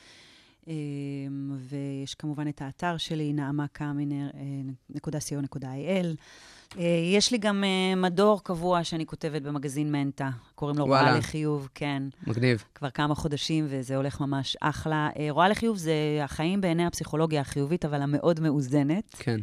אמ, 0.70 1.56
ויש 1.68 2.14
כמובן 2.14 2.48
את 2.48 2.62
האתר 2.62 2.96
שלי, 2.96 3.32
נעמה 3.32 3.66
קמינר, 3.72 4.30
אה. 4.34 4.40
אה, 6.78 6.84
יש 7.14 7.32
לי 7.32 7.38
גם 7.38 7.64
אה, 7.64 7.94
מדור 7.96 8.44
קבוע 8.44 8.84
שאני 8.84 9.06
כותבת 9.06 9.42
במגזין 9.42 9.92
מנטה, 9.92 10.30
קוראים 10.54 10.78
לו 10.78 10.84
וואלה. 10.84 11.08
רואה 11.08 11.18
לחיוב, 11.18 11.68
כן. 11.74 12.02
מגניב. 12.26 12.64
כבר 12.74 12.90
כמה 12.90 13.14
חודשים, 13.14 13.66
וזה 13.68 13.96
הולך 13.96 14.20
ממש 14.20 14.56
אחלה. 14.60 15.10
אה, 15.18 15.26
רואה 15.30 15.48
לחיוב 15.48 15.76
זה 15.76 15.92
החיים 16.22 16.60
בעיני 16.60 16.86
הפסיכולוגיה 16.86 17.40
החיובית, 17.40 17.84
אבל 17.84 18.02
המאוד 18.02 18.40
מאוזנת. 18.40 19.14
כן. 19.18 19.40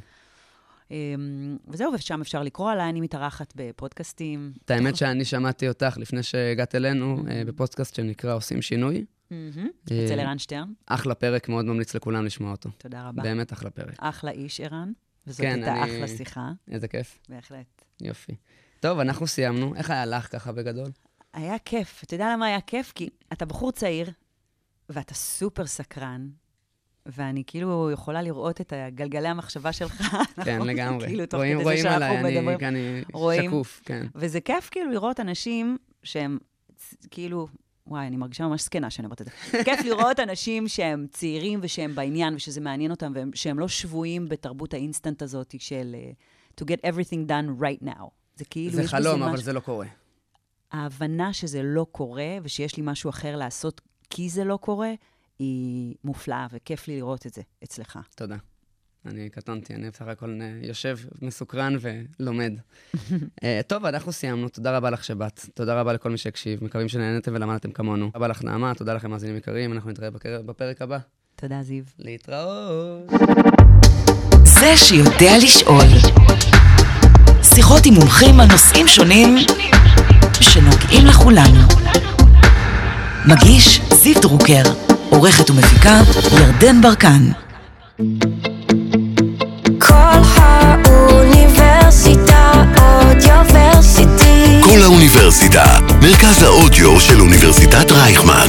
אמ, 0.92 1.58
וזהו, 1.68 1.94
ושם 1.94 2.22
אפשר 2.22 2.44
לקרוא 2.44 2.72
עליי, 2.72 2.90
אני 2.90 3.02
מתארחת 3.02 3.54
בפודקאסטים. 3.56 4.52
את 4.66 4.72
האמת 4.72 4.96
שאני 4.96 5.26
שמעתי 5.26 5.68
אותך 5.70 5.98
לפני 5.98 6.24
שהגעת 6.24 6.76
אלינו, 6.76 7.24
בפודקאסט 7.46 7.96
שנקרא 7.96 8.36
עושים 8.36 8.62
שינוי. 8.62 9.06
אה, 9.32 10.06
אצל 10.06 10.20
ערן 10.20 10.38
שטרן, 10.40 10.74
אחלה 10.86 11.16
פרק, 11.16 11.50
מאוד 11.50 11.66
ממליץ 11.66 11.96
לכולם 11.96 12.26
לשמוע 12.26 12.52
אותו. 12.52 12.70
תודה 12.78 13.08
רבה. 13.08 13.24
באמת 13.24 13.54
אחלה 13.54 13.70
פרק. 13.70 13.96
אחלה 13.98 14.32
איש, 14.32 14.60
ערן. 14.62 14.92
וזאת 15.28 15.42
כן, 15.42 15.54
הייתה 15.64 15.84
אני- 15.84 15.96
אחלה 15.96 16.18
שיחה, 16.18 16.52
איזה 16.72 16.88
כיף. 16.88 17.20
בהחלט. 17.30 17.86
יופי. 18.02 18.36
טוב, 18.80 19.00
אנחנו 19.00 19.28
סיימנו. 19.28 19.76
איך 19.76 19.90
היה 19.90 20.06
לך 20.06 20.32
ככה 20.32 20.52
בגדול? 20.52 20.92
היה 21.34 21.60
כיף. 21.60 22.04
אתה 22.04 22.14
יודע 22.16 22.34
למה 22.34 22.46
היה 22.46 22.62
כיף? 22.62 22.92
כי 22.96 23.10
אתה 23.34 23.46
בחור 23.46 23.72
צעיר, 23.72 24.12
ואתה 24.90 25.14
סופר 25.14 25.66
סקרן, 25.68 26.30
ואני 27.06 27.44
כאילו 27.48 27.92
יכולה 27.94 28.22
לראות 28.22 28.62
את 28.62 28.74
גלגלי 28.96 29.28
המחשבה 29.28 29.74
שלך. 29.74 30.18
כן? 30.46 30.62
לגמרי. 30.62 31.08
כאילו, 31.08 31.26
תוך 31.26 31.38
רואים, 31.38 31.56
כדי 31.56 31.64
רואים 31.64 31.78
זה 31.78 31.84
שאנחנו 31.84 32.06
עליי, 32.06 32.20
אני 32.20 32.40
מדברים. 32.40 32.60
אני 32.68 33.04
רואים. 33.14 33.50
שקוף, 33.52 33.82
כן. 33.86 34.08
וזה 34.16 34.42
כיף 34.42 34.70
כאילו 34.70 34.92
לראות 34.92 35.20
אנשים 35.20 35.78
שהם 36.04 36.38
כאילו, 37.12 37.48
וואי, 37.88 38.08
אני 38.08 38.18
מרגישה 38.18 38.48
ממש 38.48 38.64
זקנה 38.64 38.90
שאני 38.90 39.06
אומרת 39.06 39.22
את 39.22 39.26
זה. 39.26 39.64
כיף 39.64 39.80
לראות 39.86 40.20
אנשים 40.20 40.68
שהם 40.68 41.08
צעירים 41.12 41.60
ושהם 41.64 41.96
בעניין 41.96 42.36
ושזה 42.36 42.62
מעניין 42.62 42.92
אותם, 42.92 43.14
ושהם 43.34 43.60
לא 43.60 43.68
שבויים 43.68 44.30
בתרבות 44.30 44.74
האינסטנט 44.74 45.22
הזאת 45.22 45.56
של 45.60 45.96
אה, 45.96 46.62
to 46.62 46.66
get 46.66 46.80
everything 46.86 47.30
done 47.30 47.62
right 47.62 47.86
now. 47.88 48.04
זה 48.36 48.46
כאילו, 48.46 48.76
זה 48.76 48.88
חלום, 48.88 49.24
אבל 49.24 49.32
משהו- 49.34 49.46
זה 49.46 49.54
לא 49.54 49.60
קורה. 49.60 49.88
ההבנה 50.72 51.34
שזה 51.34 51.62
לא 51.64 51.86
קורה, 51.92 52.38
ושיש 52.44 52.78
לי 52.78 52.84
משהו 52.86 53.10
אחר 53.10 53.36
לעשות 53.36 53.82
כי 54.10 54.30
זה 54.30 54.44
לא 54.44 54.58
קורה, 54.58 54.92
היא 55.40 55.96
מופלאה, 56.04 56.48
וכיף 56.52 56.88
לי 56.88 56.96
לראות 56.98 57.26
את 57.28 57.34
זה 57.34 57.42
אצלך. 57.64 58.00
תודה. 58.16 58.36
אני 59.08 59.30
קטונתי, 59.30 59.74
אני 59.76 59.90
בסך 59.90 60.06
הכל 60.08 60.40
אה, 60.42 60.68
יושב 60.68 60.98
מסוקרן 61.22 61.76
ולומד. 62.20 62.54
אה, 63.44 63.60
טוב, 63.68 63.86
אנחנו 63.86 64.12
סיימנו. 64.12 64.50
תודה 64.50 64.78
רבה 64.78 64.90
לך 64.90 65.04
שבאת. 65.04 65.46
תודה 65.54 65.80
רבה 65.82 65.94
לכל 65.94 66.10
מי 66.10 66.18
שהקשיב. 66.18 66.64
מקווים 66.64 66.88
שנהנתם 66.88 67.32
ולמדתם 67.36 67.72
כמונו. 67.72 68.06
תודה 68.06 68.18
רבה 68.18 68.28
לך, 68.28 68.44
נעמה. 68.44 68.74
תודה 68.74 68.94
לכם, 68.94 69.10
מאזינים 69.12 69.38
יקרים. 69.38 69.74
אנחנו 69.74 69.90
נתראה 69.92 70.10
בקר- 70.12 70.42
בפרק 70.46 70.82
הבא. 70.82 70.98
תודה, 71.36 71.64
זיו. 71.64 71.84
להתראות. 72.00 73.12
זה 74.44 74.78
שיודע 74.78 75.38
לשאול. 75.44 75.86
שיחות 77.44 77.86
עם 77.86 77.94
מומחים 77.94 78.40
על 78.40 78.48
נושאים 78.52 78.88
שונים 78.88 79.36
שנוגעים 80.42 81.06
לכולנו. 81.06 81.60
מגיש 83.28 83.82
זיו 83.94 84.22
דרוקר, 84.22 84.64
עורכת 85.10 85.50
ומפיקה 85.50 86.00
ירדן 86.42 86.82
ברקן. 86.82 87.24
כל 89.98 90.22
האוניברסיטה 90.86 92.52
אודיוורסיטי. 92.82 94.62
כל 94.62 94.82
האוניברסיטה, 94.84 95.66
מרכז 96.02 96.44
האודיו 96.44 97.00
של 97.00 97.22
אוניברסיטת 97.22 97.92
רייכמן. 97.92 98.48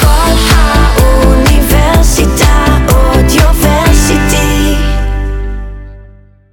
כל 0.00 0.06
האוניברסיטה 0.50 2.64
אודיוורסיטי. 2.88 3.09